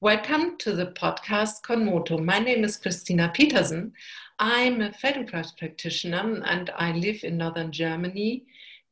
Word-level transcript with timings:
Welcome 0.00 0.58
to 0.58 0.76
the 0.76 0.92
podcast 0.92 1.62
Konmoto. 1.62 2.24
My 2.24 2.38
name 2.38 2.62
is 2.62 2.76
Christina 2.76 3.32
Petersen. 3.34 3.92
I'm 4.38 4.80
a 4.80 4.90
Feldenkrais 4.90 5.58
practitioner 5.58 6.40
and 6.44 6.70
I 6.76 6.92
live 6.92 7.24
in 7.24 7.36
northern 7.36 7.72
Germany 7.72 8.44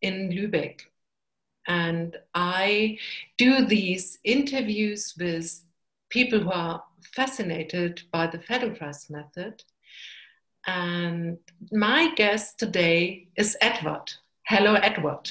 in 0.03 0.31
Lübeck. 0.31 0.81
And 1.69 2.17
I 2.35 2.99
do 3.39 3.65
these 3.65 4.19
interviews 4.25 5.15
with 5.17 5.63
people 6.11 6.41
who 6.41 6.51
are 6.51 6.83
fascinated 7.15 8.03
by 8.11 8.27
the 8.27 8.39
Feldenkrais 8.39 9.09
method. 9.09 9.63
And 10.67 11.39
my 11.71 12.17
guest 12.17 12.59
today 12.59 13.29
is 13.37 13.57
Edward. 13.61 14.13
Hello, 14.49 14.75
Edward. 14.75 15.31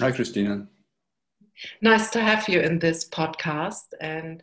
Hi, 0.00 0.10
Christina. 0.10 0.66
Nice 1.80 2.10
to 2.10 2.20
have 2.20 2.48
you 2.48 2.60
in 2.60 2.78
this 2.78 3.08
podcast. 3.08 3.94
And 4.00 4.42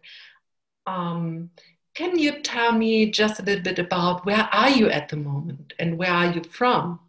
um, 0.85 1.49
can 1.95 2.17
you 2.17 2.41
tell 2.41 2.71
me 2.71 3.11
just 3.11 3.39
a 3.39 3.43
little 3.43 3.63
bit 3.63 3.79
about 3.79 4.25
where 4.25 4.47
are 4.51 4.69
you 4.69 4.89
at 4.89 5.09
the 5.09 5.17
moment 5.17 5.73
and 5.79 5.97
where 5.97 6.11
are 6.11 6.31
you 6.31 6.43
from? 6.43 6.99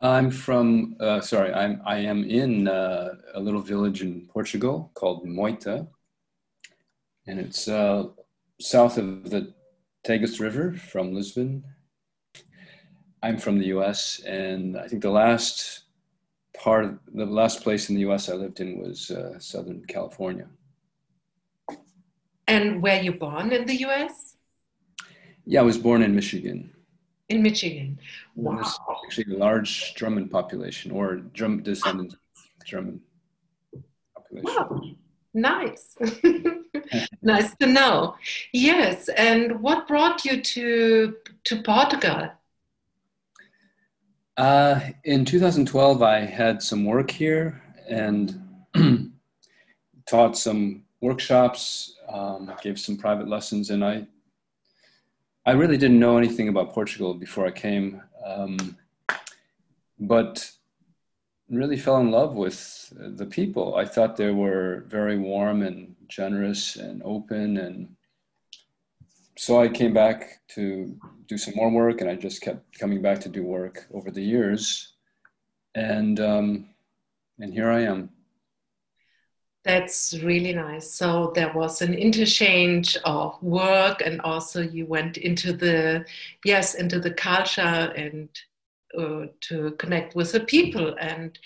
I'm 0.00 0.30
from, 0.30 0.96
uh, 1.00 1.20
sorry, 1.20 1.52
I'm, 1.54 1.80
I 1.86 1.98
am 1.98 2.24
in 2.24 2.68
uh, 2.68 3.14
a 3.34 3.40
little 3.40 3.62
village 3.62 4.02
in 4.02 4.26
Portugal 4.26 4.90
called 4.94 5.26
Moita. 5.26 5.88
And 7.26 7.40
it's 7.40 7.66
uh, 7.66 8.04
south 8.60 8.98
of 8.98 9.30
the 9.30 9.54
Tagus 10.06 10.38
River 10.38 10.72
from 10.72 11.14
Lisbon. 11.14 11.64
I'm 13.22 13.38
from 13.38 13.58
the 13.58 13.66
US, 13.76 14.20
and 14.20 14.76
I 14.78 14.86
think 14.86 15.02
the 15.02 15.10
last 15.10 15.85
part 16.58 16.84
of 16.84 16.98
the 17.14 17.26
last 17.26 17.62
place 17.62 17.88
in 17.88 17.94
the 17.94 18.02
US 18.02 18.28
I 18.28 18.34
lived 18.34 18.60
in 18.60 18.78
was 18.78 19.10
uh, 19.10 19.38
Southern 19.38 19.84
California. 19.86 20.46
And 22.48 22.82
were 22.82 23.00
you 23.00 23.12
born 23.12 23.52
in 23.52 23.66
the 23.66 23.76
US? 23.86 24.36
Yeah, 25.44 25.60
I 25.60 25.64
was 25.64 25.78
born 25.78 26.02
in 26.02 26.14
Michigan. 26.14 26.70
In 27.28 27.42
Michigan. 27.42 27.98
Wow. 28.34 28.54
There's 28.54 28.78
actually 29.04 29.34
a 29.34 29.38
large 29.38 29.94
German 29.94 30.28
population 30.28 30.90
or 30.90 31.22
German 31.32 31.62
descendants 31.62 32.16
German 32.64 33.00
population. 34.14 34.50
Wow. 34.54 34.82
Nice. 35.34 35.96
nice 37.22 37.54
to 37.56 37.66
know. 37.66 38.16
Yes. 38.52 39.08
And 39.10 39.60
what 39.60 39.86
brought 39.86 40.24
you 40.24 40.40
to 40.40 41.14
to 41.44 41.62
Portugal? 41.62 42.30
Uh, 44.36 44.80
in 45.04 45.24
2012, 45.24 46.02
I 46.02 46.20
had 46.20 46.62
some 46.62 46.84
work 46.84 47.10
here 47.10 47.62
and 47.88 48.38
taught 50.06 50.36
some 50.36 50.84
workshops, 51.00 51.96
um, 52.08 52.52
gave 52.62 52.78
some 52.78 52.98
private 52.98 53.28
lessons, 53.28 53.70
and 53.70 53.84
I 53.84 54.06
I 55.46 55.52
really 55.52 55.76
didn't 55.76 56.00
know 56.00 56.18
anything 56.18 56.48
about 56.48 56.72
Portugal 56.72 57.14
before 57.14 57.46
I 57.46 57.52
came, 57.52 58.02
um, 58.24 58.76
but 60.00 60.50
really 61.48 61.76
fell 61.78 61.98
in 61.98 62.10
love 62.10 62.34
with 62.34 62.92
the 62.96 63.26
people. 63.26 63.76
I 63.76 63.84
thought 63.84 64.16
they 64.16 64.32
were 64.32 64.84
very 64.88 65.16
warm 65.16 65.62
and 65.62 65.94
generous 66.08 66.74
and 66.74 67.00
open 67.04 67.58
and 67.58 67.95
so 69.36 69.60
I 69.60 69.68
came 69.68 69.92
back 69.92 70.40
to 70.54 70.96
do 71.28 71.36
some 71.36 71.54
more 71.54 71.70
work, 71.70 72.00
and 72.00 72.10
I 72.10 72.14
just 72.14 72.40
kept 72.42 72.78
coming 72.78 73.02
back 73.02 73.20
to 73.20 73.28
do 73.28 73.42
work 73.42 73.86
over 73.92 74.10
the 74.10 74.22
years, 74.22 74.94
and 75.74 76.18
um, 76.20 76.68
and 77.38 77.52
here 77.52 77.70
I 77.70 77.82
am. 77.82 78.10
That's 79.64 80.14
really 80.22 80.52
nice. 80.52 80.88
So 80.88 81.32
there 81.34 81.52
was 81.52 81.82
an 81.82 81.92
interchange 81.92 82.96
of 83.04 83.42
work, 83.42 84.00
and 84.00 84.20
also 84.20 84.62
you 84.62 84.86
went 84.86 85.16
into 85.16 85.52
the 85.52 86.06
yes 86.44 86.74
into 86.74 87.00
the 87.00 87.12
culture 87.12 87.60
and 87.60 88.28
uh, 88.96 89.26
to 89.40 89.72
connect 89.72 90.14
with 90.14 90.32
the 90.32 90.40
people 90.40 90.96
and 90.98 91.38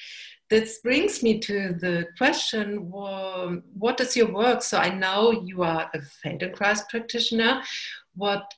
this 0.51 0.79
brings 0.79 1.23
me 1.23 1.39
to 1.39 1.75
the 1.75 2.09
question 2.19 2.91
well, 2.91 3.63
what 3.73 4.01
is 4.01 4.17
your 4.17 4.33
work? 4.33 4.63
So 4.63 4.79
I 4.79 4.93
know 4.93 5.31
you 5.31 5.63
are 5.63 5.89
a 5.95 5.99
Feldenkrais 5.99 6.89
practitioner. 6.89 7.63
What 8.17 8.53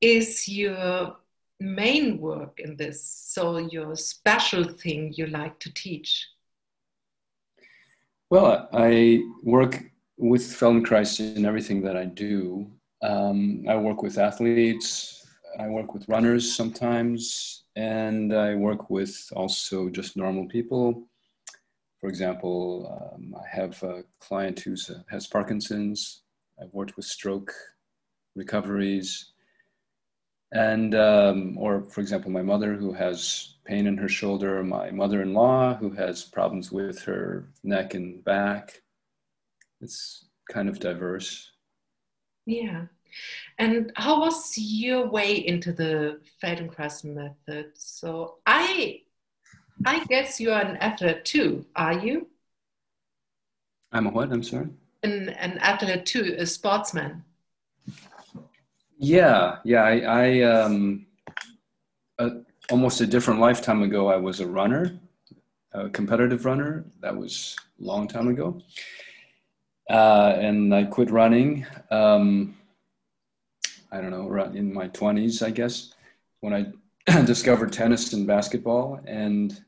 is 0.00 0.48
your 0.48 1.16
main 1.60 2.18
work 2.18 2.58
in 2.58 2.76
this? 2.76 3.04
So, 3.04 3.58
your 3.58 3.94
special 3.94 4.64
thing 4.64 5.12
you 5.16 5.26
like 5.26 5.58
to 5.60 5.72
teach? 5.72 6.26
Well, 8.30 8.68
I 8.72 9.22
work 9.42 9.82
with 10.16 10.42
Feldenkrais 10.42 11.36
in 11.36 11.44
everything 11.44 11.82
that 11.82 11.96
I 11.96 12.06
do. 12.06 12.70
Um, 13.02 13.64
I 13.68 13.76
work 13.76 14.02
with 14.02 14.18
athletes, 14.18 15.19
I 15.58 15.68
work 15.68 15.94
with 15.94 16.08
runners 16.08 16.54
sometimes, 16.54 17.64
and 17.76 18.34
I 18.34 18.54
work 18.54 18.90
with 18.90 19.30
also 19.34 19.88
just 19.88 20.16
normal 20.16 20.46
people. 20.46 21.06
For 22.00 22.08
example, 22.08 23.12
um, 23.14 23.34
I 23.36 23.56
have 23.56 23.82
a 23.82 24.04
client 24.20 24.60
who 24.60 24.74
uh, 24.74 25.00
has 25.10 25.26
Parkinson's. 25.26 26.22
I've 26.60 26.72
worked 26.72 26.96
with 26.96 27.04
stroke 27.04 27.52
recoveries, 28.34 29.32
and 30.52 30.94
um, 30.94 31.58
or 31.58 31.82
for 31.82 32.00
example, 32.00 32.30
my 32.30 32.42
mother 32.42 32.74
who 32.74 32.92
has 32.92 33.56
pain 33.64 33.86
in 33.86 33.96
her 33.96 34.08
shoulder, 34.08 34.62
my 34.62 34.90
mother-in-law 34.90 35.74
who 35.76 35.90
has 35.90 36.24
problems 36.24 36.72
with 36.72 37.02
her 37.02 37.48
neck 37.62 37.94
and 37.94 38.24
back. 38.24 38.82
It's 39.80 40.26
kind 40.50 40.68
of 40.68 40.80
diverse. 40.80 41.50
Yeah. 42.46 42.86
And 43.58 43.92
how 43.96 44.20
was 44.20 44.56
your 44.56 45.08
way 45.08 45.34
into 45.34 45.72
the 45.72 46.20
Feldenkrais 46.42 47.04
method? 47.04 47.72
So 47.74 48.38
I, 48.46 49.02
I 49.84 50.04
guess 50.04 50.40
you 50.40 50.52
are 50.52 50.62
an 50.62 50.76
athlete 50.76 51.24
too, 51.24 51.66
are 51.76 51.94
you? 51.94 52.26
I'm 53.92 54.06
a 54.06 54.10
what? 54.10 54.32
I'm 54.32 54.42
sorry. 54.42 54.68
An 55.02 55.30
an 55.30 55.58
athlete 55.58 56.06
too, 56.06 56.36
a 56.38 56.46
sportsman. 56.46 57.24
Yeah, 58.98 59.56
yeah. 59.64 59.82
I, 59.82 59.98
I 60.00 60.42
um, 60.42 61.06
almost 62.70 63.00
a 63.00 63.06
different 63.06 63.40
lifetime 63.40 63.82
ago, 63.82 64.08
I 64.08 64.16
was 64.16 64.40
a 64.40 64.46
runner, 64.46 64.98
a 65.72 65.88
competitive 65.88 66.44
runner. 66.44 66.84
That 67.00 67.16
was 67.16 67.56
a 67.80 67.84
long 67.84 68.06
time 68.06 68.28
ago, 68.28 68.60
uh, 69.88 70.34
and 70.38 70.74
I 70.74 70.84
quit 70.84 71.10
running. 71.10 71.66
Um, 71.90 72.56
I 73.92 74.00
don't 74.00 74.10
know, 74.10 74.32
in 74.54 74.72
my 74.72 74.88
20s, 74.88 75.44
I 75.44 75.50
guess, 75.50 75.94
when 76.40 76.54
I 76.54 77.22
discovered 77.24 77.72
tennis 77.72 78.12
and 78.12 78.26
basketball. 78.26 79.00
And 79.06 79.60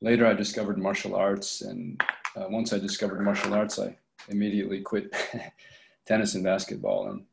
later 0.00 0.26
I 0.26 0.34
discovered 0.34 0.78
martial 0.78 1.14
arts. 1.14 1.62
And 1.62 2.00
uh, 2.36 2.46
once 2.48 2.72
I 2.72 2.78
discovered 2.78 3.20
martial 3.22 3.54
arts, 3.54 3.78
I 3.78 3.96
immediately 4.28 4.80
quit 4.80 5.14
tennis 6.06 6.34
and 6.34 6.44
basketball 6.44 7.08
and 7.08 7.24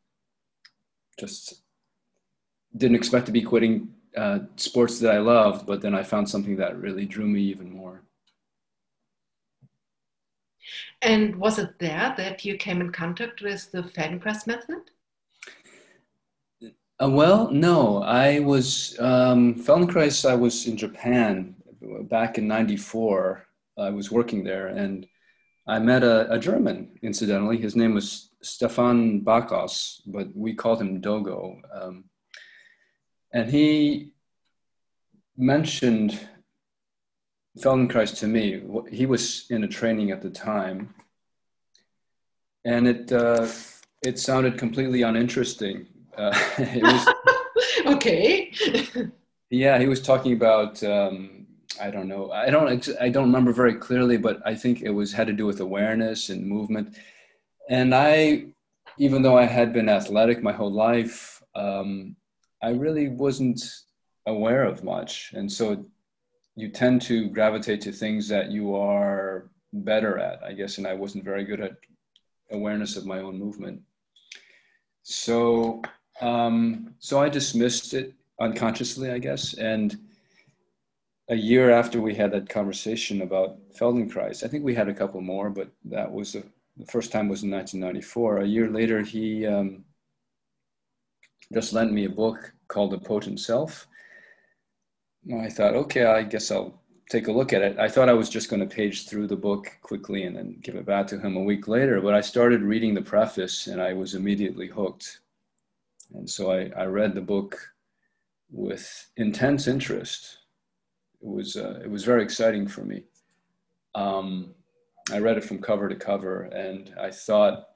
just 1.19 1.61
didn't 2.75 2.95
expect 2.95 3.27
to 3.27 3.31
be 3.31 3.41
quitting 3.41 3.93
uh, 4.17 4.39
sports 4.55 4.99
that 4.99 5.13
I 5.13 5.19
loved, 5.19 5.65
but 5.65 5.81
then 5.81 5.95
I 5.95 6.03
found 6.03 6.29
something 6.29 6.55
that 6.57 6.79
really 6.79 7.05
drew 7.05 7.27
me 7.27 7.41
even 7.41 7.71
more. 7.71 8.01
And 11.01 11.35
was 11.35 11.59
it 11.59 11.77
there 11.79 12.13
that 12.17 12.45
you 12.45 12.57
came 12.57 12.81
in 12.81 12.91
contact 12.91 13.41
with 13.41 13.71
the 13.71 13.83
Feldenkrais 13.83 14.47
method? 14.47 14.91
Uh, 17.03 17.09
well, 17.09 17.51
no, 17.51 18.01
I 18.01 18.39
was 18.39 18.97
um, 18.99 19.55
Feldenkrais. 19.55 20.29
I 20.29 20.35
was 20.35 20.67
in 20.67 20.77
Japan 20.77 21.53
back 22.03 22.37
in 22.37 22.47
'94. 22.47 23.45
I 23.77 23.89
was 23.89 24.09
working 24.09 24.43
there, 24.45 24.67
and 24.67 25.05
I 25.67 25.79
met 25.79 26.03
a, 26.03 26.31
a, 26.31 26.39
German. 26.39 26.97
Incidentally, 27.01 27.57
his 27.57 27.75
name 27.75 27.93
was 27.93 28.29
Stefan 28.41 29.19
Bakos, 29.19 30.01
but 30.05 30.29
we 30.33 30.53
called 30.53 30.79
him 30.79 31.01
Dogo. 31.01 31.59
Um, 31.73 32.05
and 33.33 33.49
he 33.49 34.13
mentioned 35.35 36.17
Feldenkrais 37.59 38.17
to 38.19 38.27
me. 38.27 38.63
He 38.89 39.05
was 39.07 39.47
in 39.49 39.65
a 39.65 39.67
training 39.67 40.11
at 40.11 40.21
the 40.21 40.29
time, 40.29 40.95
and 42.63 42.87
it 42.87 43.11
uh, 43.11 43.45
it 44.03 44.19
sounded 44.19 44.57
completely 44.57 45.01
uninteresting 45.01 45.87
uh, 46.17 46.37
was, 46.81 47.07
okay. 47.85 48.51
yeah, 49.49 49.79
he 49.79 49.87
was 49.87 50.01
talking 50.01 50.33
about 50.33 50.83
um, 50.83 51.47
I 51.81 51.89
don't 51.89 52.07
know. 52.07 52.31
I 52.31 52.49
don't 52.49 52.89
I 52.99 53.09
don't 53.09 53.25
remember 53.25 53.53
very 53.53 53.75
clearly, 53.75 54.17
but 54.17 54.41
I 54.45 54.55
think 54.55 54.81
it 54.81 54.91
was 54.91 55.13
had 55.13 55.27
to 55.27 55.33
do 55.33 55.45
with 55.45 55.59
awareness 55.59 56.29
and 56.29 56.45
movement. 56.45 56.97
And 57.69 57.95
I, 57.95 58.45
even 58.97 59.21
though 59.21 59.37
I 59.37 59.45
had 59.45 59.73
been 59.73 59.89
athletic 59.89 60.43
my 60.43 60.51
whole 60.51 60.71
life, 60.71 61.41
um, 61.55 62.15
I 62.61 62.69
really 62.69 63.09
wasn't 63.09 63.61
aware 64.25 64.63
of 64.63 64.83
much, 64.83 65.31
and 65.33 65.51
so 65.51 65.85
you 66.55 66.69
tend 66.69 67.01
to 67.01 67.29
gravitate 67.29 67.81
to 67.81 67.91
things 67.91 68.27
that 68.27 68.51
you 68.51 68.75
are 68.75 69.49
better 69.73 70.19
at, 70.19 70.43
I 70.43 70.53
guess. 70.53 70.77
And 70.77 70.85
I 70.85 70.93
wasn't 70.93 71.25
very 71.25 71.43
good 71.43 71.59
at 71.59 71.77
awareness 72.51 72.95
of 72.95 73.05
my 73.05 73.19
own 73.19 73.39
movement. 73.39 73.81
So, 75.01 75.81
um, 76.23 76.95
so 76.99 77.19
I 77.19 77.27
dismissed 77.27 77.93
it 77.93 78.13
unconsciously, 78.39 79.11
I 79.11 79.19
guess. 79.19 79.53
And 79.55 79.97
a 81.29 81.35
year 81.35 81.69
after 81.69 82.01
we 82.01 82.15
had 82.15 82.31
that 82.31 82.47
conversation 82.47 83.21
about 83.21 83.57
Feldenkrais, 83.77 84.43
I 84.43 84.47
think 84.47 84.63
we 84.63 84.73
had 84.73 84.87
a 84.87 84.93
couple 84.93 85.19
more, 85.19 85.49
but 85.49 85.69
that 85.85 86.09
was 86.11 86.33
the, 86.33 86.43
the 86.77 86.85
first 86.85 87.11
time 87.11 87.27
was 87.27 87.43
in 87.43 87.51
1994. 87.51 88.37
A 88.37 88.47
year 88.47 88.69
later, 88.69 89.01
he 89.01 89.45
um, 89.45 89.83
just 91.53 91.73
lent 91.73 91.91
me 91.91 92.05
a 92.05 92.09
book 92.09 92.53
called 92.69 92.91
The 92.91 92.99
Potent 92.99 93.39
Self. 93.39 93.87
I 95.37 95.49
thought, 95.49 95.75
okay, 95.75 96.05
I 96.05 96.23
guess 96.23 96.51
I'll 96.51 96.81
take 97.09 97.27
a 97.27 97.31
look 97.31 97.51
at 97.51 97.61
it. 97.61 97.77
I 97.79 97.89
thought 97.89 98.09
I 98.09 98.13
was 98.13 98.29
just 98.29 98.49
going 98.49 98.61
to 98.61 98.75
page 98.75 99.07
through 99.07 99.27
the 99.27 99.35
book 99.35 99.77
quickly 99.81 100.23
and 100.23 100.35
then 100.35 100.57
give 100.61 100.75
it 100.75 100.85
back 100.85 101.07
to 101.07 101.19
him 101.19 101.35
a 101.35 101.43
week 101.43 101.67
later, 101.67 101.99
but 101.99 102.13
I 102.13 102.21
started 102.21 102.61
reading 102.61 102.93
the 102.93 103.01
preface 103.01 103.67
and 103.67 103.81
I 103.81 103.93
was 103.93 104.15
immediately 104.15 104.67
hooked. 104.67 105.19
And 106.13 106.29
so 106.29 106.51
I, 106.51 106.71
I 106.77 106.85
read 106.85 107.15
the 107.15 107.21
book 107.21 107.73
with 108.51 109.09
intense 109.17 109.67
interest. 109.67 110.39
It 111.21 111.27
was, 111.27 111.55
uh, 111.55 111.79
it 111.83 111.89
was 111.89 112.03
very 112.03 112.23
exciting 112.23 112.67
for 112.67 112.83
me. 112.83 113.03
Um, 113.95 114.53
I 115.11 115.19
read 115.19 115.37
it 115.37 115.43
from 115.43 115.59
cover 115.59 115.89
to 115.89 115.95
cover 115.95 116.43
and 116.43 116.93
I 116.99 117.11
thought, 117.11 117.69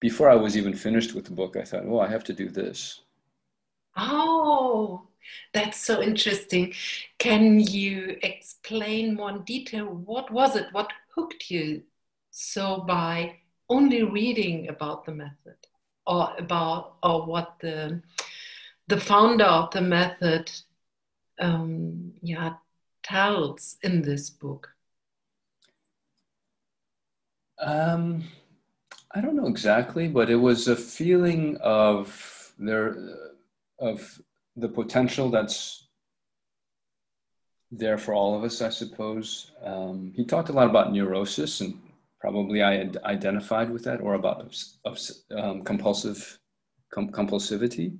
before 0.00 0.28
I 0.28 0.34
was 0.34 0.56
even 0.56 0.74
finished 0.74 1.14
with 1.14 1.26
the 1.26 1.32
book, 1.32 1.56
I 1.56 1.62
thought, 1.62 1.86
well, 1.86 2.00
I 2.00 2.08
have 2.08 2.24
to 2.24 2.32
do 2.32 2.48
this. 2.48 3.02
Oh, 3.96 5.06
that's 5.52 5.78
so 5.78 6.02
interesting. 6.02 6.74
Can 7.18 7.60
you 7.60 8.16
explain 8.22 9.14
more 9.14 9.30
in 9.30 9.42
detail 9.42 9.86
what 9.86 10.30
was 10.30 10.56
it? 10.56 10.66
What 10.72 10.92
hooked 11.14 11.50
you 11.50 11.82
so 12.30 12.78
by 12.80 13.36
only 13.68 14.02
reading 14.02 14.68
about 14.68 15.04
the 15.04 15.12
method 15.12 15.56
or 16.06 16.34
about 16.38 16.96
or 17.02 17.26
what 17.26 17.56
the 17.60 18.02
the 18.88 19.00
founder 19.00 19.44
of 19.44 19.70
the 19.70 19.80
method 19.80 20.50
um, 21.40 22.12
yeah 22.22 22.54
tells 23.02 23.76
in 23.82 24.02
this 24.02 24.30
book? 24.30 24.68
Um, 27.58 28.24
I 29.14 29.20
don't 29.20 29.36
know 29.36 29.46
exactly, 29.46 30.08
but 30.08 30.30
it 30.30 30.36
was 30.36 30.68
a 30.68 30.76
feeling 30.76 31.56
of 31.58 32.52
there 32.58 32.96
of 33.78 34.20
the 34.56 34.68
potential 34.68 35.30
that's 35.30 35.88
there 37.70 37.98
for 37.98 38.14
all 38.14 38.36
of 38.36 38.44
us, 38.44 38.60
I 38.60 38.68
suppose. 38.68 39.50
Um, 39.64 40.12
he 40.14 40.24
talked 40.24 40.50
a 40.50 40.52
lot 40.52 40.68
about 40.68 40.92
neurosis, 40.92 41.60
and 41.60 41.80
probably 42.22 42.62
I 42.62 42.74
had 42.76 42.96
identified 43.04 43.68
with 43.68 43.82
that, 43.84 44.00
or 44.00 44.14
about 44.14 44.54
um, 45.36 45.64
compulsive 45.64 46.38
com- 46.94 47.10
compulsivity. 47.10 47.98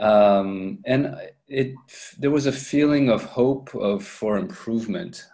Um, 0.00 0.78
and 0.86 1.02
it 1.46 1.74
there 2.18 2.30
was 2.30 2.46
a 2.46 2.60
feeling 2.70 3.10
of 3.10 3.22
hope 3.22 3.74
of 3.74 4.02
for 4.02 4.38
improvement 4.38 5.26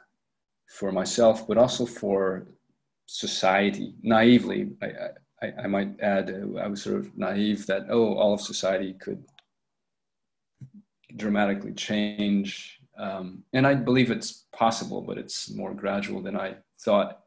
for 0.67 0.91
myself, 0.91 1.47
but 1.47 1.57
also 1.57 1.87
for 1.87 2.49
society. 3.07 3.95
Naively, 4.03 4.71
I, 4.83 4.89
I, 5.43 5.53
I 5.65 5.67
might 5.69 6.01
add, 6.01 6.27
I 6.61 6.67
was 6.67 6.83
sort 6.83 6.97
of 6.97 7.17
naive 7.17 7.67
that 7.67 7.87
oh, 7.91 8.15
all 8.15 8.35
of 8.35 8.41
society 8.41 8.95
could 8.95 9.23
dramatically 11.17 11.75
change. 11.75 12.81
Um, 12.99 13.45
and 13.53 13.67
I 13.67 13.75
believe 13.75 14.11
it's 14.11 14.47
possible, 14.53 15.01
but 15.01 15.17
it's 15.17 15.51
more 15.51 15.75
gradual 15.75 16.21
than 16.23 16.37
I 16.37 16.57
thought 16.85 17.22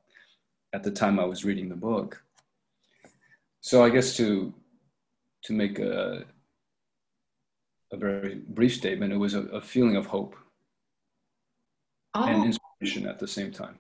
at 0.76 0.84
the 0.84 0.92
time 0.92 1.20
I 1.20 1.26
was 1.26 1.46
reading 1.46 1.70
the 1.70 1.76
book. 1.90 2.22
So 3.62 3.84
I 3.84 3.90
guess 3.90 4.18
to 4.18 4.54
to 5.46 5.54
make 5.54 5.80
a 5.80 6.26
a 7.94 7.98
very 7.98 8.36
brief 8.36 8.74
statement, 8.76 9.14
it 9.14 9.18
was 9.18 9.36
a, 9.36 9.44
a 9.60 9.62
feeling 9.62 9.96
of 9.96 10.06
hope 10.06 10.36
oh. 12.14 12.26
and 12.26 12.44
inspiration 12.44 13.08
at 13.08 13.20
the 13.20 13.28
same 13.28 13.52
time. 13.52 13.80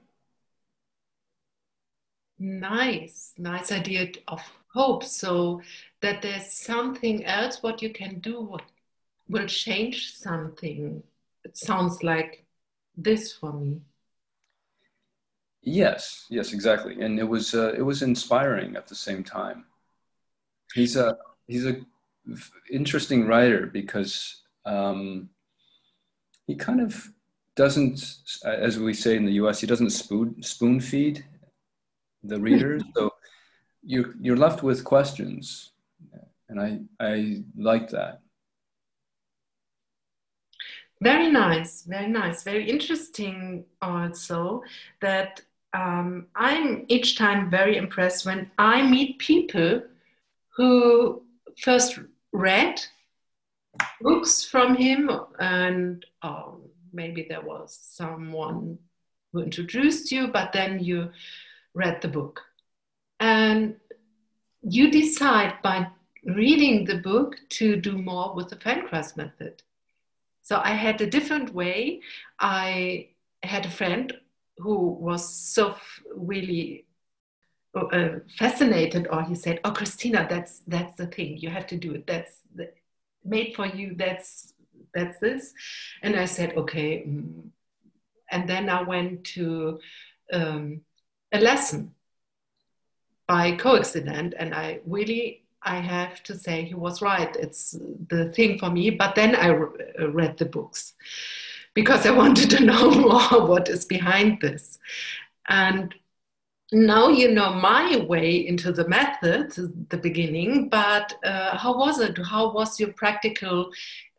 Nice, 2.39 3.33
nice 3.37 3.71
idea 3.71 4.11
of 4.29 4.41
hope. 4.73 5.03
So 5.03 5.61
that 6.01 6.21
there's 6.21 6.49
something 6.51 7.25
else 7.25 7.61
what 7.61 7.81
you 7.81 7.91
can 7.91 8.19
do 8.19 8.41
what 8.41 8.63
will 9.27 9.47
change 9.47 10.13
something. 10.13 11.03
It 11.43 11.57
sounds 11.57 12.03
like 12.03 12.45
this 12.95 13.33
for 13.33 13.51
me. 13.51 13.81
Yes, 15.67 16.27
yes, 16.29 16.53
exactly, 16.53 17.01
and 17.01 17.19
it 17.19 17.23
was 17.23 17.55
uh, 17.55 17.73
it 17.75 17.81
was 17.81 18.03
inspiring 18.03 18.75
at 18.75 18.85
the 18.87 18.93
same 18.93 19.23
time. 19.23 19.65
He's 20.75 20.95
a 20.95 21.17
he's 21.47 21.65
a 21.65 21.77
interesting 22.71 23.25
writer 23.25 23.65
because 23.65 24.43
um, 24.65 25.27
he 26.45 26.53
kind 26.53 26.81
of 26.81 27.09
doesn't, 27.55 28.17
as 28.45 28.77
we 28.77 28.93
say 28.93 29.15
in 29.15 29.25
the 29.25 29.33
U.S., 29.33 29.59
he 29.59 29.65
doesn't 29.65 29.89
spoon 29.89 30.41
spoon 30.43 30.79
feed 30.79 31.25
the 32.23 32.39
readers, 32.39 32.83
so 32.95 33.11
you're 33.81 34.13
you're 34.21 34.37
left 34.37 34.61
with 34.61 34.83
questions, 34.83 35.71
and 36.47 36.61
I 36.61 36.79
I 36.99 37.43
like 37.57 37.89
that. 37.89 38.21
Very 41.01 41.31
nice, 41.31 41.83
very 41.83 42.07
nice, 42.07 42.43
very 42.43 42.69
interesting 42.69 43.65
also 43.81 44.61
that 45.01 45.41
um, 45.75 46.27
I'm 46.35 46.85
each 46.87 47.17
time 47.17 47.49
very 47.49 47.75
impressed 47.75 48.25
when 48.25 48.49
I 48.57 48.81
meet 48.81 49.19
people 49.19 49.83
who 50.55 51.21
first 51.61 51.99
read 52.31 52.81
books 53.99 54.45
from 54.45 54.75
him 54.75 55.11
and 55.37 56.05
um, 56.21 56.61
maybe 56.93 57.25
there 57.27 57.41
was 57.41 57.77
someone 57.77 58.77
who 59.33 59.41
introduced 59.41 60.13
you, 60.13 60.29
but 60.29 60.53
then 60.53 60.79
you 60.79 61.11
read 61.73 62.01
the 62.01 62.07
book. 62.07 62.41
And 63.19 63.75
you 64.61 64.89
decide 64.89 65.55
by 65.61 65.87
reading 66.23 66.85
the 66.85 66.99
book 66.99 67.35
to 67.49 67.75
do 67.75 67.97
more 67.97 68.33
with 68.33 68.47
the 68.47 68.55
Feldenkrais 68.55 69.17
method. 69.17 69.61
So 70.41 70.61
I 70.63 70.71
had 70.71 71.01
a 71.01 71.09
different 71.09 71.53
way. 71.53 71.99
I 72.39 73.09
had 73.43 73.65
a 73.65 73.69
friend 73.69 74.13
who 74.57 74.89
was 74.89 75.27
so 75.27 75.75
really 76.15 76.85
uh, 77.75 78.19
fascinated, 78.37 79.07
or 79.11 79.23
he 79.23 79.35
said, 79.35 79.59
"Oh, 79.63 79.71
Christina, 79.71 80.25
that's 80.29 80.59
that's 80.67 80.95
the 80.95 81.07
thing. 81.07 81.37
You 81.37 81.49
have 81.49 81.67
to 81.67 81.77
do 81.77 81.93
it. 81.93 82.07
That's 82.07 82.39
the, 82.53 82.71
made 83.23 83.55
for 83.55 83.65
you. 83.65 83.95
That's 83.95 84.53
that's 84.93 85.19
this." 85.19 85.53
And 86.01 86.15
I 86.15 86.25
said, 86.25 86.55
"Okay." 86.55 87.03
Mm. 87.07 87.49
And 88.31 88.49
then 88.49 88.69
I 88.69 88.81
went 88.81 89.23
to 89.35 89.79
um, 90.33 90.81
a 91.31 91.39
lesson 91.39 91.93
by 93.27 93.55
coincidence, 93.55 94.33
and 94.37 94.53
I 94.53 94.79
really 94.85 95.43
I 95.61 95.77
have 95.77 96.23
to 96.23 96.37
say 96.37 96.63
he 96.63 96.75
was 96.75 97.01
right. 97.01 97.35
It's 97.35 97.77
the 98.07 98.31
thing 98.31 98.57
for 98.57 98.69
me. 98.69 98.91
But 98.91 99.15
then 99.15 99.35
I 99.35 99.49
uh, 99.49 100.09
read 100.11 100.37
the 100.37 100.45
books 100.45 100.93
because 101.75 102.05
I 102.05 102.11
wanted 102.21 102.49
to 102.51 102.65
know 102.65 102.89
more 103.09 103.45
what 103.45 103.69
is 103.69 103.85
behind 103.85 104.41
this. 104.41 104.79
And 105.47 105.93
now 106.71 107.09
you 107.09 107.31
know 107.31 107.53
my 107.53 107.97
way 107.97 108.47
into 108.47 108.71
the 108.71 108.87
method, 108.87 109.51
the 109.89 109.97
beginning, 109.97 110.69
but 110.69 111.13
uh, 111.23 111.55
how 111.55 111.77
was 111.77 111.99
it? 111.99 112.17
How 112.17 112.51
was 112.51 112.79
your 112.79 112.91
practical 112.93 113.69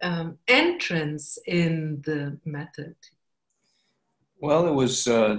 um, 0.03 0.39
entrance 0.47 1.39
in 1.47 2.03
the 2.05 2.39
method? 2.45 2.95
Well, 4.39 4.69
it 4.69 4.75
was 4.75 5.09
uh, 5.09 5.39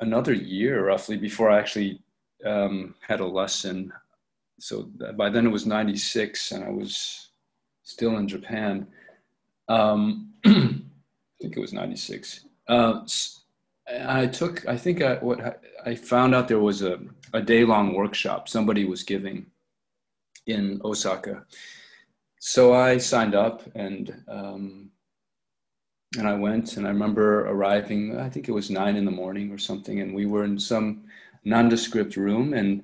another 0.00 0.32
year 0.32 0.86
roughly 0.86 1.18
before 1.18 1.50
I 1.50 1.58
actually 1.58 2.00
um, 2.46 2.94
had 3.06 3.20
a 3.20 3.26
lesson 3.26 3.92
so 4.60 4.90
by 5.16 5.30
then 5.30 5.46
it 5.46 5.50
was 5.50 5.66
96 5.66 6.52
and 6.52 6.64
I 6.64 6.70
was 6.70 7.30
still 7.84 8.16
in 8.16 8.28
Japan. 8.28 8.86
Um, 9.68 10.32
I 11.38 11.44
think 11.44 11.56
it 11.56 11.60
was 11.60 11.72
96. 11.72 12.44
Uh, 12.66 13.00
I 14.06 14.26
took, 14.26 14.66
I 14.66 14.76
think 14.76 15.02
I, 15.02 15.14
what 15.14 15.62
I 15.84 15.94
found 15.94 16.34
out 16.34 16.48
there 16.48 16.58
was 16.58 16.82
a, 16.82 16.98
a 17.32 17.40
day 17.40 17.64
long 17.64 17.94
workshop 17.94 18.48
somebody 18.48 18.84
was 18.84 19.02
giving 19.02 19.46
in 20.46 20.80
Osaka. 20.84 21.44
So 22.40 22.74
I 22.74 22.98
signed 22.98 23.34
up 23.34 23.62
and, 23.74 24.22
um, 24.28 24.90
and 26.16 26.26
I 26.26 26.34
went 26.34 26.76
and 26.76 26.86
I 26.86 26.90
remember 26.90 27.48
arriving, 27.48 28.18
I 28.18 28.28
think 28.28 28.48
it 28.48 28.52
was 28.52 28.70
nine 28.70 28.96
in 28.96 29.04
the 29.04 29.10
morning 29.10 29.52
or 29.52 29.58
something. 29.58 30.00
And 30.00 30.14
we 30.14 30.26
were 30.26 30.44
in 30.44 30.58
some 30.58 31.04
nondescript 31.44 32.16
room 32.16 32.54
and 32.54 32.82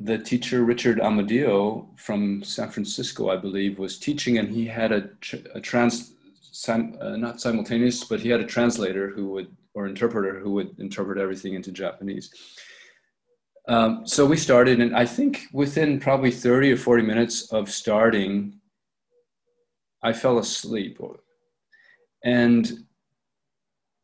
the 0.00 0.18
teacher 0.18 0.64
Richard 0.64 0.98
Amadeo 1.00 1.86
from 1.96 2.42
San 2.42 2.70
Francisco, 2.70 3.30
I 3.30 3.36
believe, 3.36 3.78
was 3.78 3.98
teaching, 3.98 4.38
and 4.38 4.48
he 4.48 4.64
had 4.64 4.92
a, 4.92 5.10
a 5.54 5.60
trans, 5.60 6.12
sim, 6.60 6.94
uh, 7.00 7.16
not 7.16 7.40
simultaneous, 7.40 8.04
but 8.04 8.20
he 8.20 8.28
had 8.28 8.40
a 8.40 8.46
translator 8.46 9.08
who 9.08 9.30
would, 9.30 9.56
or 9.72 9.86
interpreter 9.86 10.38
who 10.38 10.52
would 10.52 10.78
interpret 10.78 11.16
everything 11.16 11.54
into 11.54 11.72
Japanese. 11.72 12.30
Um, 13.66 14.06
so 14.06 14.26
we 14.26 14.36
started, 14.36 14.78
and 14.80 14.94
I 14.94 15.06
think 15.06 15.44
within 15.54 15.98
probably 15.98 16.30
30 16.30 16.72
or 16.72 16.76
40 16.76 17.02
minutes 17.02 17.50
of 17.50 17.70
starting, 17.70 18.60
I 20.02 20.12
fell 20.12 20.38
asleep. 20.38 20.98
And 22.24 22.70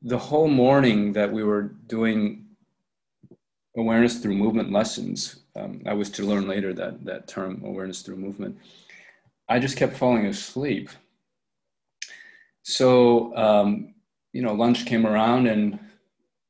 the 0.01 0.19
whole 0.19 0.49
morning 0.49 1.13
that 1.13 1.31
we 1.31 1.45
were 1.45 1.75
doing 1.89 2.47
awareness 3.77 4.19
through 4.19 4.35
movement 4.35 4.73
lessons, 4.73 5.41
um, 5.57 5.83
I 5.85 5.93
was 5.93 6.09
to 6.11 6.25
learn 6.25 6.49
later 6.49 6.73
that, 6.73 7.05
that 7.05 7.29
term, 7.29 7.63
awareness 7.65 8.01
through 8.01 8.17
movement, 8.17 8.57
I 9.47 9.59
just 9.59 9.77
kept 9.77 9.97
falling 9.97 10.25
asleep. 10.25 10.89
So, 12.69 13.33
um, 13.37 13.95
you 14.33 14.43
know, 14.43 14.53
lunch 14.53 14.87
came 14.87 15.07
around 15.07 15.47
and 15.47 15.79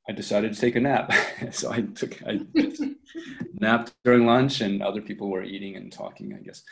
I 0.08 0.12
decided 0.12 0.54
to 0.54 0.58
take 0.58 0.74
a 0.74 0.80
nap. 0.80 1.12
so 1.52 1.70
I 1.70 1.82
took, 1.82 2.22
I 2.26 2.40
napped 3.60 3.92
during 4.02 4.24
lunch 4.24 4.62
and 4.62 4.82
other 4.82 5.02
people 5.02 5.28
were 5.28 5.42
eating 5.42 5.76
and 5.76 5.92
talking, 5.92 6.32
I 6.32 6.42
guess. 6.42 6.62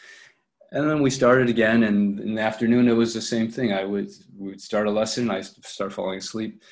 And 0.72 0.88
then 0.88 1.02
we 1.02 1.10
started 1.10 1.50
again. 1.50 1.82
And 1.82 2.20
in 2.20 2.34
the 2.36 2.40
afternoon, 2.40 2.88
it 2.88 2.94
was 2.94 3.12
the 3.12 3.20
same 3.20 3.50
thing. 3.50 3.74
I 3.74 3.84
would, 3.84 4.10
would 4.38 4.62
start 4.62 4.86
a 4.86 4.90
lesson. 4.90 5.30
I 5.30 5.42
start 5.42 5.92
falling 5.92 6.20
asleep. 6.20 6.62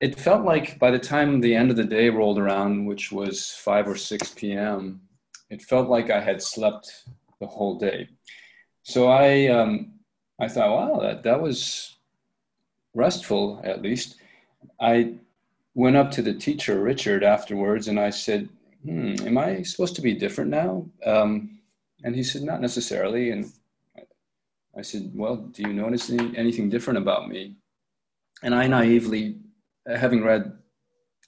It 0.00 0.20
felt 0.20 0.44
like 0.44 0.78
by 0.78 0.90
the 0.90 0.98
time 0.98 1.40
the 1.40 1.54
end 1.54 1.70
of 1.70 1.78
the 1.78 1.84
day 1.84 2.10
rolled 2.10 2.38
around, 2.38 2.84
which 2.84 3.10
was 3.10 3.52
5 3.52 3.88
or 3.88 3.96
6 3.96 4.34
p.m., 4.34 5.00
it 5.48 5.62
felt 5.62 5.88
like 5.88 6.10
I 6.10 6.20
had 6.20 6.42
slept 6.42 6.92
the 7.40 7.46
whole 7.46 7.78
day. 7.78 8.10
So 8.82 9.08
I, 9.08 9.46
um, 9.46 9.94
I 10.38 10.48
thought, 10.48 10.76
wow, 10.76 11.00
that, 11.00 11.22
that 11.22 11.40
was 11.40 11.96
restful 12.94 13.60
at 13.64 13.82
least. 13.82 14.16
I 14.80 15.14
went 15.74 15.96
up 15.96 16.10
to 16.12 16.22
the 16.22 16.34
teacher, 16.34 16.80
Richard, 16.80 17.24
afterwards, 17.24 17.88
and 17.88 17.98
I 17.98 18.10
said, 18.10 18.48
hmm, 18.84 19.14
Am 19.26 19.38
I 19.38 19.62
supposed 19.62 19.96
to 19.96 20.02
be 20.02 20.14
different 20.14 20.50
now? 20.50 20.86
Um, 21.04 21.60
and 22.04 22.14
he 22.14 22.22
said, 22.22 22.42
Not 22.42 22.60
necessarily. 22.60 23.30
And 23.30 23.50
I 24.76 24.82
said, 24.82 25.10
Well, 25.14 25.36
do 25.36 25.62
you 25.62 25.72
notice 25.72 26.10
any, 26.10 26.36
anything 26.36 26.68
different 26.68 26.98
about 26.98 27.28
me? 27.28 27.56
And 28.42 28.54
I 28.54 28.66
naively, 28.66 29.38
having 29.86 30.24
read 30.24 30.52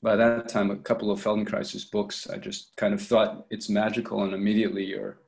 by 0.03 0.17
that 0.17 0.49
time 0.49 0.71
a 0.71 0.77
couple 0.77 1.11
of 1.11 1.23
Feldenkrais 1.23 1.91
books, 1.91 2.29
I 2.29 2.39
just 2.39 2.75
kind 2.77 2.93
of 2.93 3.01
thought 3.01 3.47
it's 3.51 3.69
magical 3.69 4.25
and 4.25 4.35
immediately 4.35 4.85
you're, 4.85 5.19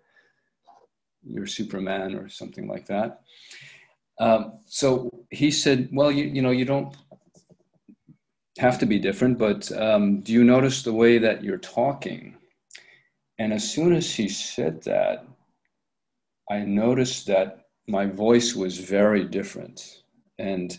you're 1.23 1.47
Superman 1.47 2.17
or 2.17 2.29
something 2.29 2.67
like 2.67 2.87
that. 2.87 3.21
Um, 4.19 4.59
so 4.67 5.11
he 5.31 5.51
said, 5.51 5.89
Well, 5.93 6.11
you, 6.11 6.25
you 6.25 6.43
know, 6.43 6.51
you 6.51 6.65
don't 6.65 6.95
have 8.59 8.79
to 8.79 8.87
be 8.87 8.99
different, 8.99 9.39
but 9.39 9.71
um, 9.73 10.21
do 10.21 10.33
you 10.33 10.45
notice 10.45 10.83
the 10.83 10.93
way 10.93 11.19
that 11.19 11.43
you're 11.43 11.59
talking? 11.59 12.37
And 13.39 13.53
as 13.53 13.69
soon 13.69 13.93
as 13.93 14.15
he 14.15 14.29
said 14.29 14.83
that, 14.85 15.27
I 16.51 16.61
noticed 16.61 17.27
that 17.27 17.67
my 17.89 18.07
voice 18.07 18.55
was 18.55 18.79
very 18.79 19.25
different. 19.25 20.03
And 20.39 20.77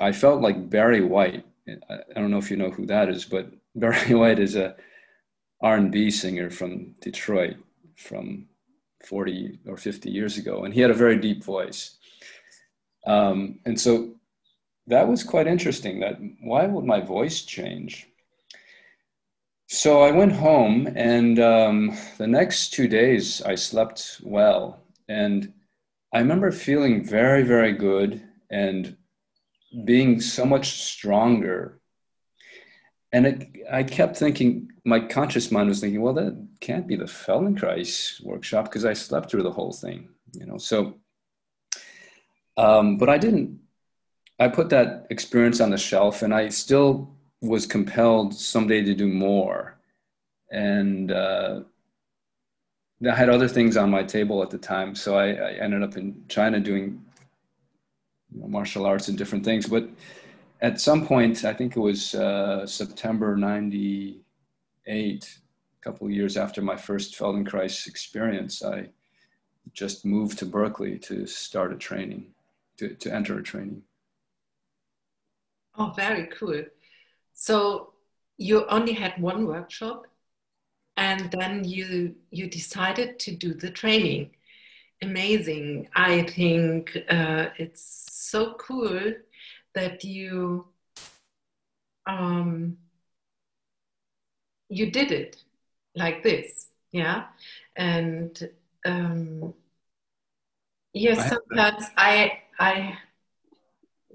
I 0.00 0.12
felt 0.12 0.40
like 0.40 0.70
Barry 0.70 1.02
White. 1.02 1.44
I 1.68 2.14
don't 2.14 2.30
know 2.30 2.38
if 2.38 2.50
you 2.50 2.56
know 2.56 2.70
who 2.70 2.86
that 2.86 3.08
is, 3.08 3.24
but 3.24 3.52
Barry 3.74 4.14
White 4.14 4.38
is 4.38 4.56
a 4.56 4.76
R&B 5.62 6.10
singer 6.10 6.50
from 6.50 6.94
Detroit 7.00 7.56
from 7.96 8.46
40 9.06 9.60
or 9.66 9.76
50 9.76 10.10
years 10.10 10.38
ago. 10.38 10.64
And 10.64 10.74
he 10.74 10.80
had 10.80 10.90
a 10.90 10.94
very 10.94 11.18
deep 11.18 11.44
voice. 11.44 11.98
Um, 13.06 13.58
and 13.64 13.80
so 13.80 14.14
that 14.86 15.08
was 15.08 15.24
quite 15.24 15.46
interesting 15.46 16.00
that 16.00 16.18
why 16.40 16.66
would 16.66 16.84
my 16.84 17.00
voice 17.00 17.42
change? 17.42 18.08
So 19.68 20.02
i 20.02 20.10
went 20.10 20.32
home 20.32 20.88
and 20.94 21.38
um, 21.38 21.96
the 22.18 22.26
next 22.26 22.72
two 22.72 22.88
days 22.88 23.42
i 23.42 23.54
slept 23.54 24.20
well. 24.22 24.80
And 25.08 25.52
i 26.12 26.18
remember 26.18 26.50
feeling 26.52 27.04
very 27.04 27.42
very 27.42 27.72
good 27.72 28.22
and 28.50 28.96
being 29.84 30.20
so 30.20 30.44
much 30.44 30.82
stronger. 30.82 31.80
And 33.12 33.26
it, 33.26 33.48
i 33.70 33.82
kept 33.82 34.16
thinking 34.16 34.68
my 34.84 35.00
conscious 35.00 35.50
mind 35.50 35.68
was 35.68 35.80
thinking 35.80 36.02
well 36.02 36.14
that 36.14 36.46
can't 36.60 36.86
be 36.86 36.96
the 36.96 37.04
feldenkrais 37.04 38.22
workshop 38.24 38.64
because 38.64 38.84
i 38.84 38.92
slept 38.92 39.30
through 39.30 39.42
the 39.42 39.50
whole 39.50 39.72
thing 39.72 40.08
you 40.34 40.46
know? 40.46 40.58
So 40.58 40.96
um, 42.56 42.96
but 42.96 43.08
i 43.08 43.18
didn't 43.18 43.62
I 44.42 44.48
put 44.48 44.70
that 44.70 45.06
experience 45.08 45.60
on 45.60 45.70
the 45.70 45.78
shelf, 45.78 46.22
and 46.22 46.34
I 46.34 46.48
still 46.48 47.14
was 47.40 47.64
compelled 47.64 48.34
someday 48.34 48.82
to 48.82 48.92
do 48.92 49.06
more. 49.06 49.78
And 50.50 51.12
uh, 51.12 51.60
I 53.08 53.14
had 53.14 53.28
other 53.28 53.46
things 53.46 53.76
on 53.76 53.88
my 53.88 54.02
table 54.02 54.42
at 54.42 54.50
the 54.50 54.58
time, 54.58 54.96
so 54.96 55.16
I, 55.16 55.28
I 55.28 55.50
ended 55.52 55.84
up 55.84 55.96
in 55.96 56.24
China 56.28 56.58
doing 56.58 57.04
you 58.34 58.40
know, 58.40 58.48
martial 58.48 58.84
arts 58.84 59.06
and 59.06 59.16
different 59.16 59.44
things. 59.44 59.66
But 59.68 59.88
at 60.60 60.80
some 60.80 61.06
point, 61.06 61.44
I 61.44 61.54
think 61.54 61.76
it 61.76 61.80
was 61.80 62.14
uh, 62.16 62.66
September 62.66 63.36
'98, 63.36 64.16
a 64.90 65.84
couple 65.84 66.08
of 66.08 66.12
years 66.12 66.36
after 66.36 66.60
my 66.62 66.76
first 66.76 67.16
Feldenkrais 67.16 67.86
experience, 67.86 68.64
I 68.64 68.88
just 69.72 70.04
moved 70.04 70.38
to 70.40 70.46
Berkeley 70.46 70.98
to 70.98 71.26
start 71.26 71.72
a 71.72 71.76
training, 71.76 72.26
to, 72.82 72.94
to 72.94 73.14
enter 73.14 73.38
a 73.38 73.42
training. 73.42 73.82
Oh, 75.78 75.92
very 75.94 76.26
cool. 76.26 76.64
So 77.32 77.92
you 78.36 78.66
only 78.66 78.92
had 78.92 79.20
one 79.20 79.46
workshop 79.46 80.06
and 80.96 81.30
then 81.30 81.64
you 81.64 82.14
you 82.30 82.48
decided 82.48 83.18
to 83.20 83.34
do 83.34 83.54
the 83.54 83.70
training. 83.70 84.30
Amazing. 85.00 85.88
I 85.94 86.22
think 86.22 86.96
uh, 87.08 87.46
it's 87.56 88.08
so 88.10 88.54
cool 88.54 89.14
that 89.74 90.04
you 90.04 90.66
um, 92.06 92.76
you 94.68 94.90
did 94.90 95.12
it 95.12 95.36
like 95.94 96.22
this, 96.22 96.66
yeah. 96.90 97.26
And 97.76 98.50
um, 98.84 99.54
yes, 100.92 101.28
sometimes 101.28 101.86
I 101.96 102.41
I 102.62 102.96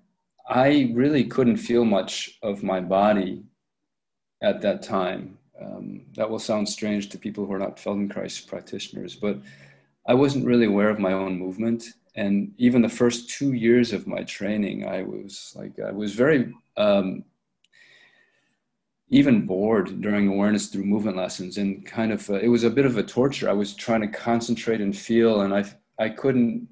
I 0.49 0.91
really 0.93 1.25
couldn't 1.25 1.57
feel 1.57 1.85
much 1.85 2.39
of 2.41 2.63
my 2.63 2.79
body 2.79 3.43
at 4.41 4.61
that 4.61 4.81
time. 4.81 5.37
Um, 5.61 6.05
that 6.15 6.29
will 6.29 6.39
sound 6.39 6.69
strange 6.69 7.09
to 7.09 7.17
people 7.17 7.45
who 7.45 7.53
are 7.53 7.59
not 7.59 7.77
Feldenkrais 7.77 8.47
practitioners, 8.47 9.15
but 9.15 9.39
I 10.07 10.13
wasn't 10.13 10.45
really 10.45 10.67
aware 10.67 10.89
of 10.89 10.99
my 10.99 11.13
own 11.13 11.37
movement. 11.37 11.83
And 12.15 12.53
even 12.57 12.81
the 12.81 12.89
first 12.89 13.29
two 13.29 13.53
years 13.53 13.93
of 13.93 14.07
my 14.07 14.23
training, 14.23 14.87
I 14.87 15.03
was 15.03 15.53
like, 15.55 15.79
I 15.79 15.91
was 15.91 16.13
very 16.13 16.53
um, 16.77 17.23
even 19.09 19.45
bored 19.45 20.01
during 20.01 20.27
awareness 20.27 20.67
through 20.67 20.83
movement 20.83 21.15
lessons 21.15 21.57
and 21.57 21.85
kind 21.85 22.11
of 22.11 22.29
uh, 22.29 22.35
it 22.35 22.49
was 22.49 22.63
a 22.63 22.69
bit 22.69 22.85
of 22.85 22.97
a 22.97 23.03
torture. 23.03 23.49
I 23.49 23.53
was 23.53 23.73
trying 23.73 24.01
to 24.01 24.07
concentrate 24.07 24.81
and 24.81 24.97
feel 24.97 25.41
and 25.41 25.53
i 25.53 25.63
i 25.99 26.09
couldn't 26.09 26.67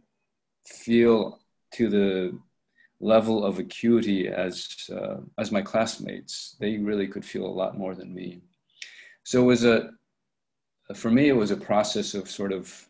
feel 0.66 1.40
to 1.74 1.90
the 1.90 2.38
level 3.00 3.46
of 3.46 3.60
acuity 3.60 4.28
as 4.28 4.90
uh, 4.92 5.18
as 5.38 5.52
my 5.52 5.62
classmates. 5.62 6.56
They 6.60 6.78
really 6.78 7.08
could 7.08 7.26
feel 7.26 7.46
a 7.46 7.58
lot 7.62 7.78
more 7.78 7.96
than 7.96 8.14
me. 8.14 8.42
So 9.24 9.42
it 9.42 9.46
was 9.46 9.64
a 9.64 9.92
for 10.94 11.10
me 11.10 11.30
it 11.30 11.36
was 11.36 11.52
a 11.52 11.58
process 11.58 12.14
of 12.14 12.30
sort 12.30 12.52
of 12.52 12.86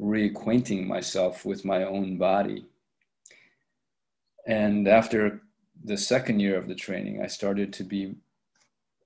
reacquainting 0.00 0.86
myself 0.86 1.44
with 1.44 1.64
my 1.64 1.82
own 1.84 2.16
body. 2.16 2.66
And 4.46 4.88
after 4.88 5.42
the 5.84 5.96
second 5.96 6.40
year 6.40 6.56
of 6.56 6.66
the 6.66 6.74
training 6.74 7.22
i 7.22 7.26
started 7.26 7.72
to 7.72 7.84
be 7.84 8.14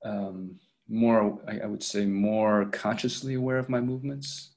um, 0.05 0.59
more, 0.89 1.39
I, 1.49 1.61
I 1.61 1.67
would 1.67 1.83
say, 1.83 2.05
more 2.05 2.67
consciously 2.67 3.35
aware 3.35 3.59
of 3.59 3.69
my 3.69 3.81
movements. 3.81 4.51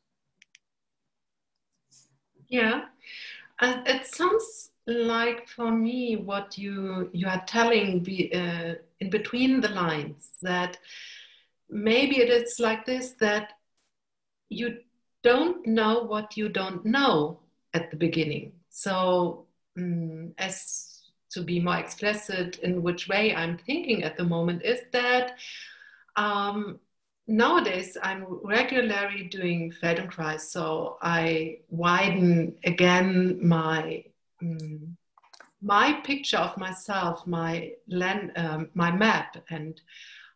Yeah, 2.47 2.85
uh, 3.59 3.81
it 3.85 4.05
sounds 4.05 4.71
like 4.87 5.47
for 5.47 5.71
me 5.71 6.15
what 6.15 6.57
you 6.57 7.09
you 7.11 7.27
are 7.27 7.43
telling 7.47 8.03
be, 8.03 8.31
uh, 8.33 8.75
in 8.99 9.09
between 9.09 9.61
the 9.61 9.69
lines 9.69 10.29
that 10.41 10.77
maybe 11.69 12.19
it 12.19 12.29
is 12.29 12.59
like 12.59 12.85
this 12.85 13.11
that 13.19 13.53
you 14.49 14.77
don't 15.23 15.65
know 15.65 16.03
what 16.03 16.37
you 16.37 16.49
don't 16.49 16.85
know 16.85 17.39
at 17.73 17.89
the 17.89 17.97
beginning. 17.97 18.51
So, 18.69 19.45
um, 19.77 20.33
as 20.37 20.94
to 21.35 21.41
be 21.41 21.59
more 21.59 21.77
explicit 21.77 22.59
in 22.59 22.81
which 22.81 23.07
way 23.07 23.35
I'm 23.35 23.57
thinking 23.57 24.03
at 24.03 24.17
the 24.17 24.23
moment 24.23 24.63
is 24.63 24.79
that 24.91 25.37
um, 26.15 26.79
nowadays 27.27 27.97
I'm 28.01 28.25
regularly 28.43 29.23
doing 29.25 29.71
Feldenkrais, 29.71 30.41
so 30.41 30.97
I 31.01 31.59
widen 31.69 32.55
again 32.63 33.39
my 33.41 34.03
um, 34.41 34.97
my 35.61 35.93
picture 36.03 36.37
of 36.37 36.57
myself, 36.57 37.25
my 37.25 37.71
land, 37.87 38.31
um, 38.35 38.69
my 38.73 38.91
map, 38.91 39.37
and 39.49 39.81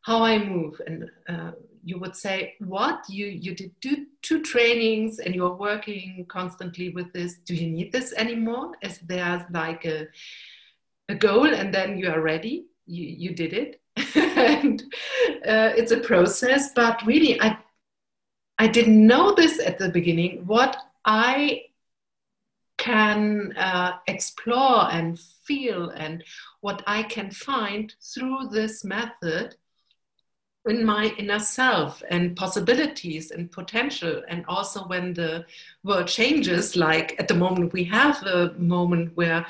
how 0.01 0.23
I 0.23 0.39
move. 0.39 0.81
And 0.87 1.09
uh, 1.27 1.51
you 1.83 1.99
would 1.99 2.15
say, 2.15 2.55
"What 2.59 3.07
you 3.09 3.27
you 3.27 3.55
did 3.55 3.71
do 3.79 4.05
two 4.21 4.41
trainings 4.41 5.19
and 5.19 5.35
you're 5.35 5.55
working 5.55 6.25
constantly 6.27 6.89
with 6.89 7.13
this? 7.13 7.37
Do 7.45 7.55
you 7.55 7.69
need 7.69 7.91
this 7.91 8.13
anymore? 8.13 8.71
Is 8.81 8.99
there 8.99 9.47
like 9.51 9.85
a 9.85 10.07
a 11.09 11.15
goal 11.15 11.53
and 11.53 11.73
then 11.73 11.97
you 11.97 12.09
are 12.09 12.21
ready? 12.21 12.67
You 12.85 13.03
you 13.05 13.35
did 13.35 13.53
it." 13.53 13.81
and 14.15 14.81
uh, 15.45 15.73
it's 15.75 15.91
a 15.91 15.99
process, 15.99 16.71
but 16.73 17.05
really, 17.05 17.41
I 17.41 17.57
I 18.57 18.67
didn't 18.67 19.05
know 19.05 19.33
this 19.33 19.59
at 19.59 19.77
the 19.77 19.89
beginning. 19.89 20.45
What 20.45 20.77
I 21.05 21.63
can 22.77 23.53
uh, 23.57 23.97
explore 24.07 24.89
and 24.91 25.19
feel 25.19 25.89
and 25.89 26.23
what 26.61 26.81
I 26.87 27.03
can 27.03 27.29
find 27.29 27.93
through 28.01 28.49
this 28.51 28.83
method 28.83 29.55
in 30.65 30.85
my 30.85 31.13
inner 31.17 31.39
self 31.39 32.01
and 32.09 32.35
possibilities 32.35 33.31
and 33.31 33.51
potential 33.51 34.23
and 34.29 34.45
also 34.47 34.83
when 34.87 35.13
the 35.13 35.45
world 35.83 36.07
changes 36.07 36.75
like 36.75 37.15
at 37.19 37.27
the 37.27 37.33
moment 37.33 37.73
we 37.73 37.83
have 37.83 38.21
a 38.23 38.53
moment 38.57 39.15
where 39.15 39.45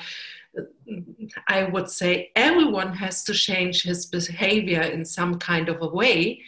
I 1.48 1.64
would 1.64 1.90
say 1.90 2.30
everyone 2.36 2.92
has 2.94 3.24
to 3.24 3.34
change 3.34 3.82
his 3.82 4.06
behavior 4.06 4.82
in 4.82 5.04
some 5.04 5.38
kind 5.38 5.68
of 5.68 5.82
a 5.82 5.88
way, 5.88 6.42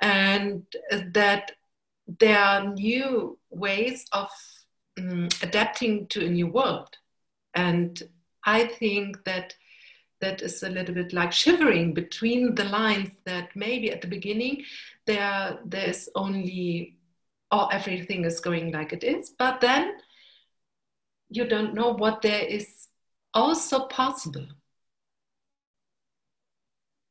and 0.00 0.64
that 0.90 1.52
there 2.20 2.38
are 2.38 2.72
new 2.72 3.38
ways 3.50 4.06
of 4.12 4.28
um, 4.98 5.28
adapting 5.42 6.06
to 6.08 6.24
a 6.24 6.30
new 6.30 6.46
world. 6.46 6.96
And 7.54 8.00
I 8.44 8.66
think 8.66 9.24
that 9.24 9.54
that 10.20 10.42
is 10.42 10.62
a 10.62 10.70
little 10.70 10.94
bit 10.94 11.12
like 11.12 11.32
shivering 11.32 11.94
between 11.94 12.54
the 12.54 12.64
lines 12.64 13.10
that 13.24 13.54
maybe 13.54 13.90
at 13.90 14.00
the 14.00 14.08
beginning 14.08 14.64
there 15.06 15.58
there's 15.64 16.08
only 16.14 16.96
oh 17.50 17.66
everything 17.66 18.24
is 18.24 18.40
going 18.40 18.72
like 18.72 18.92
it 18.92 19.04
is 19.04 19.30
but 19.38 19.60
then 19.60 19.92
you 21.30 21.46
don't 21.46 21.74
know 21.74 21.92
what 21.92 22.22
there 22.22 22.42
is 22.42 22.77
also 23.34 23.86
possible. 23.86 24.46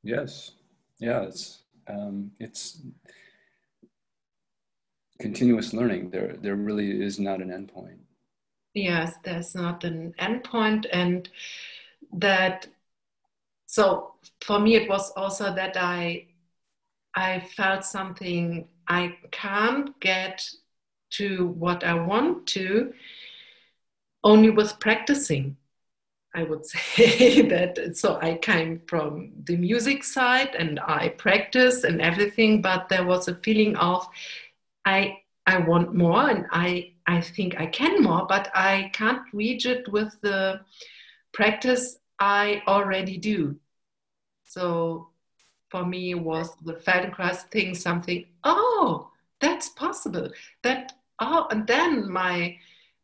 Yes, 0.04 0.52
yeah, 1.00 1.24
it's 1.24 1.64
um, 1.88 2.32
it's 2.40 2.82
continuous 5.20 5.74
learning. 5.74 6.10
There, 6.10 6.36
there 6.40 6.56
really 6.56 7.02
is 7.04 7.20
not 7.20 7.42
an 7.42 7.50
endpoint. 7.50 7.98
Yes, 8.74 9.16
there's 9.24 9.56
not 9.56 9.84
an 9.84 10.14
endpoint, 10.20 10.86
and 10.92 11.28
that. 12.14 12.68
So 13.66 14.14
for 14.42 14.60
me, 14.60 14.76
it 14.76 14.88
was 14.88 15.12
also 15.12 15.54
that 15.54 15.76
I, 15.76 16.28
I 17.16 17.42
felt 17.42 17.84
something 17.84 18.68
I 18.88 19.18
can't 19.32 20.00
get 20.00 20.50
to 21.10 21.48
what 21.48 21.84
I 21.84 21.94
want 21.96 22.48
to, 22.48 22.94
only 24.24 24.52
with 24.52 24.80
practicing 24.80 25.58
I 26.38 26.44
would 26.44 26.66
say 26.68 27.42
that 27.42 27.98
so 27.98 28.20
I 28.22 28.36
came 28.36 28.82
from 28.88 29.32
the 29.46 29.58
music 29.58 30.04
side 30.04 30.54
and 30.54 30.80
I 30.80 31.10
practice 31.10 31.84
and 31.84 32.00
everything, 32.00 32.62
but 32.62 32.90
there 32.90 33.06
was 33.06 33.28
a 33.28 33.36
feeling 33.36 33.76
of 33.78 34.08
I 34.86 35.18
I 35.48 35.58
want 35.58 35.96
more 35.96 36.30
and 36.30 36.46
I 36.52 36.94
I 37.08 37.22
think 37.22 37.60
I 37.60 37.66
can 37.66 38.04
more, 38.04 38.28
but 38.28 38.52
I 38.54 38.92
can't 38.94 39.24
reach 39.34 39.66
it 39.66 39.92
with 39.92 40.16
the 40.22 40.62
practice 41.34 41.98
I 42.20 42.62
already 42.68 43.18
do. 43.18 43.58
So 44.46 45.10
for 45.70 45.86
me 45.86 46.14
was 46.14 46.56
the 46.64 46.74
Feldenkrais 46.74 47.50
thing 47.50 47.74
something, 47.74 48.26
oh, 48.44 49.10
that's 49.42 49.70
possible. 49.70 50.30
That 50.62 50.94
oh 51.20 51.48
and 51.50 51.66
then 51.66 52.12
my 52.12 52.58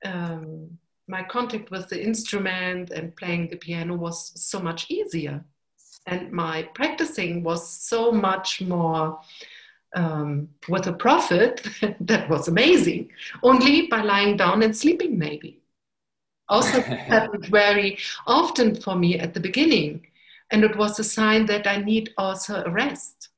um, 0.05 0.77
my 1.07 1.23
contact 1.23 1.69
with 1.71 1.89
the 1.89 2.01
instrument 2.01 2.91
and 2.91 3.15
playing 3.15 3.49
the 3.49 3.57
piano 3.57 3.95
was 3.95 4.31
so 4.35 4.59
much 4.59 4.89
easier. 4.89 5.43
And 6.05 6.31
my 6.31 6.63
practicing 6.73 7.43
was 7.43 7.67
so 7.67 8.11
much 8.11 8.61
more 8.61 9.19
um, 9.95 10.49
with 10.67 10.87
a 10.87 10.93
profit 10.93 11.67
that 11.99 12.29
was 12.29 12.47
amazing, 12.47 13.11
only 13.41 13.87
by 13.87 14.01
lying 14.01 14.37
down 14.37 14.63
and 14.63 14.75
sleeping, 14.75 15.17
maybe. 15.17 15.61
Also, 16.49 16.81
happened 16.81 17.45
very 17.47 17.97
often 18.27 18.75
for 18.75 18.95
me 18.95 19.19
at 19.19 19.33
the 19.33 19.39
beginning. 19.39 20.07
And 20.51 20.63
it 20.63 20.75
was 20.77 20.99
a 20.99 21.03
sign 21.03 21.45
that 21.47 21.67
I 21.67 21.77
need 21.77 22.13
also 22.17 22.63
a 22.63 22.69
rest. 22.69 23.29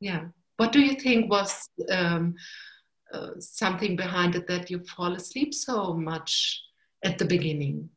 Yeah. 0.00 0.26
What 0.56 0.72
do 0.72 0.80
you 0.80 0.94
think 0.94 1.30
was 1.30 1.68
um, 1.90 2.34
uh, 3.12 3.30
something 3.38 3.96
behind 3.96 4.34
it 4.34 4.46
that 4.48 4.70
you 4.70 4.80
fall 4.80 5.14
asleep 5.14 5.54
so 5.54 5.94
much 5.94 6.62
at 7.02 7.18
the 7.18 7.24
beginning? 7.24 7.90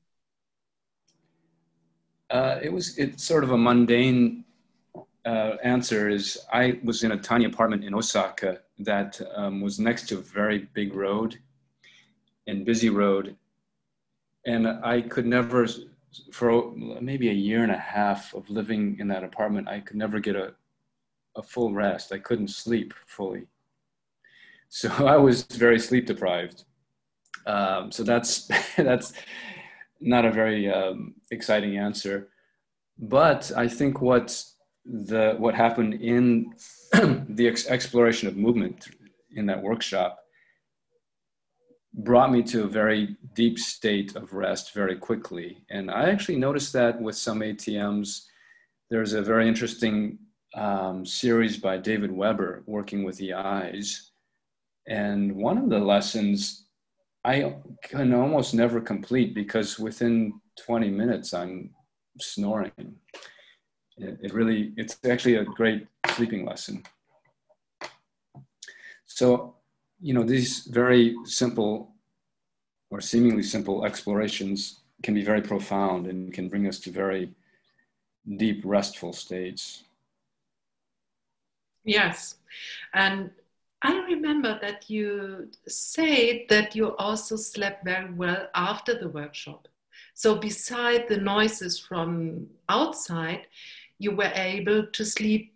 Uh, 2.29 2.59
it 2.61 2.71
was 2.71 2.97
it's 2.97 3.23
sort 3.23 3.43
of 3.43 3.51
a 3.51 3.57
mundane 3.57 4.45
uh, 5.25 5.57
answer. 5.63 6.09
Is 6.09 6.37
I 6.51 6.79
was 6.83 7.03
in 7.03 7.11
a 7.11 7.17
tiny 7.17 7.45
apartment 7.45 7.83
in 7.83 7.93
Osaka 7.93 8.59
that 8.79 9.19
um, 9.35 9.61
was 9.61 9.79
next 9.79 10.07
to 10.09 10.17
a 10.17 10.21
very 10.21 10.69
big 10.73 10.93
road 10.93 11.39
and 12.47 12.65
busy 12.65 12.89
road, 12.89 13.35
and 14.45 14.67
I 14.67 15.01
could 15.01 15.25
never, 15.25 15.67
for 16.31 16.71
maybe 17.01 17.29
a 17.29 17.33
year 17.33 17.63
and 17.63 17.71
a 17.71 17.77
half 17.77 18.33
of 18.33 18.49
living 18.49 18.97
in 18.99 19.07
that 19.09 19.23
apartment, 19.23 19.67
I 19.67 19.81
could 19.81 19.97
never 19.97 20.19
get 20.19 20.35
a 20.35 20.53
a 21.35 21.43
full 21.43 21.73
rest. 21.73 22.13
I 22.13 22.17
couldn't 22.17 22.49
sleep 22.49 22.93
fully, 23.07 23.47
so 24.69 24.89
I 25.05 25.17
was 25.17 25.43
very 25.43 25.79
sleep 25.79 26.05
deprived 26.05 26.63
um, 27.45 27.91
so 27.91 28.03
that's 28.03 28.49
that's 28.77 29.13
not 29.99 30.25
a 30.25 30.31
very 30.31 30.71
um, 30.71 31.15
exciting 31.31 31.77
answer. 31.77 32.29
But 32.97 33.51
I 33.55 33.67
think 33.67 34.01
what 34.01 34.43
the 34.85 35.35
what 35.37 35.55
happened 35.55 35.95
in 35.95 36.53
the 36.91 37.47
ex- 37.47 37.67
exploration 37.67 38.27
of 38.27 38.37
movement 38.37 38.89
in 39.35 39.45
that 39.45 39.61
workshop 39.61 40.19
brought 41.93 42.31
me 42.31 42.41
to 42.41 42.63
a 42.63 42.67
very 42.67 43.17
deep 43.33 43.59
state 43.59 44.15
of 44.15 44.33
rest 44.33 44.73
very 44.73 44.95
quickly. 44.95 45.57
And 45.69 45.91
I 45.91 46.09
actually 46.09 46.37
noticed 46.37 46.71
that 46.73 47.01
with 47.01 47.17
some 47.17 47.41
ATMs. 47.41 48.25
There's 48.89 49.13
a 49.13 49.21
very 49.21 49.47
interesting 49.47 50.17
um, 50.55 51.05
series 51.05 51.57
by 51.57 51.77
David 51.77 52.11
Webber 52.11 52.63
working 52.65 53.03
with 53.03 53.17
the 53.17 53.33
eyes. 53.33 54.11
And 54.87 55.35
one 55.35 55.57
of 55.57 55.69
the 55.69 55.79
lessons 55.79 56.60
I 57.23 57.55
can 57.83 58.13
almost 58.13 58.53
never 58.53 58.81
complete 58.81 59.35
because 59.35 59.77
within 59.77 60.39
20 60.59 60.89
minutes 60.89 61.33
I'm 61.33 61.69
snoring. 62.19 62.71
It, 63.97 64.17
it, 64.21 64.33
really, 64.33 64.73
it's 64.75 64.97
actually 65.07 65.35
a 65.35 65.45
great 65.45 65.87
sleeping 66.07 66.45
lesson. 66.45 66.83
So, 69.05 69.55
you 69.99 70.13
know, 70.13 70.23
these 70.23 70.65
very 70.65 71.15
simple 71.25 71.93
or 72.89 73.01
seemingly 73.01 73.43
simple 73.43 73.85
explorations 73.85 74.81
can 75.03 75.13
be 75.13 75.23
very 75.23 75.41
profound 75.41 76.07
and 76.07 76.33
can 76.33 76.49
bring 76.49 76.67
us 76.67 76.79
to 76.79 76.91
very 76.91 77.33
deep, 78.37 78.61
restful 78.65 79.13
states. 79.13 79.83
Yes. 81.83 82.35
And 82.93 83.31
remember 84.21 84.59
that 84.61 84.89
you 84.89 85.49
said 85.67 86.41
that 86.49 86.75
you 86.75 86.95
also 86.97 87.35
slept 87.35 87.83
very 87.83 88.13
well 88.13 88.47
after 88.53 88.97
the 88.99 89.09
workshop. 89.09 89.67
So, 90.13 90.35
beside 90.35 91.07
the 91.07 91.17
noises 91.17 91.79
from 91.79 92.47
outside, 92.69 93.47
you 93.97 94.15
were 94.15 94.31
able 94.35 94.87
to 94.87 95.05
sleep 95.05 95.53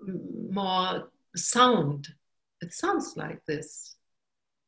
more 0.00 1.10
sound. 1.36 2.08
It 2.60 2.72
sounds 2.72 3.14
like 3.16 3.44
this. 3.46 3.96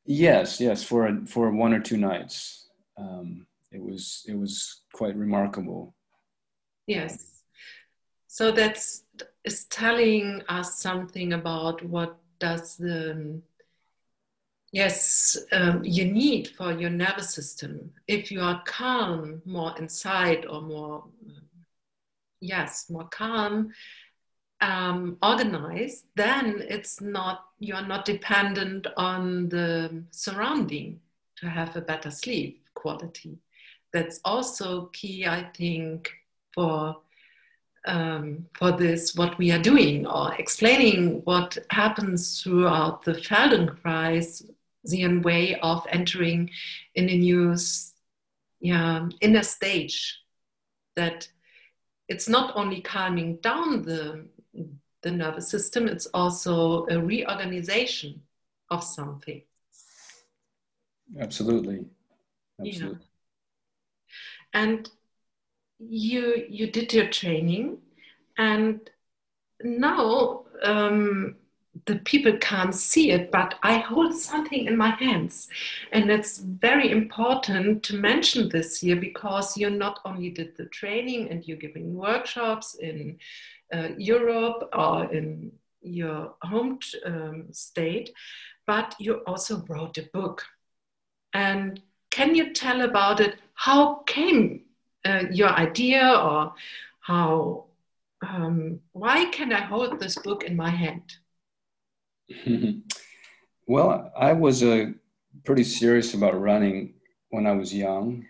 Yes, 0.05 0.61
yes, 0.61 0.83
for 0.83 1.07
a, 1.07 1.27
for 1.27 1.51
one 1.51 1.73
or 1.73 1.81
two 1.81 1.97
nights. 1.97 2.69
Um, 2.97 3.47
it 3.73 3.83
was 3.83 4.25
it 4.27 4.37
was 4.37 4.83
quite 4.93 5.17
remarkable. 5.17 5.95
Yes. 6.87 7.43
So 8.27 8.51
that's 8.53 9.05
is 9.45 9.65
telling 9.65 10.43
us 10.49 10.79
something 10.79 11.33
about 11.33 11.85
what 11.85 12.19
does 12.41 12.77
the 12.77 13.41
yes 14.73 15.37
um, 15.53 15.85
you 15.85 16.05
need 16.05 16.49
for 16.49 16.73
your 16.73 16.91
nervous 16.91 17.35
system. 17.35 17.93
If 18.09 18.33
you 18.33 18.41
are 18.41 18.63
calm 18.65 19.43
more 19.45 19.75
inside 19.79 20.47
or 20.47 20.63
more 20.63 21.05
yes 22.41 22.89
more 22.89 23.09
calm 23.09 23.71
um, 24.63 25.19
organized 25.23 26.07
then 26.17 26.65
it's 26.69 27.01
not 27.01 27.47
you're 27.59 27.87
not 27.87 28.05
dependent 28.05 28.87
on 28.97 29.49
the 29.49 30.03
surrounding 30.11 31.01
to 31.37 31.49
have 31.49 31.77
a 31.77 31.81
better 31.81 32.11
sleep 32.11 32.65
quality. 32.75 33.39
That's 33.93 34.21
also 34.25 34.87
key 34.93 35.27
i 35.27 35.43
think 35.55 36.11
for 36.55 36.97
um, 37.87 38.47
for 38.55 38.73
this 38.73 39.15
what 39.15 39.39
we 39.39 39.51
are 39.51 39.63
doing 39.63 40.07
or 40.07 40.35
explaining 40.35 41.23
what 41.25 41.57
happens 41.71 42.43
throughout 42.43 43.05
the 43.05 43.15
Feldenkrais 43.15 44.43
the 44.85 45.19
way 45.19 45.59
of 45.61 45.87
entering 45.91 46.51
in 46.95 47.09
a 47.09 47.17
new 47.17 47.57
yeah, 48.61 49.09
inner 49.21 49.43
stage 49.43 50.19
that 50.97 51.29
it's 52.09 52.29
not 52.29 52.53
only 52.57 52.81
calming 52.81 53.37
down 53.37 53.83
the, 53.83 54.27
the 55.03 55.11
nervous 55.11 55.49
system, 55.49 55.89
it's 55.89 56.07
also 56.07 56.87
a 56.87 57.01
reorganization 57.01 58.21
of 58.71 58.83
something. 58.85 59.43
Absolutely. 61.19 61.85
Absolutely. 62.61 62.99
Yeah. 62.99 63.07
And 64.53 64.91
you 65.81 66.45
you 66.49 66.71
did 66.71 66.93
your 66.93 67.09
training 67.09 67.79
and 68.37 68.91
now 69.63 70.45
um, 70.63 71.37
the 71.87 71.97
people 71.97 72.37
can't 72.39 72.75
see 72.75 73.11
it, 73.13 73.31
but 73.31 73.55
I 73.63 73.79
hold 73.79 74.15
something 74.15 74.67
in 74.67 74.77
my 74.77 74.91
hands. 74.91 75.49
And 75.93 76.11
it's 76.11 76.39
very 76.39 76.91
important 76.91 77.83
to 77.85 77.97
mention 77.97 78.49
this 78.49 78.81
here 78.81 78.97
because 78.97 79.57
you 79.57 79.71
not 79.71 80.01
only 80.05 80.31
did 80.31 80.57
the 80.57 80.67
training 80.67 81.31
and 81.31 81.47
you're 81.47 81.57
giving 81.57 81.95
workshops 81.95 82.75
in 82.75 83.19
uh, 83.73 83.89
Europe 83.97 84.69
or 84.73 85.13
in 85.13 85.53
your 85.81 86.35
home 86.43 86.79
um, 87.07 87.47
state, 87.53 88.11
but 88.67 88.95
you 88.99 89.15
also 89.27 89.65
wrote 89.69 89.97
a 89.99 90.09
book. 90.13 90.45
And 91.33 91.81
can 92.11 92.35
you 92.35 92.53
tell 92.53 92.83
about 92.83 93.21
it? 93.21 93.37
How 93.55 93.97
came 94.07 94.63
uh, 95.05 95.25
your 95.31 95.49
idea 95.49 96.07
or 96.23 96.55
how, 97.01 97.65
um, 98.27 98.81
why 98.93 99.27
can 99.27 99.53
I 99.53 99.61
hold 99.61 99.99
this 99.99 100.17
book 100.19 100.45
in 100.45 100.57
my 100.57 100.71
hand? 100.71 101.17
well, 103.67 104.13
I 104.17 104.33
was 104.33 104.63
uh, 104.63 104.87
pretty 105.45 105.65
serious 105.65 106.15
about 106.15 106.41
running 106.41 106.95
when 107.31 107.47
I 107.47 107.53
was 107.53 107.75
young 107.75 108.27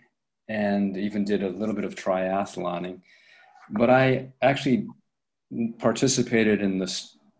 and 0.47 0.97
even 0.97 1.23
did 1.23 1.43
a 1.43 1.49
little 1.49 1.75
bit 1.75 1.85
of 1.85 1.95
triathloning. 1.95 3.01
But 3.69 3.89
I 3.89 4.31
actually 4.41 4.87
participated 5.79 6.61
in 6.61 6.77
the 6.77 6.87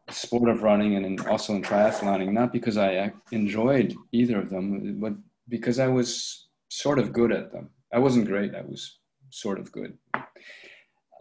sport 0.10 0.50
of 0.50 0.64
running 0.64 0.96
and 0.96 1.06
in, 1.06 1.20
also 1.28 1.56
in 1.56 1.62
triathloning, 1.62 2.32
not 2.32 2.54
because 2.54 2.78
I 2.78 3.14
enjoyed 3.32 3.96
either 4.12 4.40
of 4.40 4.50
them, 4.50 5.00
but 5.00 5.14
because 5.50 5.80
I 5.80 5.88
was 5.88 6.48
sort 6.70 7.00
of 7.00 7.14
good 7.14 7.32
at 7.32 7.52
them. 7.52 7.70
I 7.94 8.00
wasn't 8.00 8.28
great, 8.28 8.56
I 8.56 8.62
was 8.62 8.98
sort 9.32 9.60
of 9.60 9.72
good. 9.72 9.98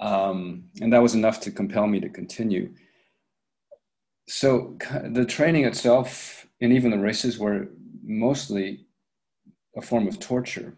Um, 0.00 0.64
and 0.80 0.92
that 0.92 1.02
was 1.02 1.14
enough 1.14 1.40
to 1.40 1.50
compel 1.50 1.86
me 1.86 2.00
to 2.00 2.08
continue. 2.08 2.74
So 4.28 4.76
the 5.10 5.24
training 5.24 5.64
itself 5.64 6.46
and 6.60 6.72
even 6.72 6.90
the 6.90 6.98
races 6.98 7.38
were 7.38 7.68
mostly 8.02 8.86
a 9.76 9.82
form 9.82 10.06
of 10.06 10.18
torture. 10.18 10.76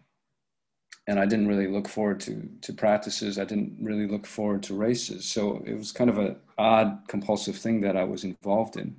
And 1.07 1.19
i 1.19 1.25
didn't 1.25 1.49
really 1.49 1.67
look 1.67 1.89
forward 1.89 2.21
to 2.21 2.49
to 2.61 2.71
practices. 2.71 3.37
I 3.37 3.43
didn't 3.43 3.77
really 3.81 4.07
look 4.07 4.25
forward 4.25 4.63
to 4.63 4.73
races. 4.73 5.25
So 5.25 5.61
it 5.65 5.75
was 5.75 5.91
kind 5.91 6.09
of 6.09 6.17
an 6.17 6.37
odd 6.57 6.99
compulsive 7.07 7.57
thing 7.57 7.81
that 7.81 7.97
i 7.97 8.05
was 8.05 8.23
involved 8.23 8.77
in. 8.77 8.95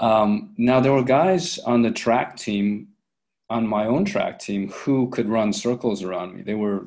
Um, 0.00 0.54
now 0.56 0.80
there 0.80 0.92
were 0.92 1.02
guys 1.02 1.58
on 1.58 1.82
the 1.82 1.90
track 1.90 2.36
team 2.36 2.88
on 3.50 3.66
my 3.66 3.86
own 3.86 4.04
track 4.04 4.38
team 4.38 4.70
who 4.70 5.08
could 5.10 5.28
run 5.28 5.52
circles 5.52 6.02
around 6.02 6.34
me. 6.34 6.42
They 6.42 6.54
were 6.54 6.86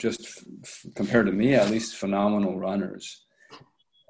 just 0.00 0.44
compared 0.96 1.26
to 1.26 1.32
me 1.32 1.54
at 1.54 1.70
least 1.70 1.96
phenomenal 1.96 2.58
runners 2.58 3.24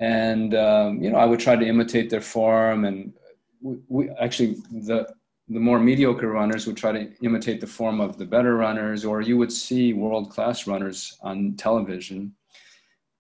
and 0.01 0.55
um, 0.55 1.03
you 1.03 1.11
know 1.11 1.19
I 1.19 1.27
would 1.27 1.41
try 1.41 1.55
to 1.55 1.67
imitate 1.67 2.11
their 2.11 2.23
form, 2.23 2.87
and 2.87 3.13
we, 3.61 3.77
we, 3.89 4.11
actually 4.21 4.57
the 4.73 5.07
the 5.49 5.61
more 5.61 5.79
mediocre 5.79 6.29
runners 6.29 6.67
would 6.67 6.77
try 6.77 6.93
to 6.93 7.13
imitate 7.23 7.61
the 7.61 7.67
form 7.67 8.01
of 8.01 8.17
the 8.17 8.25
better 8.25 8.57
runners, 8.57 9.05
or 9.05 9.21
you 9.21 9.37
would 9.37 9.53
see 9.53 9.93
world 9.93 10.31
class 10.31 10.67
runners 10.67 11.19
on 11.23 11.55
television, 11.57 12.35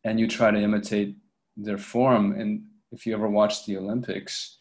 and 0.04 0.18
you 0.18 0.26
try 0.26 0.50
to 0.50 0.60
imitate 0.60 1.16
their 1.56 1.78
form. 1.78 2.32
And 2.32 2.64
if 2.92 3.06
you 3.06 3.12
ever 3.14 3.28
watch 3.28 3.66
the 3.66 3.76
Olympics, 3.76 4.58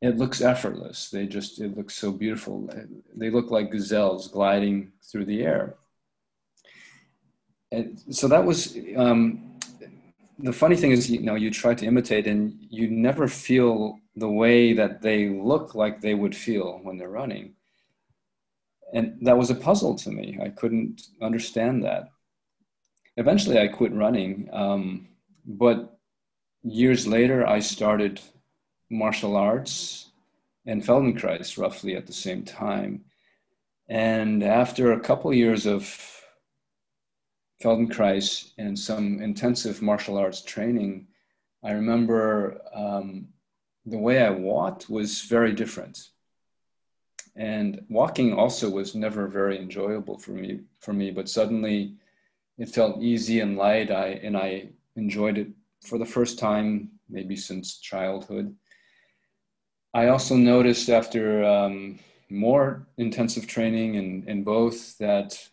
it 0.00 0.16
looks 0.16 0.40
effortless. 0.40 1.10
They 1.10 1.26
just 1.26 1.60
it 1.60 1.76
looks 1.76 1.94
so 1.94 2.10
beautiful. 2.10 2.70
They 3.14 3.28
look 3.28 3.50
like 3.50 3.70
gazelles 3.70 4.28
gliding 4.28 4.92
through 5.02 5.26
the 5.26 5.42
air. 5.42 5.76
And 7.74 8.00
so 8.10 8.28
that 8.28 8.44
was 8.44 8.76
um, 8.96 9.58
the 10.38 10.52
funny 10.52 10.76
thing 10.76 10.92
is, 10.92 11.10
you 11.10 11.20
know, 11.20 11.34
you 11.34 11.50
try 11.50 11.74
to 11.74 11.86
imitate 11.86 12.26
and 12.26 12.56
you 12.70 12.88
never 12.88 13.26
feel 13.28 13.98
the 14.16 14.28
way 14.28 14.72
that 14.72 15.02
they 15.02 15.28
look 15.28 15.74
like 15.74 16.00
they 16.00 16.14
would 16.14 16.36
feel 16.36 16.80
when 16.82 16.98
they're 16.98 17.08
running. 17.08 17.54
And 18.92 19.18
that 19.22 19.36
was 19.36 19.50
a 19.50 19.56
puzzle 19.56 19.96
to 19.96 20.10
me. 20.10 20.38
I 20.40 20.50
couldn't 20.50 21.02
understand 21.20 21.84
that. 21.84 22.10
Eventually, 23.16 23.58
I 23.58 23.68
quit 23.68 23.92
running. 23.92 24.48
Um, 24.52 25.08
but 25.44 25.98
years 26.62 27.06
later, 27.06 27.46
I 27.46 27.58
started 27.58 28.20
martial 28.90 29.36
arts 29.36 30.10
and 30.66 30.82
Feldenkrais 30.82 31.58
roughly 31.58 31.96
at 31.96 32.06
the 32.06 32.12
same 32.12 32.44
time. 32.44 33.04
And 33.88 34.42
after 34.44 34.92
a 34.92 35.00
couple 35.00 35.34
years 35.34 35.66
of 35.66 35.84
Feldenkrais 37.62 38.52
and 38.58 38.78
some 38.78 39.20
intensive 39.20 39.80
martial 39.80 40.18
arts 40.18 40.42
training, 40.42 41.06
I 41.62 41.72
remember 41.72 42.60
um, 42.74 43.28
the 43.86 43.98
way 43.98 44.22
I 44.22 44.30
walked 44.30 44.90
was 44.90 45.22
very 45.22 45.52
different. 45.52 46.10
And 47.36 47.84
walking 47.88 48.32
also 48.32 48.70
was 48.70 48.94
never 48.94 49.26
very 49.26 49.58
enjoyable 49.58 50.18
for 50.18 50.32
me, 50.32 50.60
for 50.80 50.92
me, 50.92 51.10
but 51.10 51.28
suddenly 51.28 51.94
it 52.58 52.68
felt 52.68 53.02
easy 53.02 53.40
and 53.40 53.56
light. 53.56 53.90
I, 53.90 54.20
and 54.22 54.36
I 54.36 54.68
enjoyed 54.96 55.38
it 55.38 55.48
for 55.82 55.98
the 55.98 56.06
first 56.06 56.38
time, 56.38 56.90
maybe 57.08 57.36
since 57.36 57.78
childhood. 57.78 58.54
I 59.92 60.08
also 60.08 60.36
noticed 60.36 60.88
after 60.88 61.44
um, 61.44 61.98
more 62.30 62.86
intensive 62.98 63.46
training 63.46 63.94
in, 63.94 64.24
in 64.28 64.44
both 64.44 64.98
that 64.98 65.48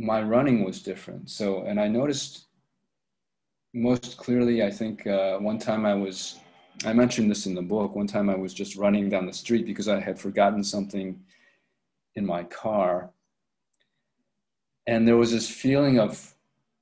my 0.00 0.22
running 0.22 0.64
was 0.64 0.82
different. 0.82 1.28
So, 1.28 1.64
and 1.64 1.78
I 1.78 1.86
noticed 1.86 2.46
most 3.74 4.16
clearly, 4.16 4.64
I 4.64 4.70
think 4.70 5.06
uh, 5.06 5.38
one 5.38 5.58
time 5.58 5.84
I 5.84 5.94
was, 5.94 6.38
I 6.86 6.94
mentioned 6.94 7.30
this 7.30 7.44
in 7.46 7.54
the 7.54 7.62
book, 7.62 7.94
one 7.94 8.06
time 8.06 8.30
I 8.30 8.34
was 8.34 8.54
just 8.54 8.76
running 8.76 9.10
down 9.10 9.26
the 9.26 9.32
street 9.32 9.66
because 9.66 9.88
I 9.88 10.00
had 10.00 10.18
forgotten 10.18 10.64
something 10.64 11.20
in 12.14 12.24
my 12.24 12.44
car. 12.44 13.10
And 14.86 15.06
there 15.06 15.18
was 15.18 15.32
this 15.32 15.48
feeling 15.48 16.00
of 16.00 16.34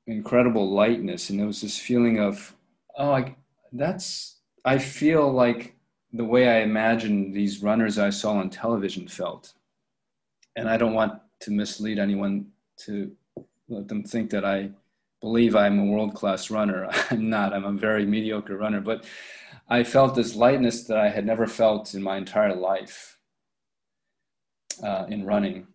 incredible 0.07 0.71
lightness. 0.71 1.29
And 1.29 1.41
there 1.41 1.47
was 1.47 1.61
this 1.61 1.77
feeling 1.77 2.21
of, 2.21 2.55
oh, 2.97 3.13
I, 3.13 3.35
that's, 3.73 4.37
I 4.65 4.79
feel 4.79 5.31
like 5.31 5.75
the 6.13 6.25
way 6.25 6.49
I 6.49 6.61
imagine 6.61 7.33
these 7.33 7.65
runners 7.65 7.99
I 7.99 8.11
saw 8.11 8.35
on 8.35 8.49
television 8.49 9.09
felt. 9.09 9.55
And 10.55 10.71
I 10.71 10.77
don't 10.77 10.95
want 10.95 11.21
to 11.41 11.51
mislead 11.51 11.99
anyone 11.99 12.47
to 12.87 13.13
let 13.69 13.89
them 13.89 14.03
think 14.03 14.31
that 14.31 14.45
I 14.45 14.71
believe 15.21 15.57
I'm 15.57 15.79
a 15.79 15.85
world 15.85 16.15
class 16.15 16.51
runner. 16.51 16.89
I'm 17.11 17.29
not, 17.29 17.53
I'm 17.53 17.65
a 17.65 17.73
very 17.73 18.07
mediocre 18.07 18.57
runner, 18.57 18.81
but 18.81 19.05
I 19.69 19.85
felt 19.85 20.15
this 20.15 20.35
lightness 20.35 20.85
that 20.85 20.99
I 20.99 21.09
had 21.09 21.27
never 21.27 21.47
felt 21.47 21.95
in 21.95 22.03
my 22.03 22.17
entire 22.17 22.55
life 22.55 23.19
uh, 24.83 25.07
in 25.09 25.25
running. 25.25 25.67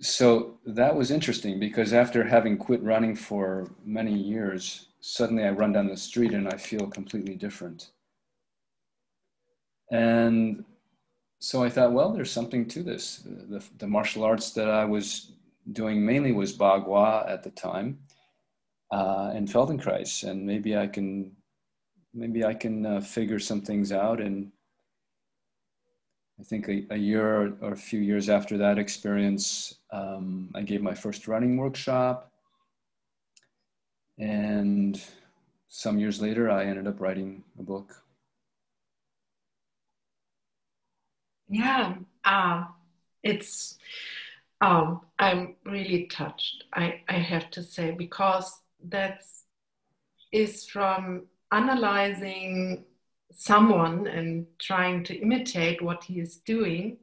So 0.00 0.58
that 0.66 0.94
was 0.94 1.10
interesting 1.10 1.58
because 1.58 1.92
after 1.92 2.24
having 2.24 2.56
quit 2.56 2.82
running 2.82 3.14
for 3.14 3.70
many 3.84 4.14
years, 4.14 4.88
suddenly 5.00 5.44
I 5.44 5.50
run 5.50 5.72
down 5.72 5.88
the 5.88 5.96
street 5.96 6.32
and 6.32 6.48
I 6.48 6.56
feel 6.56 6.86
completely 6.86 7.34
different. 7.34 7.90
And 9.90 10.64
so 11.38 11.62
I 11.62 11.68
thought, 11.68 11.92
well, 11.92 12.12
there's 12.12 12.30
something 12.30 12.66
to 12.68 12.82
this. 12.82 13.22
The, 13.24 13.62
the 13.78 13.86
martial 13.86 14.24
arts 14.24 14.50
that 14.52 14.70
I 14.70 14.84
was 14.84 15.32
doing 15.72 16.04
mainly 16.04 16.32
was 16.32 16.56
Bagua 16.56 17.28
at 17.28 17.42
the 17.42 17.50
time 17.50 17.98
uh, 18.90 19.32
and 19.34 19.48
Feldenkrais, 19.48 20.28
and 20.28 20.46
maybe 20.46 20.76
I 20.76 20.86
can 20.86 21.32
maybe 22.12 22.44
I 22.44 22.54
can 22.54 22.86
uh, 22.86 23.00
figure 23.00 23.40
some 23.40 23.60
things 23.60 23.90
out. 23.90 24.20
And 24.20 24.52
I 26.38 26.44
think 26.44 26.68
a, 26.68 26.86
a 26.90 26.96
year 26.96 27.56
or, 27.60 27.72
a 27.72 27.76
few 27.76 28.00
years 28.00 28.28
after 28.28 28.56
that 28.58 28.78
experience, 28.78 29.74
um, 29.90 30.50
I 30.54 30.62
gave 30.62 30.82
my 30.82 30.94
first 30.94 31.26
running 31.26 31.56
workshop, 31.56 32.30
and 34.18 35.00
some 35.68 35.98
years 35.98 36.20
later, 36.20 36.50
I 36.50 36.66
ended 36.66 36.86
up 36.86 37.00
writing 37.00 37.42
a 37.58 37.62
book. 37.62 38.02
Yeah, 41.48 41.94
uh, 42.24 42.64
it's. 43.22 43.78
Um, 44.64 45.02
I'm 45.18 45.56
really 45.66 46.06
touched. 46.06 46.64
I, 46.72 47.02
I 47.06 47.18
have 47.18 47.50
to 47.50 47.62
say 47.62 47.90
because 47.90 48.62
that 48.88 49.22
is 50.32 50.64
from 50.64 51.26
analyzing 51.52 52.86
someone 53.30 54.06
and 54.06 54.46
trying 54.58 55.04
to 55.04 55.20
imitate 55.20 55.82
what 55.82 56.02
he 56.04 56.18
is 56.18 56.38
doing 56.38 56.96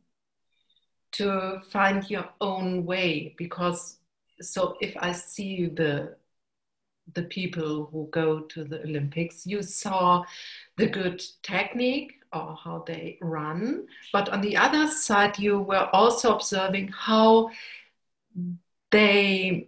to 1.12 1.62
find 1.71 2.10
your 2.10 2.30
own 2.39 2.84
way 2.86 3.36
because 3.38 3.97
so 4.39 4.78
if 4.80 4.95
i 4.97 5.12
see 5.12 5.65
the 5.65 6.15
the 7.13 7.24
people 7.24 7.89
who 7.91 8.08
go 8.12 8.39
to 8.39 8.63
the 8.63 8.82
olympics 8.84 9.45
you 9.45 9.62
saw 9.62 10.24
the 10.78 10.88
good 10.88 11.21
technique 11.43 12.20
or 12.34 12.56
how 12.56 12.84
they 12.88 13.17
run. 13.22 13.88
But 14.13 14.30
on 14.30 14.41
the 14.41 14.58
other 14.58 14.88
side, 14.88 15.39
you 15.39 15.60
were 15.60 15.89
also 15.94 16.36
observing 16.36 16.89
how 16.89 17.52
they, 18.91 19.67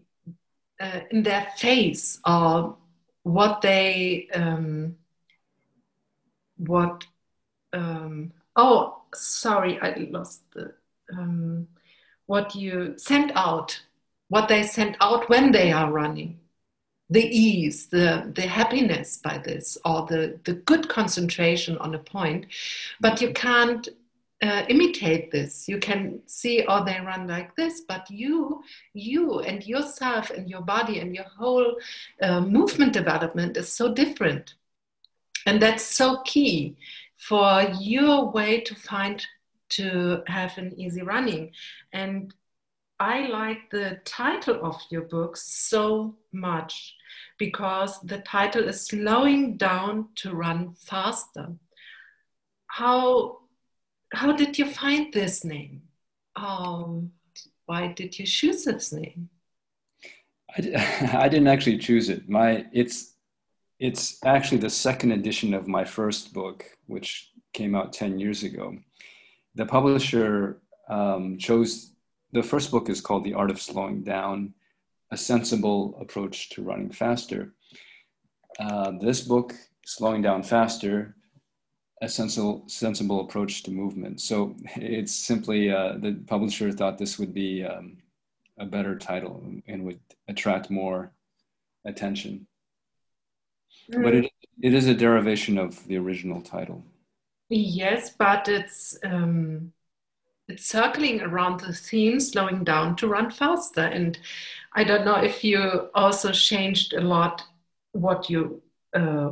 uh, 0.80 1.02
in 1.12 1.24
their 1.24 1.48
face, 1.58 2.20
or 2.26 2.78
what 3.24 3.62
they, 3.62 4.28
um, 4.34 4.96
what, 6.58 7.06
um, 7.74 8.32
oh, 8.56 9.02
sorry, 9.14 9.80
I 9.82 10.08
lost 10.12 10.44
the, 10.54 10.74
um, 11.12 11.68
what 12.26 12.56
you 12.56 12.96
sent 12.98 13.32
out, 13.36 13.82
what 14.30 14.48
they 14.48 14.64
sent 14.64 14.96
out 15.02 15.30
when 15.30 15.52
they 15.52 15.72
are 15.72 15.92
running 15.92 16.40
the 17.10 17.26
ease, 17.26 17.88
the, 17.88 18.32
the 18.36 18.42
happiness 18.42 19.18
by 19.18 19.38
this, 19.38 19.78
or 19.86 20.06
the, 20.08 20.40
the 20.46 20.54
good 20.54 20.90
concentration 20.90 21.78
on 21.78 21.96
a 21.96 22.00
point, 22.00 22.46
but 23.00 23.22
you 23.22 23.32
can't 23.34 23.88
uh, 24.42 24.66
imitate 24.68 25.32
this. 25.32 25.70
You 25.70 25.80
can 25.80 26.22
see, 26.26 26.66
oh, 26.68 26.84
they 26.84 27.00
run 27.00 27.28
like 27.28 27.56
this, 27.56 27.82
but 27.82 28.10
you, 28.10 28.64
you 28.94 29.40
and 29.40 29.66
yourself 29.66 30.32
and 30.32 30.50
your 30.50 30.62
body 30.62 31.00
and 31.00 31.16
your 31.16 31.26
whole 31.38 31.78
uh, 32.22 32.42
movement 32.42 32.94
development 32.94 33.58
is 33.58 33.72
so 33.72 33.94
different. 33.94 34.56
And 35.46 35.62
that's 35.62 35.84
so 35.84 36.22
key 36.26 36.76
for 37.18 37.64
your 37.80 38.32
way 38.32 38.62
to 38.62 38.76
find 38.76 39.26
to 39.70 40.24
have 40.28 40.58
an 40.58 40.74
easy 40.78 41.02
running. 41.02 41.52
And 41.92 42.34
I 43.04 43.28
like 43.28 43.70
the 43.70 44.00
title 44.06 44.66
of 44.66 44.82
your 44.90 45.02
book 45.02 45.36
so 45.36 46.16
much 46.32 46.96
because 47.38 48.00
the 48.00 48.20
title 48.20 48.70
is 48.70 48.88
Slowing 48.88 49.58
Down 49.58 50.08
to 50.16 50.34
Run 50.34 50.74
Faster. 50.74 51.50
How, 52.68 53.40
how 54.14 54.32
did 54.32 54.58
you 54.58 54.68
find 54.68 55.14
this 55.14 55.44
name? 55.44 55.82
Um, 56.38 57.12
why 57.66 57.88
did 57.88 58.18
you 58.18 58.26
choose 58.26 58.64
this 58.64 58.94
name? 58.94 59.28
I, 60.56 61.10
I 61.26 61.28
didn't 61.28 61.50
actually 61.50 61.80
choose 61.80 62.08
it. 62.08 62.30
My 62.30 62.66
it's 62.72 63.16
it's 63.80 64.18
actually 64.24 64.60
the 64.60 64.70
second 64.70 65.12
edition 65.12 65.54
of 65.54 65.68
my 65.68 65.84
first 65.84 66.34
book, 66.34 66.64
which 66.88 67.34
came 67.52 67.76
out 67.76 67.92
ten 67.92 68.18
years 68.18 68.44
ago. 68.44 68.78
The 69.56 69.66
publisher 69.66 70.62
um, 70.90 71.38
chose 71.38 71.93
the 72.34 72.44
first 72.44 72.72
book 72.72 72.90
is 72.90 73.00
called 73.00 73.24
The 73.24 73.36
Art 73.36 73.52
of 73.52 73.62
Slowing 73.62 74.04
Down, 74.04 74.54
a 75.12 75.18
sensible 75.18 75.96
approach 76.02 76.50
to 76.50 76.64
running 76.64 76.92
faster. 76.92 77.54
Uh, 78.60 78.94
this 79.00 79.22
book, 79.22 79.54
Slowing 79.86 80.24
Down 80.24 80.42
Faster, 80.42 81.16
a 82.02 82.10
sensible, 82.10 82.64
sensible 82.68 83.22
approach 83.22 83.64
to 83.64 83.72
movement. 83.72 84.20
So 84.20 84.56
it's 84.76 85.16
simply 85.16 85.72
uh, 85.72 85.94
the 86.00 86.24
publisher 86.28 86.72
thought 86.72 86.98
this 86.98 87.20
would 87.20 87.34
be 87.34 87.64
um, 87.64 87.98
a 88.58 88.66
better 88.66 88.98
title 88.98 89.44
and 89.68 89.84
would 89.86 90.00
attract 90.28 90.70
more 90.70 91.12
attention. 91.86 92.48
Mm. 93.92 94.04
But 94.04 94.16
it, 94.16 94.32
it 94.62 94.74
is 94.74 94.88
a 94.88 94.94
derivation 94.96 95.58
of 95.58 95.86
the 95.88 95.98
original 95.98 96.42
title. 96.42 96.84
Yes, 97.50 98.16
but 98.18 98.48
it's 98.48 98.98
um, 99.04 99.72
it's 100.50 100.66
circling 100.66 101.22
around 101.22 101.62
the 101.62 101.74
theme 101.74 102.20
slowing 102.20 102.64
down 102.64 102.96
to 102.98 103.08
run 103.08 103.32
faster. 103.32 103.82
And 103.82 104.18
i 104.76 104.84
don't 104.84 105.06
know 105.06 105.16
if 105.16 105.44
you 105.44 105.90
also 105.94 106.32
changed 106.32 106.94
a 106.94 107.02
lot 107.02 107.44
what 107.92 108.30
you 108.30 108.62
uh, 108.94 109.32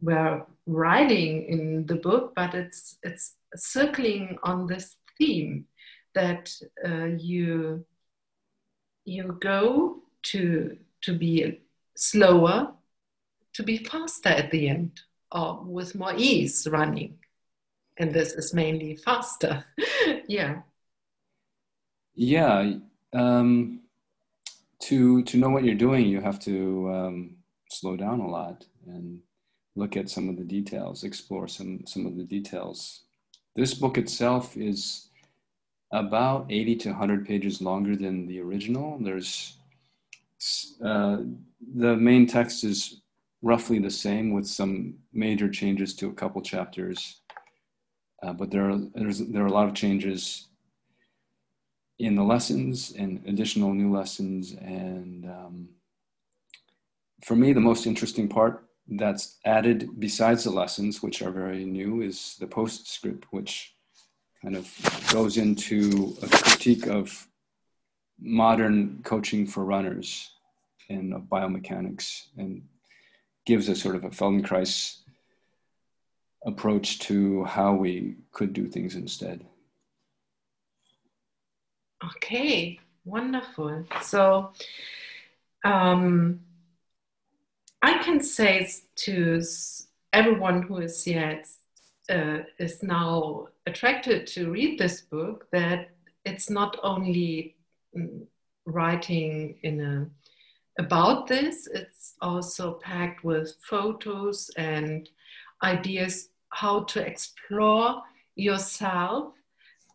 were 0.00 0.46
writing 0.66 1.44
in 1.44 1.86
the 1.86 1.96
book 1.96 2.32
but 2.36 2.54
it's 2.54 2.98
it's 3.02 3.34
circling 3.56 4.38
on 4.42 4.66
this 4.66 4.96
theme 5.18 5.64
that 6.14 6.50
uh, 6.86 7.06
you 7.18 7.84
you 9.04 9.38
go 9.40 10.02
to 10.22 10.76
to 11.00 11.18
be 11.18 11.60
slower 11.96 12.72
to 13.52 13.62
be 13.62 13.78
faster 13.78 14.28
at 14.28 14.50
the 14.50 14.68
end 14.68 15.00
or 15.32 15.62
with 15.64 15.94
more 15.94 16.14
ease 16.16 16.68
running 16.70 17.18
and 17.98 18.12
this 18.12 18.32
is 18.32 18.54
mainly 18.54 18.96
faster. 18.96 19.64
yeah. 20.28 20.60
Yeah. 22.14 22.74
Um, 23.12 23.80
to 24.80 25.22
to 25.22 25.36
know 25.36 25.50
what 25.50 25.64
you're 25.64 25.74
doing, 25.74 26.06
you 26.06 26.20
have 26.20 26.40
to 26.40 26.90
um, 26.92 27.36
slow 27.70 27.96
down 27.96 28.20
a 28.20 28.28
lot 28.28 28.64
and 28.86 29.20
look 29.76 29.96
at 29.96 30.10
some 30.10 30.28
of 30.28 30.36
the 30.36 30.44
details, 30.44 31.04
explore 31.04 31.48
some 31.48 31.86
some 31.86 32.06
of 32.06 32.16
the 32.16 32.24
details. 32.24 33.02
This 33.54 33.74
book 33.74 33.98
itself 33.98 34.56
is 34.56 35.08
about 35.92 36.46
80 36.48 36.76
to 36.76 36.88
100 36.88 37.26
pages 37.26 37.60
longer 37.60 37.94
than 37.96 38.26
the 38.26 38.40
original. 38.40 38.98
There's 38.98 39.56
uh, 40.84 41.18
the 41.74 41.96
main 41.96 42.26
text 42.26 42.64
is 42.64 43.02
roughly 43.42 43.78
the 43.78 43.90
same 43.90 44.32
with 44.32 44.46
some 44.46 44.94
major 45.12 45.48
changes 45.48 45.94
to 45.94 46.08
a 46.08 46.14
couple 46.14 46.40
chapters 46.42 47.21
uh, 48.22 48.32
but 48.32 48.50
there 48.50 48.70
are 48.70 48.78
there 48.98 49.42
are 49.42 49.46
a 49.46 49.52
lot 49.52 49.68
of 49.68 49.74
changes 49.74 50.48
in 51.98 52.16
the 52.16 52.22
lessons 52.22 52.92
and 52.98 53.22
additional 53.26 53.72
new 53.72 53.92
lessons. 53.92 54.52
And 54.52 55.24
um, 55.24 55.68
for 57.24 57.36
me, 57.36 57.52
the 57.52 57.60
most 57.60 57.86
interesting 57.86 58.28
part 58.28 58.64
that's 58.88 59.38
added 59.44 60.00
besides 60.00 60.44
the 60.44 60.50
lessons, 60.50 61.02
which 61.02 61.22
are 61.22 61.30
very 61.30 61.64
new, 61.64 62.02
is 62.02 62.36
the 62.40 62.46
postscript, 62.46 63.26
which 63.30 63.74
kind 64.42 64.56
of 64.56 64.68
goes 65.12 65.36
into 65.36 66.16
a 66.22 66.28
critique 66.28 66.86
of 66.86 67.28
modern 68.20 69.00
coaching 69.04 69.46
for 69.46 69.64
runners 69.64 70.30
and 70.88 71.14
of 71.14 71.22
biomechanics 71.22 72.26
and 72.36 72.62
gives 73.46 73.68
a 73.68 73.76
sort 73.76 73.96
of 73.96 74.04
a 74.04 74.10
Feldenkrais 74.10 75.01
approach 76.44 76.98
to 77.00 77.44
how 77.44 77.74
we 77.74 78.16
could 78.32 78.52
do 78.52 78.66
things 78.66 78.94
instead. 78.94 79.44
Okay, 82.16 82.80
wonderful. 83.04 83.84
So 84.02 84.52
um, 85.64 86.40
I 87.80 88.02
can 88.02 88.20
say 88.20 88.68
to 88.96 89.42
everyone 90.12 90.62
who 90.62 90.78
is 90.78 91.06
yet 91.06 91.46
uh, 92.10 92.38
is 92.58 92.82
now 92.82 93.48
attracted 93.66 94.26
to 94.26 94.50
read 94.50 94.78
this 94.78 95.02
book 95.02 95.46
that 95.52 95.90
it's 96.24 96.50
not 96.50 96.78
only 96.82 97.56
mm, 97.96 98.26
writing 98.66 99.56
in 99.62 99.80
a 99.80 100.06
about 100.78 101.26
this 101.26 101.68
it's 101.74 102.14
also 102.22 102.74
packed 102.74 103.24
with 103.24 103.54
photos 103.68 104.50
and 104.56 105.10
ideas 105.62 106.30
how 106.52 106.84
to 106.84 107.04
explore 107.04 108.02
yourself 108.36 109.32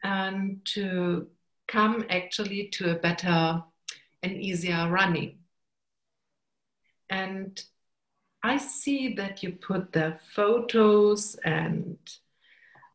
and 0.03 0.59
to 0.65 1.27
come 1.67 2.05
actually 2.09 2.67
to 2.69 2.91
a 2.91 2.95
better 2.95 3.63
and 4.23 4.33
easier 4.33 4.89
running. 4.89 5.37
And 7.09 7.61
I 8.43 8.57
see 8.57 9.13
that 9.15 9.43
you 9.43 9.53
put 9.53 9.91
the 9.93 10.19
photos 10.35 11.35
and 11.43 11.97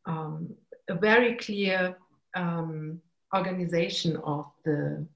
um, 0.07 0.55
a 0.89 0.95
very 0.95 1.37
clear 1.37 1.97
um, 2.35 3.01
organization 3.35 4.17
of 4.19 4.47
the 4.65 5.07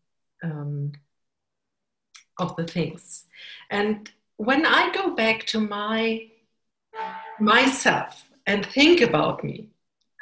um, 0.42 0.92
of 2.38 2.54
the 2.56 2.64
things. 2.64 3.24
And 3.70 4.10
when 4.36 4.66
I 4.66 4.92
go 4.92 5.14
back 5.14 5.46
to 5.46 5.60
my 5.60 6.28
myself 7.40 8.26
and 8.46 8.64
think 8.66 9.00
about 9.00 9.42
me 9.42 9.68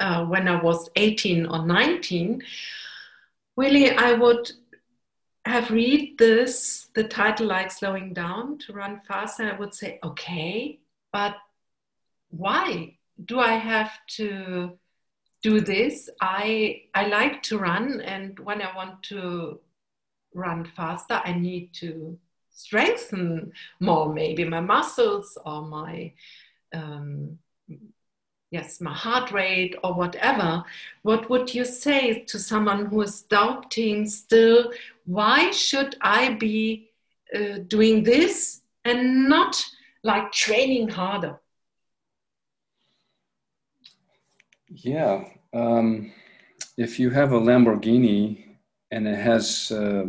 uh, 0.00 0.24
when 0.24 0.48
I 0.48 0.60
was 0.60 0.88
18 0.96 1.46
or 1.46 1.66
19, 1.66 2.42
really 3.56 3.90
I 3.90 4.12
would 4.12 4.50
have 5.44 5.70
read 5.70 6.16
this, 6.18 6.88
the 6.94 7.04
title 7.04 7.46
like 7.46 7.70
slowing 7.70 8.14
down 8.14 8.58
to 8.58 8.72
run 8.72 9.00
fast, 9.06 9.40
and 9.40 9.48
I 9.48 9.58
would 9.58 9.74
say, 9.74 9.98
okay, 10.02 10.80
but 11.12 11.36
why 12.30 12.96
do 13.24 13.38
I 13.38 13.52
have 13.52 13.92
to 14.16 14.78
do 15.42 15.60
this? 15.60 16.08
I 16.20 16.82
I 16.94 17.06
like 17.06 17.42
to 17.44 17.58
run, 17.58 18.00
and 18.00 18.38
when 18.40 18.62
I 18.62 18.74
want 18.74 19.02
to 19.04 19.60
run 20.32 20.64
faster, 20.64 21.20
I 21.24 21.32
need 21.32 21.72
to 21.74 22.18
strengthen 22.50 23.52
more, 23.80 24.12
maybe 24.12 24.44
my 24.44 24.60
muscles 24.60 25.36
or 25.44 25.62
my 25.62 26.12
um, 26.72 27.38
yes, 28.54 28.80
my 28.80 28.92
heart 28.92 29.32
rate 29.32 29.74
or 29.82 29.92
whatever, 29.94 30.62
what 31.02 31.28
would 31.28 31.52
you 31.52 31.64
say 31.64 32.20
to 32.20 32.38
someone 32.38 32.86
who 32.86 33.02
is 33.02 33.22
doubting 33.22 34.06
still? 34.06 34.72
Why 35.06 35.50
should 35.50 35.96
I 36.00 36.34
be 36.34 36.90
uh, 37.34 37.58
doing 37.66 38.04
this 38.04 38.62
and 38.84 39.28
not 39.28 39.52
like 40.04 40.30
training 40.30 40.88
harder? 40.88 41.40
Yeah, 44.68 45.24
um, 45.52 46.12
if 46.76 47.00
you 47.00 47.10
have 47.10 47.32
a 47.32 47.40
Lamborghini 47.40 48.54
and 48.92 49.08
it 49.08 49.18
has, 49.18 49.72
uh, 49.72 50.06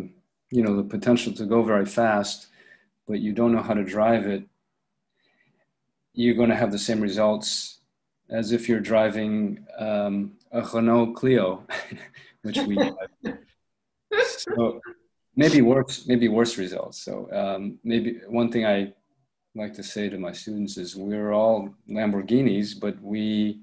you 0.51 0.61
know, 0.63 0.75
the 0.77 0.83
potential 0.83 1.33
to 1.33 1.45
go 1.45 1.63
very 1.63 1.87
fast, 1.87 2.47
but 3.07 3.19
you 3.19 3.33
don't 3.33 3.53
know 3.53 3.63
how 3.63 3.73
to 3.73 3.83
drive 3.83 4.27
it, 4.27 4.43
you're 6.13 6.35
going 6.35 6.49
to 6.49 6.55
have 6.63 6.71
the 6.71 6.85
same 6.87 7.01
results 7.01 7.74
as 8.29 8.51
if 8.51 8.67
you're 8.67 8.79
driving 8.79 9.65
um, 9.77 10.33
a 10.51 10.61
Renault 10.61 11.13
Clio, 11.13 11.63
which 12.41 12.57
we 12.59 12.77
so 14.37 14.81
maybe 15.35 15.61
worse, 15.61 16.07
maybe 16.07 16.27
worse 16.27 16.57
results. 16.57 17.01
So 17.01 17.29
um, 17.31 17.79
maybe 17.83 18.19
one 18.27 18.51
thing 18.51 18.65
I 18.65 18.93
like 19.55 19.73
to 19.73 19.83
say 19.83 20.09
to 20.09 20.17
my 20.17 20.31
students 20.31 20.77
is 20.77 20.95
we're 20.95 21.33
all 21.33 21.73
Lamborghinis, 21.89 22.79
but 22.79 23.01
we 23.01 23.61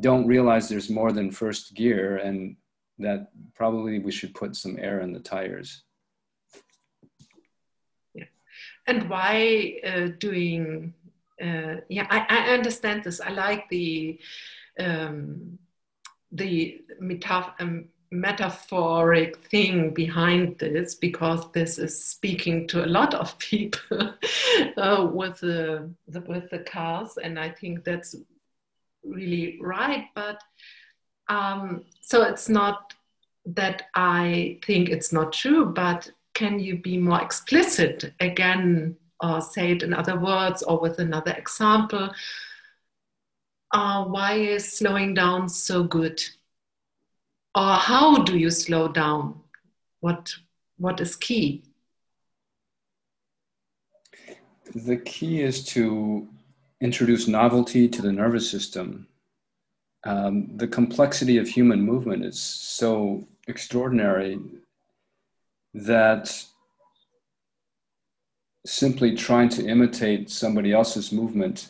don't 0.00 0.26
realize 0.26 0.68
there's 0.68 0.90
more 0.90 1.12
than 1.12 1.30
first 1.30 1.74
gear 1.74 2.18
and 2.18 2.56
that 2.98 3.30
probably 3.54 3.98
we 3.98 4.12
should 4.12 4.34
put 4.34 4.54
some 4.54 4.76
air 4.78 5.00
in 5.00 5.12
the 5.12 5.20
tires. 5.20 5.82
Yeah. 8.14 8.24
And 8.86 9.08
why 9.08 9.80
uh, 9.84 10.08
doing 10.18 10.94
uh, 11.40 11.80
yeah, 11.88 12.06
I, 12.10 12.26
I, 12.28 12.54
understand 12.54 13.04
this. 13.04 13.20
I 13.20 13.30
like 13.30 13.68
the 13.68 14.18
um, 14.78 15.58
the 16.32 16.82
metaf- 17.02 17.54
um, 17.60 17.86
metaphoric 18.10 19.36
thing 19.48 19.94
behind 19.94 20.58
this 20.58 20.94
because 20.94 21.50
this 21.52 21.78
is 21.78 22.04
speaking 22.04 22.66
to 22.68 22.84
a 22.84 22.86
lot 22.86 23.14
of 23.14 23.38
people 23.38 24.14
uh, 24.76 25.08
with 25.10 25.40
the, 25.40 25.90
the, 26.08 26.20
with 26.22 26.50
the 26.50 26.60
cars, 26.60 27.18
and 27.22 27.38
I 27.38 27.50
think 27.50 27.84
that's 27.84 28.14
really 29.04 29.58
right. 29.60 30.06
But 30.14 30.42
um, 31.28 31.84
so 32.00 32.22
it's 32.22 32.48
not 32.48 32.94
that 33.46 33.84
I 33.94 34.58
think 34.64 34.88
it's 34.88 35.12
not 35.12 35.32
true, 35.32 35.66
but 35.66 36.10
can 36.34 36.58
you 36.58 36.78
be 36.78 36.98
more 36.98 37.20
explicit 37.22 38.12
again 38.20 38.96
or 39.22 39.40
say 39.40 39.72
it 39.72 39.82
in 39.82 39.92
other 39.92 40.18
words 40.18 40.62
or 40.62 40.80
with 40.80 40.98
another 40.98 41.32
example. 41.32 42.10
Uh, 43.72 44.04
why 44.04 44.34
is 44.34 44.72
slowing 44.72 45.14
down 45.14 45.48
so 45.48 45.82
good? 45.82 46.22
Or 47.54 47.74
how 47.74 48.22
do 48.22 48.38
you 48.38 48.50
slow 48.50 48.88
down? 48.88 49.40
What, 50.00 50.32
what 50.78 51.00
is 51.00 51.16
key? 51.16 51.62
The 54.74 54.96
key 54.96 55.42
is 55.42 55.64
to 55.66 56.28
introduce 56.80 57.28
novelty 57.28 57.88
to 57.88 58.02
the 58.02 58.12
nervous 58.12 58.50
system. 58.50 59.06
Um, 60.04 60.56
the 60.56 60.68
complexity 60.68 61.36
of 61.38 61.48
human 61.48 61.82
movement 61.82 62.24
is 62.24 62.40
so 62.40 63.26
extraordinary 63.48 64.38
that 65.74 66.44
simply 68.66 69.14
trying 69.14 69.48
to 69.48 69.66
imitate 69.66 70.30
somebody 70.30 70.72
else's 70.72 71.12
movement 71.12 71.68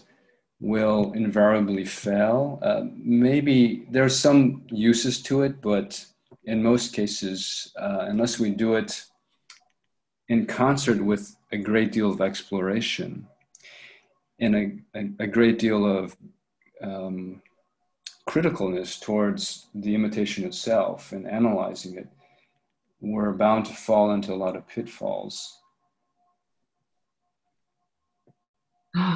will 0.61 1.13
invariably 1.13 1.85
fail. 1.85 2.59
Uh, 2.63 2.83
maybe 2.97 3.87
there's 3.91 4.19
some 4.19 4.63
uses 4.71 5.23
to 5.23 5.43
it, 5.43 5.61
but 5.61 6.05
in 6.45 6.63
most 6.63 6.93
cases, 6.93 7.73
uh, 7.79 8.07
unless 8.09 8.39
we 8.39 8.51
do 8.51 8.75
it 8.75 9.05
in 10.29 10.47
concert 10.47 11.03
with 11.03 11.37
a 11.53 11.57
great 11.57 11.93
deal 11.93 12.11
of 12.11 12.21
exploration 12.21 13.27
and 14.39 14.57
a, 14.57 14.99
a, 14.99 15.25
a 15.25 15.27
great 15.27 15.59
deal 15.59 15.85
of 15.87 16.17
um, 16.83 17.43
criticalness 18.29 19.01
towards 19.01 19.69
the 19.75 19.95
imitation 19.95 20.45
itself 20.45 21.13
and 21.13 21.27
analyzing 21.27 21.97
it, 21.97 22.09
we're 23.01 23.33
bound 23.33 23.65
to 23.65 23.73
fall 23.73 24.13
into 24.13 24.33
a 24.33 24.37
lot 24.37 24.57
of 24.57 24.69
pitfalls. 24.69 25.60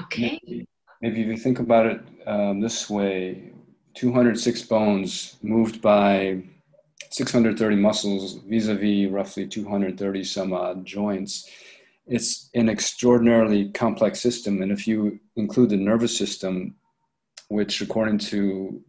Okay. 0.05 0.41
Maybe, 0.47 0.69
maybe 1.03 1.21
if 1.23 1.27
you 1.27 1.37
think 1.37 1.59
about 1.59 1.87
it 1.87 2.01
um, 2.27 2.61
this 2.61 2.89
way 2.89 3.53
206 3.95 4.63
bones 4.63 5.37
moved 5.43 5.81
by 5.81 6.43
630 7.11 7.77
muscles 7.77 8.35
vis 8.49 8.69
a 8.69 8.75
vis 8.75 9.11
roughly 9.11 9.47
230 9.47 10.25
some 10.25 10.53
odd 10.53 10.85
joints. 10.85 11.49
It's 12.07 12.51
an 12.55 12.69
extraordinarily 12.69 13.71
complex 13.71 14.21
system. 14.21 14.63
And 14.63 14.73
if 14.73 14.87
you 14.87 15.21
include 15.37 15.71
the 15.71 15.77
nervous 15.77 16.17
system, 16.17 16.75
which 17.49 17.81
according 17.81 18.19
to 18.19 18.83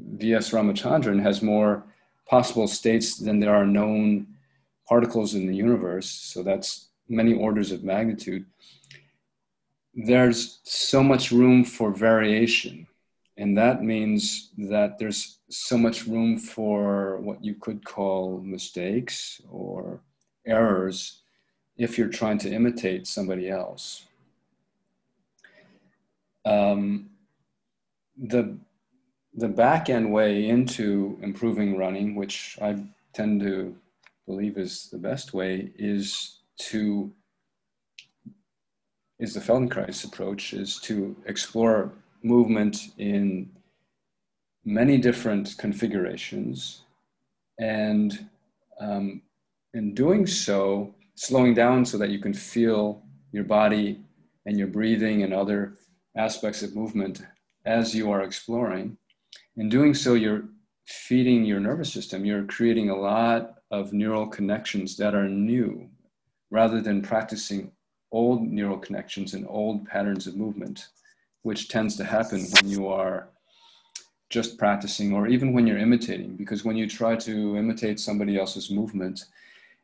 V.S. 0.00 0.50
Ramachandran 0.50 1.22
has 1.22 1.42
more 1.42 1.84
possible 2.28 2.66
states 2.66 3.18
than 3.18 3.38
there 3.38 3.54
are 3.54 3.66
known 3.66 4.26
particles 4.88 5.34
in 5.34 5.46
the 5.46 5.54
universe, 5.54 6.08
so 6.08 6.42
that's 6.42 6.88
many 7.08 7.34
orders 7.34 7.70
of 7.72 7.84
magnitude 7.84 8.44
there's 9.96 10.58
so 10.62 11.02
much 11.02 11.32
room 11.32 11.64
for 11.64 11.90
variation. 11.90 12.86
And 13.38 13.56
that 13.56 13.82
means 13.82 14.50
that 14.58 14.98
there's 14.98 15.38
so 15.48 15.78
much 15.78 16.06
room 16.06 16.38
for 16.38 17.18
what 17.18 17.42
you 17.42 17.54
could 17.54 17.84
call 17.84 18.40
mistakes 18.40 19.40
or 19.50 20.00
errors 20.46 21.22
if 21.78 21.96
you're 21.96 22.08
trying 22.08 22.38
to 22.38 22.52
imitate 22.52 23.06
somebody 23.06 23.48
else. 23.48 24.04
Um, 26.44 27.10
the, 28.16 28.56
the 29.34 29.48
back 29.48 29.90
end 29.90 30.12
way 30.12 30.48
into 30.48 31.18
improving 31.22 31.76
running, 31.76 32.14
which 32.14 32.58
I 32.60 32.76
tend 33.12 33.40
to 33.42 33.76
believe 34.26 34.58
is 34.58 34.88
the 34.90 34.98
best 34.98 35.34
way, 35.34 35.72
is 35.76 36.40
to 36.58 37.12
is 39.18 39.34
the 39.34 39.40
Feldenkrais 39.40 40.04
approach 40.04 40.52
is 40.52 40.78
to 40.80 41.16
explore 41.26 41.92
movement 42.22 42.92
in 42.98 43.50
many 44.64 44.98
different 44.98 45.56
configurations 45.58 46.82
and 47.58 48.28
um, 48.80 49.22
in 49.74 49.94
doing 49.94 50.26
so 50.26 50.94
slowing 51.14 51.54
down 51.54 51.84
so 51.84 51.96
that 51.96 52.10
you 52.10 52.18
can 52.18 52.34
feel 52.34 53.02
your 53.32 53.44
body 53.44 54.00
and 54.44 54.58
your 54.58 54.66
breathing 54.66 55.22
and 55.22 55.32
other 55.32 55.76
aspects 56.16 56.62
of 56.62 56.76
movement 56.76 57.22
as 57.64 57.94
you 57.94 58.10
are 58.10 58.22
exploring. 58.22 58.96
In 59.56 59.68
doing 59.68 59.94
so 59.94 60.14
you're 60.14 60.44
feeding 60.86 61.44
your 61.44 61.60
nervous 61.60 61.92
system. 61.92 62.24
You're 62.24 62.44
creating 62.44 62.90
a 62.90 62.96
lot 62.96 63.58
of 63.70 63.92
neural 63.92 64.26
connections 64.26 64.96
that 64.96 65.14
are 65.14 65.28
new 65.28 65.88
rather 66.50 66.80
than 66.80 67.02
practicing 67.02 67.72
old 68.20 68.40
neural 68.58 68.78
connections 68.86 69.34
and 69.34 69.44
old 69.48 69.86
patterns 69.92 70.26
of 70.26 70.36
movement, 70.44 70.88
which 71.42 71.68
tends 71.68 71.96
to 71.96 72.04
happen 72.16 72.40
when 72.54 72.66
you 72.74 72.88
are 72.88 73.28
just 74.30 74.58
practicing 74.58 75.12
or 75.12 75.26
even 75.34 75.52
when 75.52 75.66
you're 75.66 75.86
imitating. 75.88 76.34
Because 76.34 76.64
when 76.64 76.76
you 76.76 76.86
try 76.88 77.14
to 77.28 77.56
imitate 77.62 78.00
somebody 78.00 78.38
else's 78.38 78.70
movement, 78.70 79.26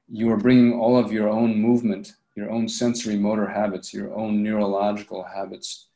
you 0.08 0.30
are 0.32 0.44
bringing 0.46 0.72
all 0.80 0.96
of 0.98 1.12
your 1.12 1.28
own 1.28 1.50
movement, 1.68 2.14
your 2.34 2.50
own 2.50 2.68
sensory 2.68 3.16
motor 3.16 3.46
habits, 3.46 3.92
your 3.92 4.10
own 4.14 4.42
neurological 4.42 5.22
habits 5.22 5.88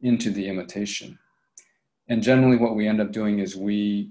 into 0.00 0.30
the 0.30 0.48
imitation. 0.48 1.18
And 2.08 2.22
generally, 2.22 2.56
what 2.56 2.74
we 2.74 2.88
end 2.88 3.00
up 3.00 3.12
doing 3.12 3.38
is 3.38 3.54
we 3.54 4.10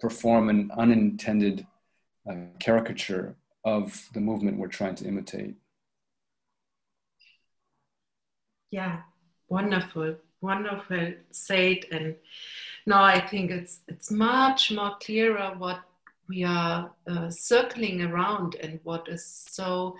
perform 0.00 0.48
an 0.48 0.70
unintended 0.76 1.66
uh, 2.28 2.34
caricature 2.58 3.36
of 3.64 4.08
the 4.14 4.20
movement 4.20 4.58
we're 4.58 4.78
trying 4.80 4.96
to 4.96 5.06
imitate. 5.06 5.54
Yeah, 8.70 9.02
wonderful, 9.48 10.16
wonderful 10.40 11.14
said. 11.30 11.84
And 11.90 12.16
now 12.86 13.02
I 13.02 13.20
think 13.20 13.50
it's 13.50 13.80
it's 13.88 14.10
much 14.10 14.72
more 14.72 14.96
clearer 15.00 15.54
what 15.56 15.80
we 16.28 16.44
are 16.44 16.90
uh, 17.06 17.30
circling 17.30 18.02
around 18.02 18.56
and 18.56 18.80
what 18.82 19.08
is 19.08 19.24
so 19.24 19.96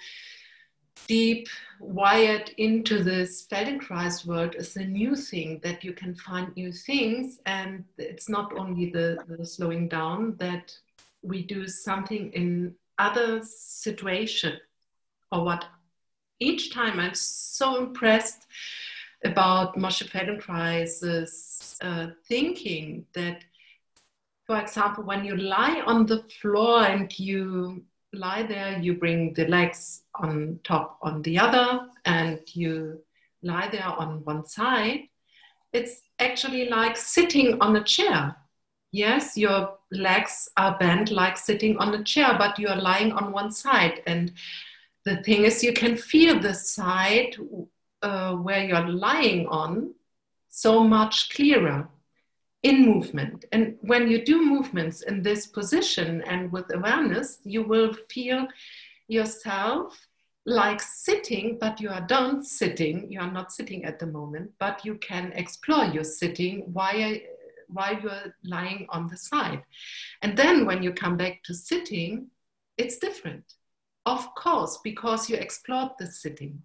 deep 1.06 1.48
wired 1.78 2.50
into 2.56 3.02
this 3.02 3.46
Feldenkrais 3.46 4.26
world 4.26 4.54
is 4.56 4.76
a 4.76 4.84
new 4.84 5.14
thing 5.14 5.60
that 5.62 5.84
you 5.84 5.92
can 5.92 6.14
find 6.14 6.54
new 6.56 6.72
things 6.72 7.38
and 7.46 7.84
it's 7.98 8.28
not 8.28 8.56
only 8.58 8.90
the, 8.90 9.18
the 9.28 9.44
slowing 9.44 9.88
down 9.88 10.34
that 10.38 10.76
we 11.22 11.44
do 11.44 11.68
something 11.68 12.32
in 12.32 12.74
other 12.98 13.40
situation 13.44 14.58
or 15.30 15.44
what 15.44 15.64
each 16.40 16.72
time 16.72 17.00
I'm 17.00 17.14
so 17.14 17.76
impressed 17.78 18.46
about 19.24 19.76
Moshe 19.76 20.08
Feldenkrais's 20.08 21.78
uh, 21.80 22.08
thinking 22.28 23.06
that 23.14 23.44
for 24.44 24.58
example 24.60 25.04
when 25.04 25.24
you 25.24 25.36
lie 25.36 25.82
on 25.86 26.06
the 26.06 26.22
floor 26.40 26.84
and 26.84 27.18
you 27.18 27.84
lie 28.16 28.42
there, 28.42 28.78
you 28.78 28.94
bring 28.94 29.34
the 29.34 29.46
legs 29.46 30.02
on 30.14 30.58
top 30.64 30.98
on 31.02 31.22
the 31.22 31.38
other, 31.38 31.88
and 32.04 32.40
you 32.54 33.00
lie 33.42 33.68
there 33.68 33.84
on 33.84 34.24
one 34.24 34.44
side. 34.46 35.08
It's 35.72 36.02
actually 36.18 36.68
like 36.68 36.96
sitting 36.96 37.60
on 37.60 37.76
a 37.76 37.84
chair. 37.84 38.36
Yes, 38.92 39.36
your 39.36 39.74
legs 39.90 40.48
are 40.56 40.78
bent 40.78 41.10
like 41.10 41.36
sitting 41.36 41.76
on 41.78 41.94
a 41.94 42.04
chair, 42.04 42.36
but 42.38 42.58
you 42.58 42.68
are 42.68 42.80
lying 42.80 43.12
on 43.12 43.32
one 43.32 43.50
side. 43.50 44.02
And 44.06 44.32
the 45.06 45.22
thing 45.22 45.44
is, 45.44 45.62
you 45.62 45.72
can 45.72 45.96
feel 45.96 46.40
the 46.40 46.52
side 46.52 47.36
uh, 48.02 48.34
where 48.34 48.64
you're 48.64 48.88
lying 48.88 49.46
on 49.46 49.94
so 50.48 50.82
much 50.82 51.30
clearer 51.30 51.88
in 52.64 52.84
movement. 52.84 53.44
And 53.52 53.76
when 53.82 54.08
you 54.08 54.24
do 54.24 54.44
movements 54.44 55.02
in 55.02 55.22
this 55.22 55.46
position 55.46 56.22
and 56.22 56.50
with 56.50 56.74
awareness, 56.74 57.38
you 57.44 57.62
will 57.62 57.94
feel 58.10 58.48
yourself 59.06 59.96
like 60.44 60.80
sitting, 60.82 61.58
but 61.60 61.80
you 61.80 61.88
are 61.88 62.06
not 62.10 62.44
sitting. 62.44 63.10
You 63.10 63.20
are 63.20 63.30
not 63.30 63.52
sitting 63.52 63.84
at 63.84 64.00
the 64.00 64.06
moment, 64.06 64.50
but 64.58 64.84
you 64.84 64.96
can 64.96 65.30
explore 65.36 65.84
your 65.84 66.04
sitting 66.04 66.62
while, 66.72 67.16
while 67.68 68.00
you're 68.00 68.34
lying 68.42 68.86
on 68.88 69.08
the 69.08 69.16
side. 69.16 69.62
And 70.22 70.36
then 70.36 70.66
when 70.66 70.82
you 70.82 70.92
come 70.92 71.16
back 71.16 71.44
to 71.44 71.54
sitting, 71.54 72.26
it's 72.76 72.98
different. 72.98 73.44
Of 74.06 74.36
course, 74.36 74.78
because 74.84 75.28
you 75.28 75.36
explored 75.36 75.90
the 75.98 76.06
sitting 76.06 76.62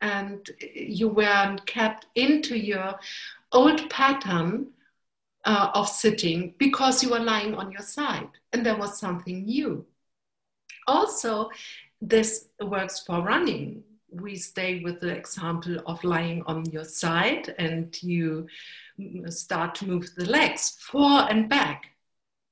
and 0.00 0.48
you 0.74 1.08
weren't 1.08 1.66
kept 1.66 2.06
into 2.14 2.58
your 2.58 2.98
old 3.52 3.88
pattern 3.90 4.68
uh, 5.44 5.70
of 5.74 5.88
sitting 5.88 6.54
because 6.58 7.02
you 7.02 7.10
were 7.10 7.20
lying 7.20 7.54
on 7.54 7.70
your 7.70 7.82
side 7.82 8.30
and 8.52 8.64
there 8.64 8.78
was 8.78 8.98
something 8.98 9.44
new. 9.44 9.84
Also, 10.86 11.50
this 12.00 12.48
works 12.60 13.00
for 13.00 13.20
running. 13.20 13.82
We 14.10 14.36
stay 14.36 14.80
with 14.82 15.00
the 15.00 15.14
example 15.14 15.80
of 15.86 16.02
lying 16.02 16.44
on 16.46 16.64
your 16.70 16.84
side 16.84 17.54
and 17.58 17.94
you 18.02 18.46
start 19.28 19.74
to 19.76 19.86
move 19.86 20.14
the 20.16 20.24
legs 20.24 20.78
forward 20.80 21.26
and 21.28 21.48
back. 21.48 21.90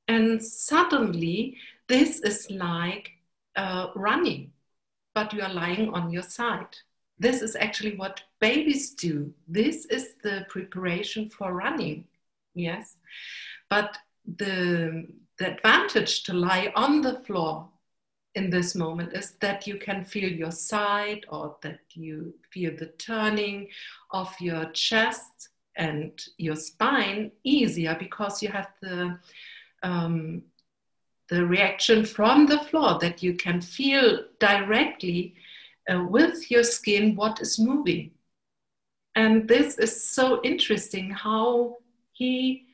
And 0.06 0.42
suddenly, 0.42 1.56
this 1.88 2.20
is 2.20 2.50
like 2.50 3.12
uh, 3.56 3.88
running, 3.94 4.52
but 5.14 5.32
you 5.32 5.42
are 5.42 5.52
lying 5.52 5.90
on 5.90 6.10
your 6.10 6.22
side. 6.22 6.76
This 7.18 7.42
is 7.42 7.54
actually 7.56 7.96
what 7.96 8.22
babies 8.40 8.94
do. 8.94 9.32
This 9.46 9.86
is 9.86 10.14
the 10.22 10.46
preparation 10.48 11.30
for 11.30 11.54
running 11.54 12.06
yes 12.54 12.96
but 13.68 13.98
the 14.36 15.06
the 15.38 15.54
advantage 15.54 16.22
to 16.24 16.32
lie 16.32 16.72
on 16.76 17.00
the 17.00 17.20
floor 17.20 17.68
in 18.34 18.50
this 18.50 18.74
moment 18.74 19.12
is 19.14 19.32
that 19.40 19.66
you 19.66 19.76
can 19.76 20.04
feel 20.04 20.30
your 20.30 20.50
side 20.50 21.24
or 21.28 21.56
that 21.62 21.80
you 21.94 22.34
feel 22.50 22.74
the 22.76 22.86
turning 22.98 23.68
of 24.10 24.32
your 24.40 24.66
chest 24.72 25.48
and 25.76 26.26
your 26.38 26.56
spine 26.56 27.30
easier 27.44 27.96
because 27.98 28.42
you 28.42 28.48
have 28.48 28.68
the 28.80 29.18
um, 29.82 30.42
the 31.32 31.46
reaction 31.46 32.04
from 32.04 32.44
the 32.44 32.58
floor 32.58 32.98
that 33.00 33.22
you 33.22 33.32
can 33.32 33.58
feel 33.58 34.18
directly 34.38 35.34
uh, 35.90 36.04
with 36.04 36.50
your 36.50 36.62
skin 36.62 37.16
what 37.16 37.40
is 37.40 37.58
moving. 37.58 38.10
And 39.14 39.48
this 39.48 39.78
is 39.78 40.04
so 40.04 40.42
interesting 40.42 41.10
how 41.10 41.78
he 42.12 42.66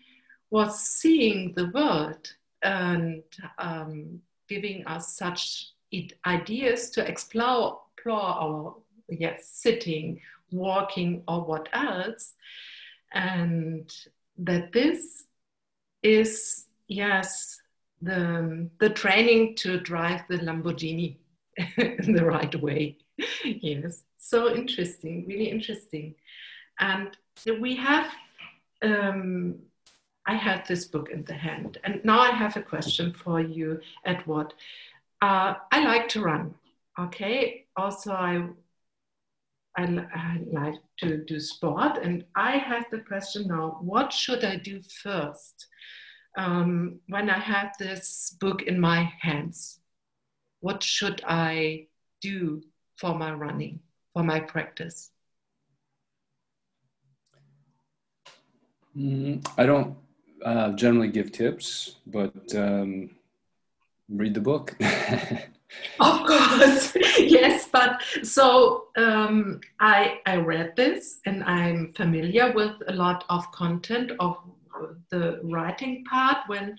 was 0.51 0.81
seeing 0.81 1.55
the 1.55 1.69
world 1.69 2.35
and 2.63 3.23
um, 3.59 4.21
giving 4.49 4.85
us 4.89 5.17
such 5.17 5.69
ideas 6.27 6.91
to 6.91 7.09
explore, 7.09 7.83
explore 7.97 8.23
our 8.23 8.75
yes 9.09 9.49
sitting 9.53 10.21
walking 10.51 11.23
or 11.29 11.45
what 11.45 11.69
else. 11.73 12.35
And 13.13 13.89
that 14.39 14.73
this 14.73 15.27
is 16.03 16.67
yes 16.89 17.61
the 18.03 18.69
the 18.79 18.91
training 18.91 19.55
to 19.57 19.81
drive 19.81 20.23
the 20.29 20.39
lamborghini 20.39 21.17
in 21.77 22.13
the 22.13 22.25
right 22.25 22.55
way 22.63 22.97
yes 23.45 24.05
so 24.19 24.55
interesting 24.55 25.25
really 25.27 25.51
interesting 25.51 26.15
and 26.81 27.17
we 27.61 27.75
have 27.77 28.11
um, 28.83 29.57
I 30.29 30.35
had 30.35 30.67
this 30.67 30.85
book 30.85 31.09
in 31.11 31.25
the 31.25 31.33
hand. 31.33 31.79
And 31.85 32.05
now 32.05 32.21
I 32.21 32.31
have 32.31 32.57
a 32.57 32.63
question 32.63 33.15
for 33.15 33.41
you, 33.41 33.81
Edward. 34.05 34.53
Uh, 35.23 35.55
I 35.73 35.83
like 35.83 36.09
to 36.11 36.21
run, 36.21 36.55
okay? 37.01 37.65
Also, 37.77 38.13
I, 38.13 38.47
I, 39.77 39.85
I, 39.85 40.41
like 40.53 40.75
to 40.99 41.25
do 41.25 41.41
sport. 41.41 41.97
And 42.03 42.27
I 42.37 42.59
have 42.59 42.85
the 42.91 43.01
question 43.01 43.49
now 43.49 43.79
what 43.81 44.13
should 44.13 44.45
I 44.45 44.57
do 44.57 44.83
first 45.03 45.67
um, 46.39 47.01
when 47.09 47.29
I 47.29 47.39
have 47.39 47.73
this 47.79 48.37
book 48.41 48.63
in 48.63 48.81
my 48.81 49.13
hands? 49.21 49.81
What 50.61 50.83
should 50.83 51.21
I 51.27 51.89
do 52.23 52.63
for 52.97 53.15
my 53.15 53.33
running, 53.33 53.81
for 54.15 54.23
my 54.23 54.41
practice? 54.41 55.11
Mm, 58.97 59.47
I 59.59 59.67
don't 59.67 59.97
uh, 60.45 60.73
generally 60.73 61.09
give 61.09 61.33
tips, 61.33 61.97
but 62.07 62.55
um, 62.55 63.11
read 64.09 64.35
the 64.35 64.41
book. 64.41 64.77
of 66.01 66.27
course, 66.27 66.97
yes. 67.19 67.69
But 67.71 68.03
so 68.23 68.87
um, 68.97 69.61
I 69.79 70.21
I 70.27 70.37
read 70.37 70.75
this, 70.75 71.21
and 71.27 71.45
I'm 71.45 71.93
familiar 71.95 72.53
with 72.53 72.75
a 72.89 72.93
lot 72.93 73.25
of 73.29 73.51
content 73.53 74.13
of 74.19 74.39
the 75.11 75.41
writing 75.43 76.05
part 76.05 76.39
when 76.47 76.77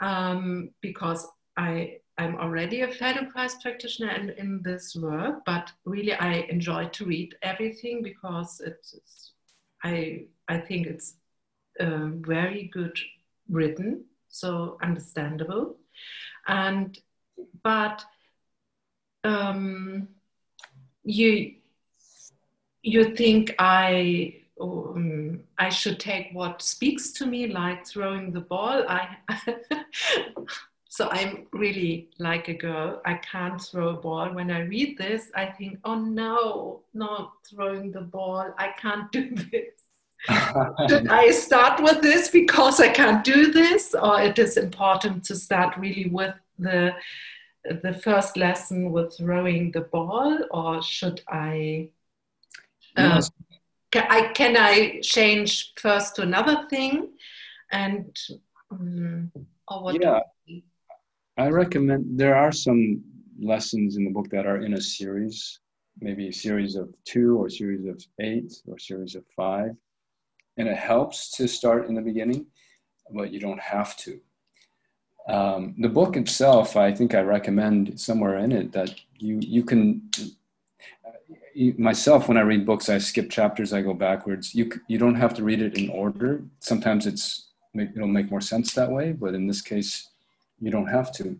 um, 0.00 0.70
because 0.80 1.26
I 1.56 1.98
I'm 2.16 2.36
already 2.36 2.82
a 2.82 2.88
Feldenkrais 2.88 3.60
practitioner 3.60 4.10
and 4.10 4.30
in 4.30 4.62
this 4.62 4.94
work, 4.94 5.44
but 5.44 5.72
really 5.84 6.12
I 6.14 6.46
enjoy 6.48 6.86
to 6.86 7.04
read 7.04 7.34
everything 7.42 8.02
because 8.02 8.60
it's, 8.64 8.94
it's 8.94 9.32
I 9.82 10.26
I 10.48 10.58
think 10.58 10.86
it's 10.86 11.14
uh, 11.80 12.08
very 12.20 12.70
good 12.72 12.96
written, 13.48 14.04
so 14.28 14.78
understandable. 14.82 15.76
And 16.46 16.96
but 17.62 18.04
um, 19.24 20.08
you 21.02 21.54
you 22.82 23.16
think 23.16 23.54
I 23.58 24.43
um, 24.60 25.40
I 25.58 25.68
should 25.68 25.98
take 25.98 26.30
what 26.32 26.62
speaks 26.62 27.12
to 27.12 27.26
me, 27.26 27.48
like 27.48 27.86
throwing 27.86 28.32
the 28.32 28.40
ball. 28.40 28.84
I 28.88 29.16
so 30.88 31.08
I'm 31.10 31.46
really 31.52 32.08
like 32.18 32.48
a 32.48 32.54
girl. 32.54 33.02
I 33.04 33.14
can't 33.14 33.60
throw 33.60 33.88
a 33.88 34.00
ball. 34.00 34.32
When 34.32 34.50
I 34.50 34.60
read 34.60 34.96
this, 34.96 35.30
I 35.34 35.46
think, 35.46 35.78
oh 35.84 35.98
no, 35.98 36.82
not 36.94 37.32
throwing 37.50 37.90
the 37.90 38.02
ball. 38.02 38.54
I 38.58 38.68
can't 38.78 39.10
do 39.10 39.34
this. 39.50 39.74
Should 40.88 41.08
I 41.10 41.32
start 41.32 41.82
with 41.82 42.00
this 42.00 42.30
because 42.30 42.80
I 42.80 42.88
can't 42.88 43.24
do 43.24 43.52
this, 43.52 43.94
or 43.94 44.22
it 44.22 44.38
is 44.38 44.56
important 44.56 45.24
to 45.24 45.34
start 45.34 45.76
really 45.76 46.08
with 46.08 46.34
the 46.58 46.92
the 47.82 47.94
first 47.94 48.36
lesson 48.36 48.92
with 48.92 49.16
throwing 49.16 49.72
the 49.72 49.80
ball, 49.80 50.38
or 50.50 50.80
should 50.80 51.22
I? 51.26 51.88
Uh, 52.96 53.20
can 53.94 54.06
I 54.10 54.20
can 54.32 54.56
I 54.56 55.00
change 55.02 55.72
first 55.76 56.16
to 56.16 56.22
another 56.22 56.66
thing, 56.68 57.10
and 57.70 58.16
um, 58.72 59.30
or 59.68 59.84
what? 59.84 60.02
Yeah, 60.02 60.20
I 61.38 61.48
recommend. 61.48 62.18
There 62.18 62.34
are 62.34 62.50
some 62.50 63.04
lessons 63.40 63.96
in 63.96 64.04
the 64.04 64.10
book 64.10 64.28
that 64.30 64.46
are 64.46 64.64
in 64.66 64.74
a 64.74 64.80
series, 64.80 65.60
maybe 66.00 66.26
a 66.28 66.32
series 66.32 66.74
of 66.74 66.92
two, 67.04 67.38
or 67.38 67.46
a 67.46 67.50
series 67.50 67.86
of 67.86 68.04
eight, 68.20 68.52
or 68.66 68.74
a 68.74 68.80
series 68.80 69.14
of 69.14 69.24
five, 69.36 69.70
and 70.56 70.66
it 70.66 70.76
helps 70.76 71.30
to 71.36 71.46
start 71.46 71.86
in 71.86 71.94
the 71.94 72.02
beginning, 72.10 72.46
but 73.12 73.30
you 73.32 73.38
don't 73.38 73.60
have 73.60 73.96
to. 73.98 74.20
Um, 75.28 75.76
the 75.78 75.88
book 75.88 76.16
itself, 76.16 76.76
I 76.76 76.92
think 76.92 77.14
I 77.14 77.20
recommend 77.20 78.00
somewhere 78.00 78.38
in 78.38 78.50
it 78.50 78.72
that 78.72 78.90
you 79.18 79.38
you 79.40 79.62
can 79.62 80.10
myself 81.78 82.28
when 82.28 82.36
i 82.36 82.40
read 82.40 82.66
books 82.66 82.88
i 82.88 82.98
skip 82.98 83.30
chapters 83.30 83.72
i 83.72 83.80
go 83.80 83.94
backwards. 83.94 84.54
You 84.54 84.70
you 84.88 84.98
don't 84.98 85.14
have 85.14 85.34
to 85.34 85.44
read 85.44 85.62
it 85.62 85.78
in 85.78 85.88
order. 85.90 86.42
Sometimes 86.60 87.06
it's 87.06 87.48
it'll 87.74 88.06
make 88.06 88.30
more 88.30 88.40
sense 88.40 88.72
that 88.74 88.90
way 88.90 89.12
but 89.12 89.34
in 89.34 89.46
this 89.46 89.62
case 89.62 90.08
you 90.60 90.70
don't 90.70 90.86
have 90.86 91.12
to. 91.12 91.36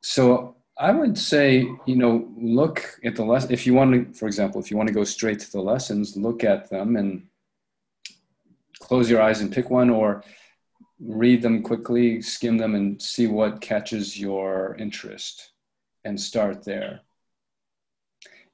So 0.00 0.56
i 0.78 0.92
would 0.92 1.18
say 1.18 1.66
you 1.86 1.96
know 1.96 2.28
look 2.36 2.98
at 3.04 3.16
the 3.16 3.24
lesson 3.24 3.52
if 3.52 3.66
you 3.66 3.74
want 3.74 3.92
to 3.92 4.18
for 4.18 4.26
example 4.26 4.60
if 4.60 4.70
you 4.70 4.76
want 4.76 4.86
to 4.86 4.94
go 4.94 5.04
straight 5.04 5.40
to 5.40 5.50
the 5.50 5.60
lessons 5.60 6.16
look 6.16 6.44
at 6.44 6.70
them 6.70 6.96
and 6.96 7.26
close 8.78 9.10
your 9.10 9.20
eyes 9.20 9.40
and 9.40 9.52
pick 9.52 9.70
one 9.70 9.90
or 9.90 10.22
read 11.00 11.42
them 11.42 11.62
quickly 11.62 12.22
skim 12.22 12.56
them 12.56 12.74
and 12.74 13.00
see 13.02 13.26
what 13.26 13.60
catches 13.60 14.18
your 14.18 14.76
interest 14.78 15.52
and 16.04 16.20
start 16.20 16.64
there 16.64 17.00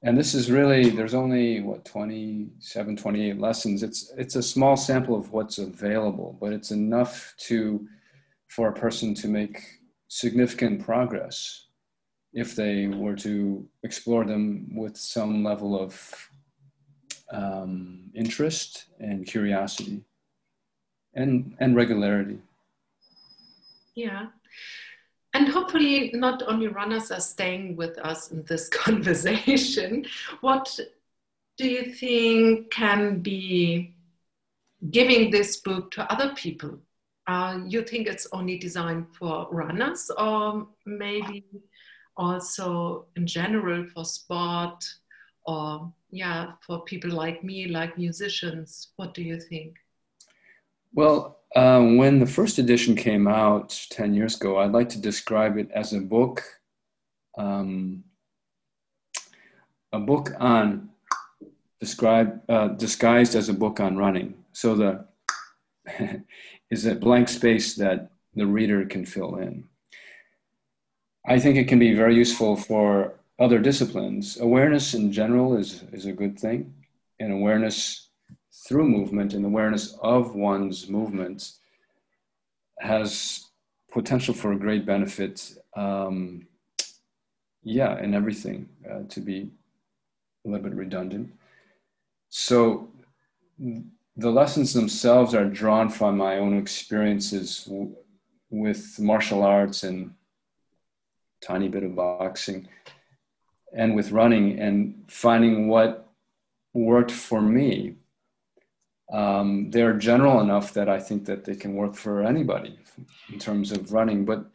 and 0.05 0.15
this 0.15 0.35
is 0.35 0.51
really 0.51 0.91
there's 0.91 1.15
only 1.15 1.61
what 1.61 1.83
27 1.83 2.95
28 2.95 3.39
lessons. 3.39 3.81
It's 3.83 4.13
it's 4.17 4.35
a 4.35 4.43
small 4.43 4.77
sample 4.77 5.17
of 5.17 5.31
what's 5.31 5.57
available 5.57 6.37
but 6.39 6.53
it's 6.53 6.71
enough 6.71 7.33
to 7.47 7.87
for 8.47 8.69
a 8.69 8.73
person 8.73 9.15
to 9.15 9.27
make 9.27 9.63
significant 10.07 10.85
progress 10.85 11.65
if 12.33 12.55
they 12.55 12.87
were 12.87 13.15
to 13.15 13.67
explore 13.83 14.25
them 14.25 14.67
with 14.75 14.95
some 14.95 15.43
level 15.43 15.79
of 15.79 16.29
um, 17.31 18.11
interest 18.13 18.85
and 18.99 19.25
curiosity 19.25 20.03
and 21.15 21.55
and 21.59 21.75
regularity. 21.75 22.37
Yeah 23.95 24.27
and 25.35 25.49
hopefully, 25.49 26.11
not 26.13 26.43
only 26.47 26.69
runners 26.69 27.11
are 27.11 27.19
staying 27.19 27.75
with 27.75 27.97
us 27.99 28.31
in 28.31 28.43
this 28.43 28.69
conversation. 28.83 30.05
What 30.39 30.79
do 31.57 31.67
you 31.67 31.93
think 31.93 32.71
can 32.71 33.19
be 33.19 33.95
giving 34.91 35.31
this 35.31 35.57
book 35.57 35.91
to 35.91 36.09
other 36.09 36.33
people? 36.35 36.79
Uh, 37.27 37.59
you 37.67 37.83
think 37.83 38.07
it's 38.07 38.27
only 38.31 38.57
designed 38.57 39.07
for 39.13 39.49
runners, 39.51 40.09
or 40.17 40.69
maybe 40.85 41.43
also 42.15 43.07
in 43.17 43.27
general 43.27 43.85
for 43.93 44.05
sport, 44.05 44.85
or 45.45 45.91
yeah, 46.11 46.53
for 46.65 46.85
people 46.85 47.11
like 47.11 47.43
me, 47.43 47.67
like 47.67 47.97
musicians? 47.97 48.93
What 48.95 49.13
do 49.13 49.21
you 49.21 49.41
think? 49.41 49.75
Well, 50.93 51.39
uh, 51.55 51.79
when 51.79 52.19
the 52.19 52.25
first 52.25 52.57
edition 52.57 52.95
came 52.95 53.27
out 53.27 53.87
10 53.89 54.13
years 54.13 54.35
ago, 54.35 54.57
I'd 54.59 54.73
like 54.73 54.89
to 54.89 54.99
describe 54.99 55.57
it 55.57 55.71
as 55.71 55.93
a 55.93 56.01
book, 56.01 56.43
um, 57.37 58.03
a 59.93 59.99
book 59.99 60.31
on, 60.37 60.89
describe, 61.79 62.41
uh, 62.49 62.69
disguised 62.69 63.35
as 63.35 63.47
a 63.47 63.53
book 63.53 63.79
on 63.79 63.95
running. 63.95 64.33
So 64.51 64.75
the 64.75 65.05
is 66.69 66.85
a 66.85 66.95
blank 66.95 67.29
space 67.29 67.75
that 67.75 68.11
the 68.33 68.45
reader 68.45 68.85
can 68.85 69.05
fill 69.05 69.37
in. 69.37 69.63
I 71.25 71.39
think 71.39 71.55
it 71.55 71.69
can 71.69 71.79
be 71.79 71.95
very 71.95 72.15
useful 72.15 72.57
for 72.57 73.15
other 73.39 73.59
disciplines. 73.59 74.39
Awareness 74.39 74.93
in 74.93 75.11
general 75.11 75.55
is, 75.55 75.83
is 75.93 76.05
a 76.05 76.11
good 76.11 76.37
thing, 76.37 76.73
and 77.19 77.31
awareness 77.31 78.04
through 78.63 78.87
movement 78.87 79.33
and 79.33 79.45
awareness 79.45 79.97
of 80.01 80.35
one's 80.35 80.89
movement 80.89 81.51
has 82.79 83.47
potential 83.91 84.33
for 84.33 84.53
a 84.53 84.59
great 84.59 84.85
benefit. 84.85 85.57
Um, 85.75 86.47
yeah, 87.63 87.99
in 87.99 88.13
everything, 88.13 88.69
uh, 88.89 89.01
to 89.09 89.19
be 89.19 89.49
a 90.45 90.49
little 90.49 90.63
bit 90.63 90.75
redundant. 90.75 91.31
So 92.29 92.89
the 93.57 94.31
lessons 94.31 94.73
themselves 94.73 95.33
are 95.33 95.45
drawn 95.45 95.89
from 95.89 96.17
my 96.17 96.37
own 96.37 96.57
experiences 96.57 97.65
w- 97.65 97.95
with 98.49 98.99
martial 98.99 99.43
arts 99.43 99.83
and 99.83 100.13
tiny 101.41 101.67
bit 101.67 101.83
of 101.83 101.95
boxing 101.95 102.67
and 103.73 103.95
with 103.95 104.11
running 104.11 104.59
and 104.59 105.03
finding 105.07 105.67
what 105.67 106.07
worked 106.73 107.11
for 107.11 107.41
me 107.41 107.95
um, 109.11 109.69
they're 109.69 109.97
general 109.97 110.41
enough 110.41 110.73
that 110.73 110.89
I 110.89 110.99
think 110.99 111.25
that 111.25 111.45
they 111.45 111.55
can 111.55 111.75
work 111.75 111.95
for 111.95 112.23
anybody 112.23 112.79
in 113.31 113.39
terms 113.39 113.71
of 113.71 113.93
running. 113.93 114.25
But 114.25 114.45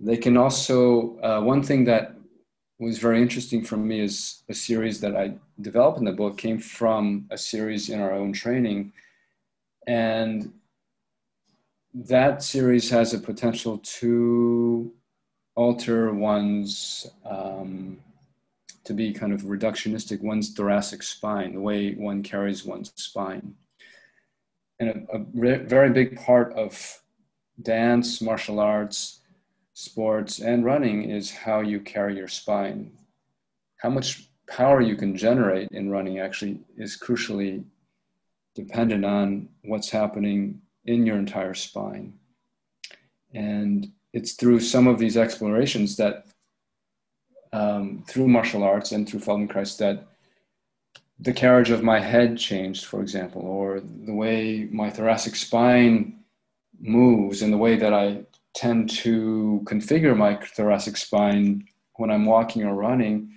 they 0.00 0.16
can 0.16 0.36
also, 0.36 1.18
uh, 1.20 1.40
one 1.40 1.62
thing 1.62 1.84
that 1.86 2.16
was 2.78 2.98
very 2.98 3.20
interesting 3.20 3.64
for 3.64 3.76
me 3.76 4.00
is 4.00 4.42
a 4.48 4.54
series 4.54 5.00
that 5.00 5.16
I 5.16 5.34
developed 5.60 5.98
in 5.98 6.04
the 6.04 6.12
book 6.12 6.36
came 6.38 6.58
from 6.58 7.26
a 7.30 7.38
series 7.38 7.88
in 7.88 8.00
our 8.00 8.12
own 8.12 8.32
training. 8.32 8.92
And 9.86 10.52
that 11.94 12.42
series 12.42 12.90
has 12.90 13.14
a 13.14 13.18
potential 13.18 13.78
to 13.78 14.92
alter 15.54 16.12
one's 16.12 17.06
um, 17.24 17.98
to 18.84 18.92
be 18.92 19.12
kind 19.12 19.32
of 19.32 19.42
reductionistic 19.42 20.20
one's 20.20 20.52
thoracic 20.52 21.02
spine 21.02 21.54
the 21.54 21.60
way 21.60 21.94
one 21.94 22.22
carries 22.22 22.64
one's 22.64 22.92
spine 22.96 23.54
and 24.80 24.88
a, 24.90 25.16
a 25.16 25.24
re- 25.32 25.64
very 25.64 25.90
big 25.90 26.18
part 26.20 26.52
of 26.54 27.00
dance, 27.62 28.20
martial 28.20 28.60
arts, 28.60 29.20
sports, 29.74 30.40
and 30.40 30.64
running 30.64 31.10
is 31.10 31.30
how 31.30 31.60
you 31.60 31.80
carry 31.80 32.16
your 32.16 32.28
spine. 32.28 32.92
How 33.76 33.90
much 33.90 34.28
power 34.48 34.80
you 34.80 34.96
can 34.96 35.16
generate 35.16 35.70
in 35.70 35.90
running 35.90 36.18
actually 36.18 36.60
is 36.76 36.98
crucially 36.98 37.64
dependent 38.54 39.04
on 39.04 39.48
what's 39.64 39.90
happening 39.90 40.60
in 40.84 41.06
your 41.06 41.16
entire 41.16 41.54
spine. 41.54 42.14
And 43.32 43.90
it's 44.12 44.34
through 44.34 44.60
some 44.60 44.86
of 44.86 44.98
these 44.98 45.16
explorations 45.16 45.96
that, 45.96 46.26
um, 47.52 48.04
through 48.06 48.28
martial 48.28 48.62
arts 48.62 48.92
and 48.92 49.08
through 49.08 49.20
Feldenkrais, 49.20 49.76
that 49.78 50.06
the 51.18 51.32
carriage 51.32 51.70
of 51.70 51.82
my 51.82 52.00
head 52.00 52.36
changed, 52.36 52.84
for 52.86 53.00
example, 53.00 53.42
or 53.42 53.80
the 53.80 54.12
way 54.12 54.68
my 54.70 54.90
thoracic 54.90 55.36
spine 55.36 56.20
moves 56.80 57.42
and 57.42 57.52
the 57.52 57.58
way 57.58 57.76
that 57.76 57.94
I 57.94 58.24
tend 58.54 58.90
to 58.90 59.62
configure 59.64 60.16
my 60.16 60.36
thoracic 60.36 60.96
spine 60.96 61.66
when 61.96 62.10
I'm 62.10 62.26
walking 62.26 62.64
or 62.64 62.74
running 62.74 63.30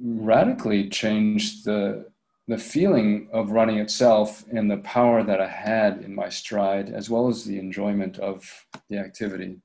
radically 0.00 0.88
changed 0.88 1.64
the 1.64 2.06
the 2.46 2.58
feeling 2.58 3.26
of 3.32 3.52
running 3.52 3.78
itself 3.78 4.44
and 4.52 4.70
the 4.70 4.76
power 4.78 5.22
that 5.22 5.40
I 5.40 5.48
had 5.48 6.02
in 6.02 6.14
my 6.14 6.28
stride, 6.28 6.90
as 6.90 7.08
well 7.08 7.28
as 7.28 7.44
the 7.44 7.58
enjoyment 7.58 8.18
of 8.18 8.66
the 8.90 8.98
activity. 8.98 9.62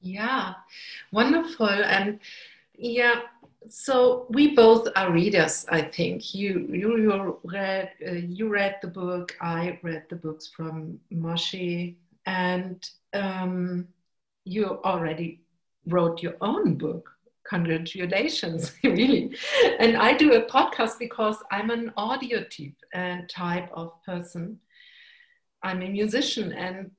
Yeah, 0.00 0.54
wonderful. 1.12 1.68
And 1.68 2.18
yeah. 2.76 3.22
So 3.68 4.26
we 4.28 4.54
both 4.54 4.88
are 4.94 5.10
readers. 5.10 5.64
I 5.70 5.82
think 5.82 6.34
you 6.34 6.68
you, 6.70 6.98
you 6.98 7.38
read 7.44 7.90
uh, 8.06 8.12
you 8.12 8.48
read 8.48 8.76
the 8.82 8.88
book. 8.88 9.34
I 9.40 9.78
read 9.82 10.04
the 10.10 10.16
books 10.16 10.48
from 10.54 11.00
Moshe, 11.12 11.94
and 12.26 12.86
um, 13.14 13.88
you 14.44 14.80
already 14.84 15.40
wrote 15.86 16.22
your 16.22 16.36
own 16.40 16.76
book. 16.76 17.10
Congratulations, 17.48 18.72
really. 18.84 19.36
And 19.78 19.96
I 19.96 20.14
do 20.14 20.34
a 20.34 20.42
podcast 20.42 20.98
because 20.98 21.36
I'm 21.50 21.70
an 21.70 21.92
audio 21.96 22.44
type 22.44 22.76
and 22.92 23.28
type 23.28 23.70
of 23.72 23.92
person. 24.04 24.60
I'm 25.62 25.82
a 25.82 25.88
musician, 25.88 26.52
and 26.52 26.90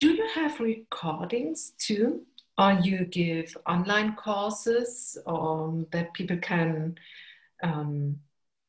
do 0.00 0.12
you 0.12 0.28
have 0.34 0.60
recordings 0.60 1.72
too? 1.78 2.22
Or 2.58 2.72
you 2.72 3.04
give 3.06 3.56
online 3.66 4.14
courses 4.16 5.18
um, 5.26 5.86
that 5.92 6.14
people 6.14 6.38
can 6.38 6.96
um, 7.62 8.18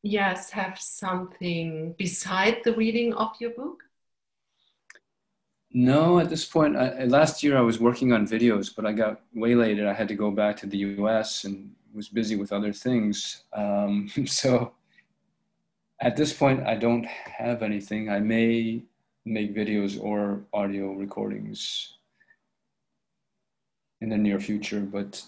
yes 0.02 0.50
have 0.50 0.78
something 0.80 1.94
beside 1.98 2.58
the 2.64 2.74
reading 2.74 3.14
of 3.14 3.32
your 3.40 3.50
book? 3.50 3.82
No 5.72 6.18
at 6.18 6.30
this 6.30 6.44
point 6.46 6.76
I, 6.76 7.04
last 7.04 7.42
year 7.42 7.56
i 7.58 7.60
was 7.60 7.78
working 7.78 8.12
on 8.12 8.26
videos 8.26 8.74
but 8.74 8.86
i 8.86 8.92
got 8.92 9.20
waylaid. 9.34 9.84
I 9.86 9.92
had 9.92 10.08
to 10.08 10.14
go 10.14 10.30
back 10.30 10.56
to 10.58 10.66
the 10.66 10.78
us 10.78 11.44
and 11.44 11.74
was 11.94 12.08
busy 12.08 12.36
with 12.36 12.52
other 12.52 12.72
things. 12.72 13.44
Um, 13.52 14.08
so 14.26 14.72
At 16.00 16.16
this 16.16 16.32
point, 16.32 16.66
I 16.66 16.76
don't 16.76 17.06
have 17.06 17.62
anything. 17.62 18.08
I 18.08 18.20
may 18.20 18.84
make 19.24 19.54
videos 19.54 20.00
or 20.00 20.46
audio 20.52 20.92
recordings 20.92 21.97
in 24.00 24.10
the 24.10 24.16
near 24.16 24.38
future, 24.38 24.80
but 24.80 25.22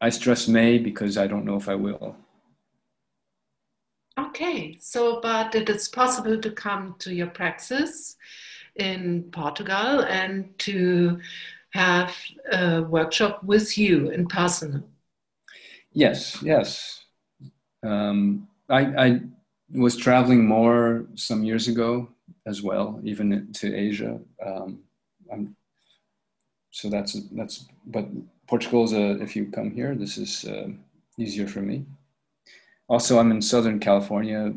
I 0.00 0.10
stress 0.10 0.48
may 0.48 0.78
because 0.78 1.16
I 1.16 1.26
don't 1.26 1.44
know 1.44 1.56
if 1.56 1.68
I 1.68 1.74
will. 1.74 2.16
Okay, 4.18 4.76
so 4.80 5.20
but 5.20 5.54
it 5.54 5.68
is 5.68 5.88
possible 5.88 6.40
to 6.40 6.50
come 6.50 6.94
to 7.00 7.12
your 7.12 7.26
praxis 7.28 8.16
in 8.76 9.24
Portugal 9.32 10.00
and 10.00 10.56
to 10.58 11.20
have 11.70 12.14
a 12.52 12.82
workshop 12.82 13.42
with 13.42 13.76
you 13.76 14.10
in 14.10 14.26
person. 14.26 14.84
Yes, 15.92 16.40
yes. 16.42 17.04
Um, 17.82 18.48
I, 18.68 19.06
I 19.06 19.20
was 19.72 19.96
traveling 19.96 20.46
more 20.46 21.06
some 21.14 21.44
years 21.44 21.68
ago 21.68 22.08
as 22.46 22.62
well, 22.62 23.00
even 23.04 23.52
to 23.52 23.74
Asia. 23.74 24.20
Um, 24.44 24.80
so 26.74 26.90
that's 26.90 27.12
that's. 27.30 27.66
But 27.86 28.08
Portugal 28.48 28.82
is 28.82 28.92
a. 28.92 29.22
If 29.22 29.36
you 29.36 29.46
come 29.46 29.70
here, 29.70 29.94
this 29.94 30.18
is 30.18 30.44
uh, 30.44 30.70
easier 31.16 31.46
for 31.46 31.60
me. 31.60 31.86
Also, 32.88 33.20
I'm 33.20 33.30
in 33.30 33.40
Southern 33.40 33.78
California 33.78 34.52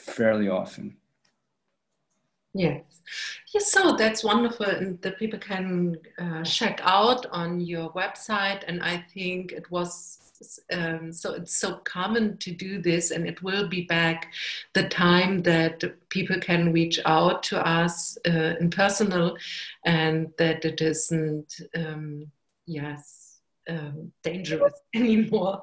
fairly 0.00 0.48
often. 0.48 0.96
Yes. 2.54 2.84
Yes, 3.52 3.72
so 3.72 3.96
that's 3.96 4.22
wonderful, 4.22 4.66
and 4.66 5.02
the 5.02 5.10
people 5.12 5.40
can 5.40 5.96
uh, 6.20 6.44
check 6.44 6.80
out 6.84 7.26
on 7.32 7.60
your 7.60 7.90
website. 7.92 8.62
And 8.68 8.80
I 8.80 9.04
think 9.12 9.50
it 9.50 9.68
was 9.68 10.27
um, 10.72 11.12
so 11.12 11.34
it's 11.34 11.56
so 11.56 11.76
common 11.84 12.36
to 12.38 12.52
do 12.52 12.80
this, 12.80 13.10
and 13.10 13.26
it 13.26 13.42
will 13.42 13.68
be 13.68 13.82
back 13.82 14.32
the 14.74 14.88
time 14.88 15.42
that 15.42 15.82
people 16.08 16.38
can 16.40 16.72
reach 16.72 17.00
out 17.04 17.42
to 17.44 17.66
us 17.66 18.16
uh, 18.26 18.54
in 18.60 18.70
personal, 18.70 19.36
and 19.84 20.32
that 20.38 20.64
it 20.64 20.80
isn't 20.80 21.60
um, 21.74 22.26
yes 22.66 23.28
um, 23.68 24.12
dangerous 24.22 24.74
anymore. 24.94 25.62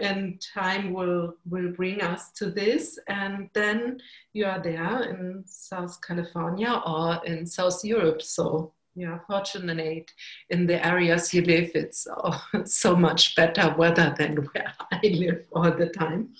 and 0.00 0.42
time 0.54 0.92
will 0.92 1.34
will 1.48 1.72
bring 1.72 2.00
us 2.02 2.30
to 2.32 2.50
this, 2.50 2.98
and 3.08 3.48
then 3.54 3.98
you 4.32 4.44
are 4.44 4.62
there 4.62 5.02
in 5.04 5.42
South 5.46 5.98
California 6.06 6.80
or 6.86 7.24
in 7.24 7.46
South 7.46 7.84
Europe. 7.84 8.22
So 8.22 8.72
yeah, 8.98 9.20
fortunate 9.28 10.10
in 10.50 10.66
the 10.66 10.84
areas 10.84 11.32
you 11.32 11.42
live, 11.42 11.70
it's 11.74 12.08
oh, 12.10 12.42
so 12.64 12.96
much 12.96 13.36
better 13.36 13.72
weather 13.78 14.12
than 14.18 14.36
where 14.52 14.72
I 14.92 15.00
live 15.02 15.46
all 15.52 15.70
the 15.70 15.88
time. 15.88 16.30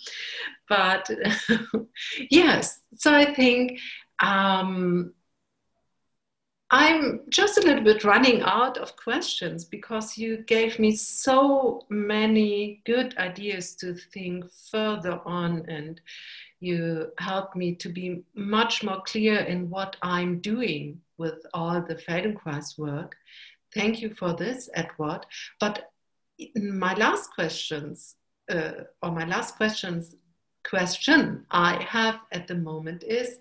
But 0.67 1.09
yes, 2.29 2.81
so 2.95 3.13
I 3.13 3.33
think 3.33 3.79
um, 4.21 5.13
I'm 6.69 7.21
just 7.29 7.57
a 7.57 7.61
little 7.61 7.83
bit 7.83 8.03
running 8.03 8.41
out 8.41 8.77
of 8.77 8.97
questions 8.97 9.63
because 9.63 10.17
you 10.17 10.43
gave 10.43 10.79
me 10.79 10.95
so 10.97 11.85
many 11.87 12.81
good 12.85 13.17
ideas 13.17 13.73
to 13.75 13.95
think 13.95 14.51
further 14.69 15.21
on 15.25 15.65
and 15.69 16.01
you 16.59 17.13
helped 17.19 17.55
me 17.55 17.73
to 17.75 17.87
be 17.87 18.21
much 18.35 18.83
more 18.83 19.01
clear 19.05 19.37
in 19.39 19.69
what 19.69 19.95
I'm 20.01 20.41
doing 20.41 20.99
with 21.19 21.45
all 21.53 21.81
the 21.81 21.95
Feldenkrais 21.95 22.77
work. 22.77 23.15
Thank 23.73 24.01
you 24.01 24.15
for 24.15 24.33
this, 24.33 24.69
Edward. 24.73 25.25
But 25.59 25.91
my 26.55 26.93
last 26.95 27.31
questions, 27.33 28.15
uh, 28.49 28.71
or 29.03 29.11
my 29.11 29.25
last 29.25 29.55
questions 29.57 30.15
question 30.67 31.45
I 31.51 31.81
have 31.83 32.19
at 32.31 32.47
the 32.47 32.55
moment 32.55 33.03
is 33.03 33.39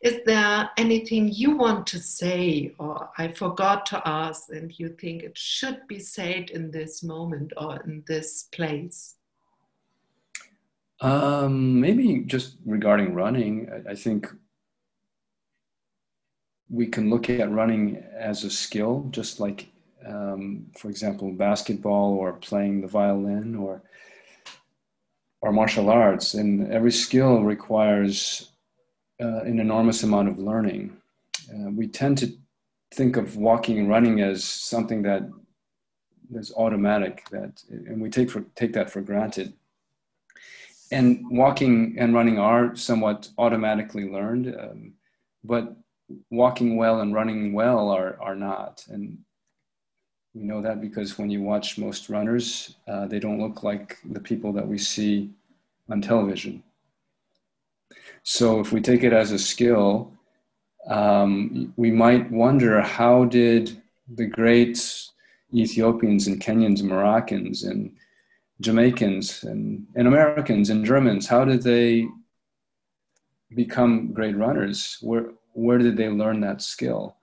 Is 0.00 0.20
there 0.24 0.70
anything 0.76 1.28
you 1.28 1.56
want 1.56 1.86
to 1.88 1.98
say, 1.98 2.74
or 2.78 3.10
I 3.18 3.28
forgot 3.28 3.86
to 3.86 4.02
ask, 4.06 4.50
and 4.50 4.78
you 4.78 4.90
think 4.90 5.22
it 5.22 5.36
should 5.36 5.86
be 5.88 5.98
said 5.98 6.50
in 6.50 6.70
this 6.70 7.02
moment 7.02 7.52
or 7.56 7.80
in 7.82 8.02
this 8.06 8.44
place? 8.52 9.16
Um, 11.00 11.80
maybe 11.80 12.24
just 12.26 12.56
regarding 12.66 13.14
running, 13.14 13.68
I, 13.72 13.92
I 13.92 13.94
think 13.94 14.30
we 16.70 16.86
can 16.86 17.10
look 17.10 17.28
at 17.28 17.50
running 17.50 18.02
as 18.16 18.44
a 18.44 18.50
skill, 18.50 19.06
just 19.10 19.40
like, 19.40 19.68
um, 20.06 20.66
for 20.78 20.88
example, 20.88 21.30
basketball 21.32 22.14
or 22.14 22.32
playing 22.34 22.80
the 22.80 22.86
violin 22.86 23.54
or 23.56 23.82
or 25.42 25.52
martial 25.52 25.88
arts. 25.88 26.34
And 26.34 26.70
every 26.70 26.92
skill 26.92 27.42
requires 27.42 28.52
uh, 29.22 29.40
an 29.40 29.58
enormous 29.58 30.02
amount 30.02 30.28
of 30.28 30.38
learning. 30.38 30.96
Uh, 31.50 31.70
we 31.70 31.86
tend 31.86 32.18
to 32.18 32.32
think 32.92 33.16
of 33.16 33.36
walking 33.36 33.78
and 33.78 33.88
running 33.88 34.20
as 34.20 34.44
something 34.44 35.00
that 35.02 35.22
is 36.34 36.52
automatic, 36.56 37.24
that, 37.30 37.62
and 37.70 38.00
we 38.00 38.10
take 38.10 38.30
for 38.30 38.42
take 38.54 38.72
that 38.74 38.90
for 38.90 39.00
granted 39.00 39.54
and 40.90 41.24
walking 41.30 41.96
and 41.98 42.14
running 42.14 42.38
are 42.38 42.74
somewhat 42.74 43.28
automatically 43.38 44.08
learned, 44.08 44.54
um, 44.58 44.92
but 45.44 45.76
walking 46.30 46.76
well 46.76 47.00
and 47.00 47.14
running 47.14 47.52
well 47.52 47.90
are, 47.90 48.16
are 48.20 48.36
not. 48.36 48.84
And 48.88 49.18
we 50.34 50.42
know 50.42 50.62
that 50.62 50.80
because 50.80 51.18
when 51.18 51.30
you 51.30 51.42
watch 51.42 51.78
most 51.78 52.08
runners, 52.08 52.76
uh, 52.88 53.06
they 53.06 53.18
don't 53.18 53.40
look 53.40 53.62
like 53.62 53.98
the 54.04 54.20
people 54.20 54.52
that 54.52 54.66
we 54.66 54.78
see 54.78 55.30
on 55.88 56.00
television. 56.00 56.62
So 58.22 58.60
if 58.60 58.72
we 58.72 58.80
take 58.80 59.02
it 59.02 59.12
as 59.12 59.32
a 59.32 59.38
skill, 59.38 60.12
um, 60.86 61.72
we 61.76 61.90
might 61.90 62.30
wonder 62.30 62.80
how 62.80 63.24
did 63.24 63.82
the 64.14 64.26
great 64.26 64.78
Ethiopians 65.54 66.26
and 66.26 66.40
Kenyans 66.40 66.80
and 66.80 66.88
Moroccans 66.88 67.64
and 67.64 67.92
Jamaicans 68.60 69.42
and, 69.44 69.86
and 69.96 70.06
Americans 70.06 70.70
and 70.70 70.84
Germans, 70.84 71.26
how 71.26 71.44
did 71.44 71.62
they 71.62 72.06
become 73.54 74.12
great 74.12 74.36
runners? 74.36 74.98
Where, 75.00 75.30
where 75.52 75.78
did 75.78 75.96
they 75.96 76.08
learn 76.08 76.40
that 76.40 76.62
skill? 76.62 77.16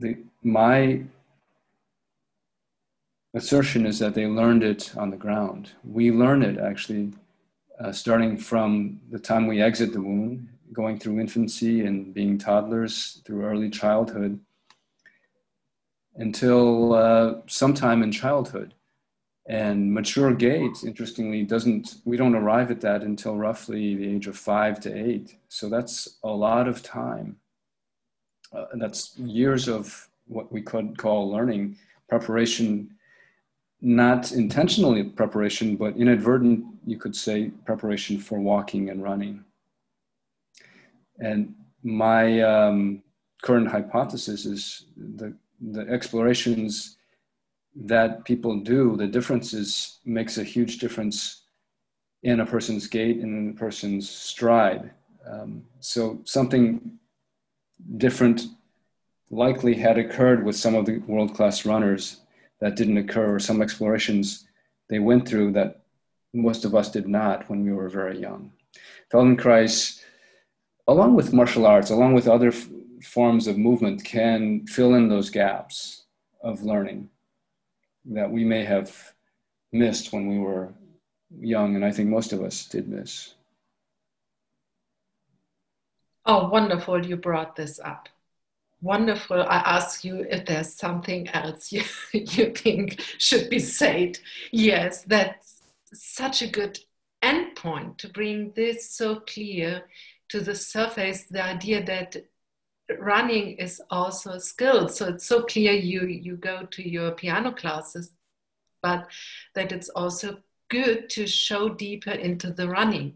The, 0.00 0.18
my 0.42 1.04
assertion 3.34 3.86
is 3.86 3.98
that 3.98 4.14
they 4.14 4.26
learned 4.26 4.62
it 4.62 4.96
on 4.96 5.10
the 5.10 5.16
ground. 5.16 5.72
We 5.84 6.10
learn 6.10 6.42
it 6.42 6.58
actually 6.58 7.12
uh, 7.80 7.92
starting 7.92 8.36
from 8.36 9.00
the 9.10 9.18
time 9.18 9.46
we 9.46 9.60
exit 9.60 9.92
the 9.92 10.00
womb, 10.00 10.48
going 10.72 10.98
through 10.98 11.20
infancy 11.20 11.84
and 11.84 12.14
being 12.14 12.38
toddlers 12.38 13.22
through 13.24 13.44
early 13.44 13.70
childhood 13.70 14.40
until 16.16 16.94
uh, 16.94 17.34
sometime 17.46 18.02
in 18.02 18.12
childhood 18.12 18.74
and 19.46 19.92
mature 19.92 20.32
gait 20.32 20.84
interestingly 20.84 21.42
doesn't 21.42 21.96
we 22.04 22.16
don't 22.16 22.34
arrive 22.34 22.70
at 22.70 22.80
that 22.80 23.02
until 23.02 23.36
roughly 23.36 23.94
the 23.94 24.08
age 24.08 24.26
of 24.26 24.36
five 24.36 24.80
to 24.80 24.92
eight. 24.92 25.36
So 25.48 25.68
that's 25.68 26.18
a 26.24 26.28
lot 26.28 26.66
of 26.66 26.82
time. 26.82 27.36
Uh, 28.52 28.66
that's 28.78 29.16
years 29.18 29.68
of 29.68 30.08
what 30.26 30.50
we 30.50 30.62
could 30.62 30.96
call 30.96 31.30
learning 31.30 31.76
preparation 32.08 32.90
not 33.82 34.32
intentionally 34.32 35.02
preparation 35.02 35.76
but 35.76 35.94
inadvertent 35.96 36.64
you 36.86 36.96
could 36.96 37.14
say 37.14 37.50
preparation 37.66 38.18
for 38.18 38.40
walking 38.40 38.88
and 38.88 39.02
running. 39.02 39.44
And 41.18 41.54
my 41.82 42.40
um, 42.40 43.02
current 43.42 43.68
hypothesis 43.68 44.46
is 44.46 44.86
the 44.96 45.34
the 45.60 45.82
explorations 45.88 46.96
that 47.74 48.24
people 48.24 48.60
do, 48.60 48.96
the 48.96 49.06
differences 49.06 49.98
makes 50.04 50.38
a 50.38 50.44
huge 50.44 50.78
difference 50.78 51.42
in 52.22 52.40
a 52.40 52.46
person's 52.46 52.86
gait 52.86 53.18
and 53.18 53.36
in 53.36 53.50
a 53.50 53.58
person's 53.58 54.08
stride. 54.08 54.92
Um, 55.26 55.64
so 55.80 56.20
something 56.24 56.98
different 57.96 58.46
likely 59.30 59.74
had 59.74 59.98
occurred 59.98 60.44
with 60.44 60.56
some 60.56 60.74
of 60.74 60.86
the 60.86 60.98
world-class 60.98 61.66
runners 61.66 62.20
that 62.60 62.76
didn't 62.76 62.98
occur, 62.98 63.34
or 63.34 63.38
some 63.38 63.60
explorations 63.60 64.46
they 64.88 64.98
went 64.98 65.28
through 65.28 65.52
that 65.52 65.82
most 66.32 66.64
of 66.64 66.74
us 66.74 66.90
did 66.90 67.08
not 67.08 67.48
when 67.50 67.64
we 67.64 67.72
were 67.72 67.88
very 67.88 68.18
young. 68.18 68.52
Feldenkrais, 69.10 70.00
along 70.86 71.14
with 71.14 71.32
martial 71.32 71.66
arts, 71.66 71.90
along 71.90 72.14
with 72.14 72.28
other 72.28 72.52
forms 73.02 73.46
of 73.46 73.58
movement, 73.58 74.04
can 74.04 74.66
fill 74.66 74.94
in 74.94 75.08
those 75.08 75.30
gaps 75.30 76.04
of 76.42 76.62
learning 76.62 77.08
that 78.06 78.30
we 78.30 78.44
may 78.44 78.64
have 78.64 79.12
missed 79.72 80.12
when 80.12 80.28
we 80.28 80.38
were 80.38 80.72
young, 81.38 81.74
and 81.74 81.84
I 81.84 81.90
think 81.90 82.08
most 82.08 82.32
of 82.32 82.42
us 82.42 82.66
did 82.66 82.88
miss. 82.88 83.34
Oh, 86.26 86.48
wonderful, 86.48 87.04
you 87.04 87.16
brought 87.16 87.56
this 87.56 87.78
up. 87.78 88.08
Wonderful. 88.80 89.42
I 89.42 89.56
ask 89.64 90.04
you 90.04 90.26
if 90.28 90.46
there's 90.46 90.74
something 90.74 91.28
else 91.28 91.72
you, 91.72 91.82
you 92.12 92.52
think 92.52 93.00
should 93.18 93.48
be 93.48 93.58
said. 93.58 94.18
Yes, 94.52 95.02
that's 95.02 95.62
such 95.92 96.42
a 96.42 96.46
good 96.46 96.78
endpoint 97.22 97.96
to 97.98 98.08
bring 98.08 98.52
this 98.54 98.90
so 98.90 99.20
clear 99.20 99.84
to 100.28 100.40
the 100.40 100.54
surface 100.54 101.24
the 101.24 101.42
idea 101.42 101.84
that 101.84 102.16
running 102.98 103.56
is 103.56 103.80
also 103.90 104.32
a 104.32 104.40
skill. 104.40 104.88
So 104.88 105.08
it's 105.08 105.26
so 105.26 105.42
clear 105.42 105.72
you 105.72 106.06
you 106.06 106.36
go 106.36 106.66
to 106.66 106.88
your 106.88 107.12
piano 107.12 107.52
classes 107.52 108.12
but 108.84 109.10
that 109.54 109.72
it's 109.72 109.88
also 109.88 110.36
good 110.68 111.08
to 111.08 111.26
show 111.26 111.70
deeper 111.70 112.10
into 112.10 112.52
the 112.52 112.68
running 112.68 113.14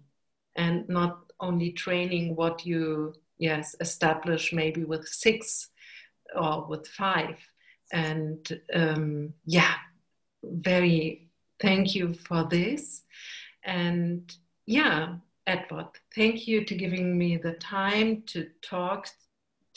and 0.56 0.88
not 0.88 1.18
only 1.40 1.70
training 1.72 2.34
what 2.34 2.64
you 2.64 3.14
yes 3.38 3.76
establish 3.80 4.52
maybe 4.52 4.84
with 4.84 5.06
six 5.06 5.68
or 6.34 6.66
with 6.66 6.88
five. 6.88 7.36
And 7.92 8.60
um, 8.74 9.34
yeah 9.44 9.74
very 10.42 11.28
thank 11.60 11.94
you 11.94 12.14
for 12.14 12.44
this. 12.44 13.02
And 13.62 14.34
yeah 14.64 15.16
edward 15.46 15.88
thank 16.14 16.46
you 16.46 16.64
to 16.64 16.74
giving 16.74 17.16
me 17.16 17.36
the 17.36 17.54
time 17.54 18.22
to 18.26 18.48
talk 18.62 19.08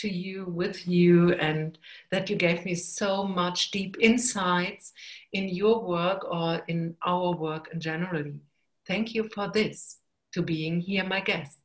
to 0.02 0.10
you 0.10 0.46
with 0.46 0.88
you 0.88 1.34
and 1.34 1.78
that 2.10 2.30
you 2.30 2.36
gave 2.36 2.66
me 2.66 2.76
so 2.76 3.24
much 3.24 3.72
deep 3.72 3.98
insights 4.00 4.94
in 5.34 5.48
your 5.48 5.84
work 5.84 6.26
or 6.30 6.62
in 6.68 6.96
our 7.06 7.36
work 7.36 7.70
in 7.72 7.80
generally. 7.80 8.40
Thank 8.88 9.14
you 9.14 9.30
for 9.34 9.50
this 9.52 9.98
to 10.34 10.42
being 10.42 10.82
here 10.82 11.04
my 11.04 11.22
guest. 11.22 11.60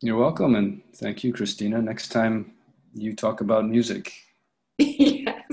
You're 0.00 0.18
welcome 0.18 0.54
and 0.54 0.82
thank 0.96 1.22
you 1.22 1.32
christina. 1.32 1.80
Next 1.80 2.08
time 2.08 2.52
you 2.94 3.14
talk 3.14 3.40
about 3.40 3.68
music. 3.68 4.12
Yes. 4.78 5.52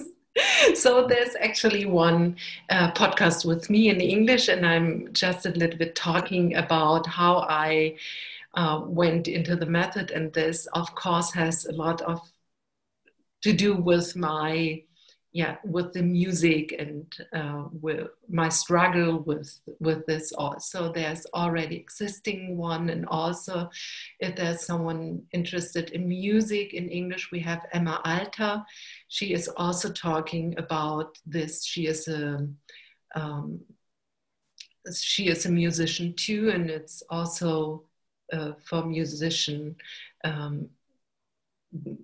So 0.76 1.06
there's 1.06 1.36
actually 1.42 1.86
one 1.86 2.38
uh, 2.70 2.92
podcast 2.94 3.46
with 3.46 3.70
me 3.70 3.90
in 3.90 4.00
English, 4.00 4.48
and 4.48 4.66
I'm 4.66 5.12
just 5.12 5.46
a 5.46 5.50
little 5.50 5.78
bit 5.78 5.96
talking 5.96 6.56
about 6.56 7.06
how 7.06 7.46
I 7.50 7.98
uh, 8.56 8.82
went 8.86 9.28
into 9.28 9.56
the 9.56 9.66
method, 9.66 10.12
and 10.12 10.34
this, 10.34 10.66
of 10.74 10.94
course, 10.96 11.32
has 11.34 11.66
a 11.66 11.72
lot 11.72 12.02
of 12.02 12.22
to 13.42 13.54
do 13.54 13.76
with 13.76 14.16
my 14.16 14.84
yeah 15.32 15.58
with 15.64 15.94
the 15.94 16.02
music 16.02 16.76
and 16.80 17.06
uh, 17.34 17.66
with 17.72 18.08
my 18.30 18.50
struggle 18.50 19.20
with 19.20 19.60
with 19.80 20.06
this 20.08 20.32
also 20.32 20.92
there's 20.92 21.26
already 21.36 21.76
existing 21.76 22.58
one 22.58 22.90
and 22.90 23.06
also 23.06 23.70
if 24.20 24.36
there's 24.36 24.66
someone 24.66 25.22
interested 25.32 25.92
in 25.92 26.08
music 26.08 26.74
in 26.74 26.90
english 26.90 27.32
we 27.32 27.40
have 27.40 27.66
emma 27.74 28.02
alter. 28.06 28.64
She 29.08 29.34
is 29.34 29.48
also 29.58 29.92
talking 29.92 30.56
about 30.58 31.18
this. 31.26 31.64
She 31.66 31.88
is 31.88 32.08
a 32.08 32.48
um, 33.16 33.62
she 34.96 35.28
is 35.28 35.46
a 35.46 35.52
musician 35.52 36.14
too 36.16 36.50
and 36.50 36.70
it's 36.70 37.04
also 37.10 37.89
uh, 38.34 38.54
for 38.64 38.86
musician 38.86 39.76
um, 40.24 40.70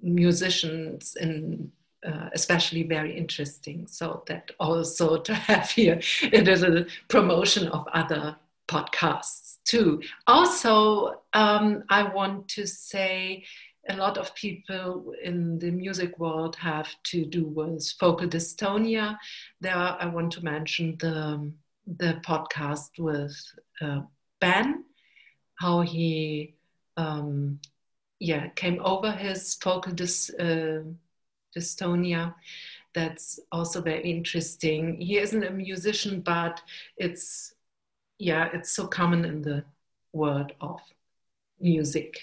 musicians 0.02 1.16
in 1.20 1.72
uh, 2.06 2.30
especially 2.34 2.84
very 2.84 3.18
interesting. 3.18 3.88
So 3.88 4.24
that 4.28 4.52
also 4.60 5.18
to 5.18 5.34
have 5.34 5.72
here 5.72 6.00
a 6.34 6.42
little 6.42 6.86
promotion 7.08 7.68
of 7.70 7.88
other 7.94 8.36
podcasts 8.68 9.58
too. 9.64 10.02
Also, 10.28 11.22
um, 11.34 11.84
I 11.90 12.04
want 12.04 12.48
to 12.50 12.68
say 12.68 13.46
a 13.90 13.96
lot 13.96 14.18
of 14.18 14.34
people 14.36 15.14
in 15.24 15.60
the 15.60 15.72
music 15.72 16.18
world 16.20 16.56
have 16.58 16.90
to 17.06 17.26
do 17.26 17.46
with 17.46 17.92
focal 18.00 18.28
dystonia. 18.28 19.18
There, 19.62 19.76
I 19.76 20.06
want 20.06 20.32
to 20.34 20.44
mention 20.44 20.98
the 21.00 21.52
the 21.88 22.20
podcast 22.26 22.98
with 22.98 23.36
uh, 23.80 24.02
Ben, 24.40 24.86
how 25.56 25.82
he 25.82 26.56
um, 26.98 27.60
yeah 28.20 28.48
came 28.50 28.80
over 28.84 29.12
his 29.12 29.56
focal 29.56 29.94
dys, 29.94 30.32
uh, 30.40 30.84
dystonia. 31.56 32.34
That's 32.94 33.40
also 33.52 33.82
very 33.82 34.10
interesting. 34.10 35.02
He 35.02 35.18
isn't 35.18 35.44
a 35.44 35.52
musician, 35.52 36.22
but 36.22 36.62
it's 36.98 37.54
yeah, 38.18 38.50
it's 38.54 38.72
so 38.72 38.88
common 38.88 39.26
in 39.26 39.42
the 39.42 39.64
world 40.14 40.54
of 40.62 40.80
music. 41.60 42.22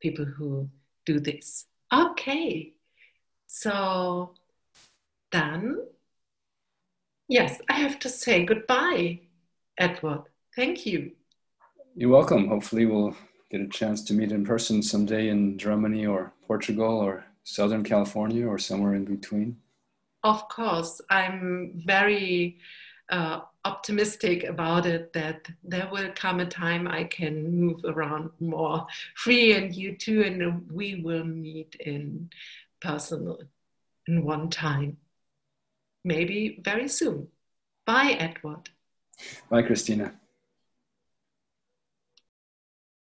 People 0.00 0.24
who 0.24 0.68
do 1.04 1.20
this. 1.20 1.66
Okay, 1.92 2.72
so 3.46 4.34
then, 5.30 5.86
yes, 7.28 7.60
I 7.68 7.74
have 7.74 7.98
to 8.00 8.08
say 8.08 8.44
goodbye, 8.44 9.20
Edward. 9.78 10.24
Thank 10.54 10.84
you. 10.84 11.12
You're 11.98 12.10
welcome. 12.10 12.48
Hopefully, 12.48 12.84
we'll 12.84 13.16
get 13.50 13.62
a 13.62 13.68
chance 13.68 14.02
to 14.04 14.12
meet 14.12 14.30
in 14.30 14.44
person 14.44 14.82
someday 14.82 15.30
in 15.30 15.56
Germany 15.56 16.04
or 16.04 16.30
Portugal 16.46 16.98
or 16.98 17.24
Southern 17.42 17.82
California 17.82 18.46
or 18.46 18.58
somewhere 18.58 18.92
in 18.92 19.06
between? 19.06 19.56
Of 20.22 20.46
course, 20.50 21.00
I'm 21.08 21.80
very 21.86 22.58
uh, 23.08 23.40
optimistic 23.64 24.44
about 24.44 24.84
it 24.84 25.14
that 25.14 25.48
there 25.64 25.88
will 25.90 26.10
come 26.14 26.40
a 26.40 26.44
time 26.44 26.86
I 26.86 27.04
can 27.04 27.50
move 27.50 27.80
around 27.86 28.28
more 28.40 28.86
free 29.14 29.54
and 29.54 29.74
you 29.74 29.96
too, 29.96 30.20
and 30.20 30.70
we 30.70 31.00
will 31.00 31.24
meet 31.24 31.76
in 31.76 32.28
person 32.82 33.38
in 34.06 34.22
one 34.22 34.50
time. 34.50 34.98
Maybe 36.04 36.60
very 36.62 36.88
soon. 36.88 37.28
Bye, 37.86 38.16
Edward. 38.18 38.68
Bye, 39.48 39.62
Christina. 39.62 40.12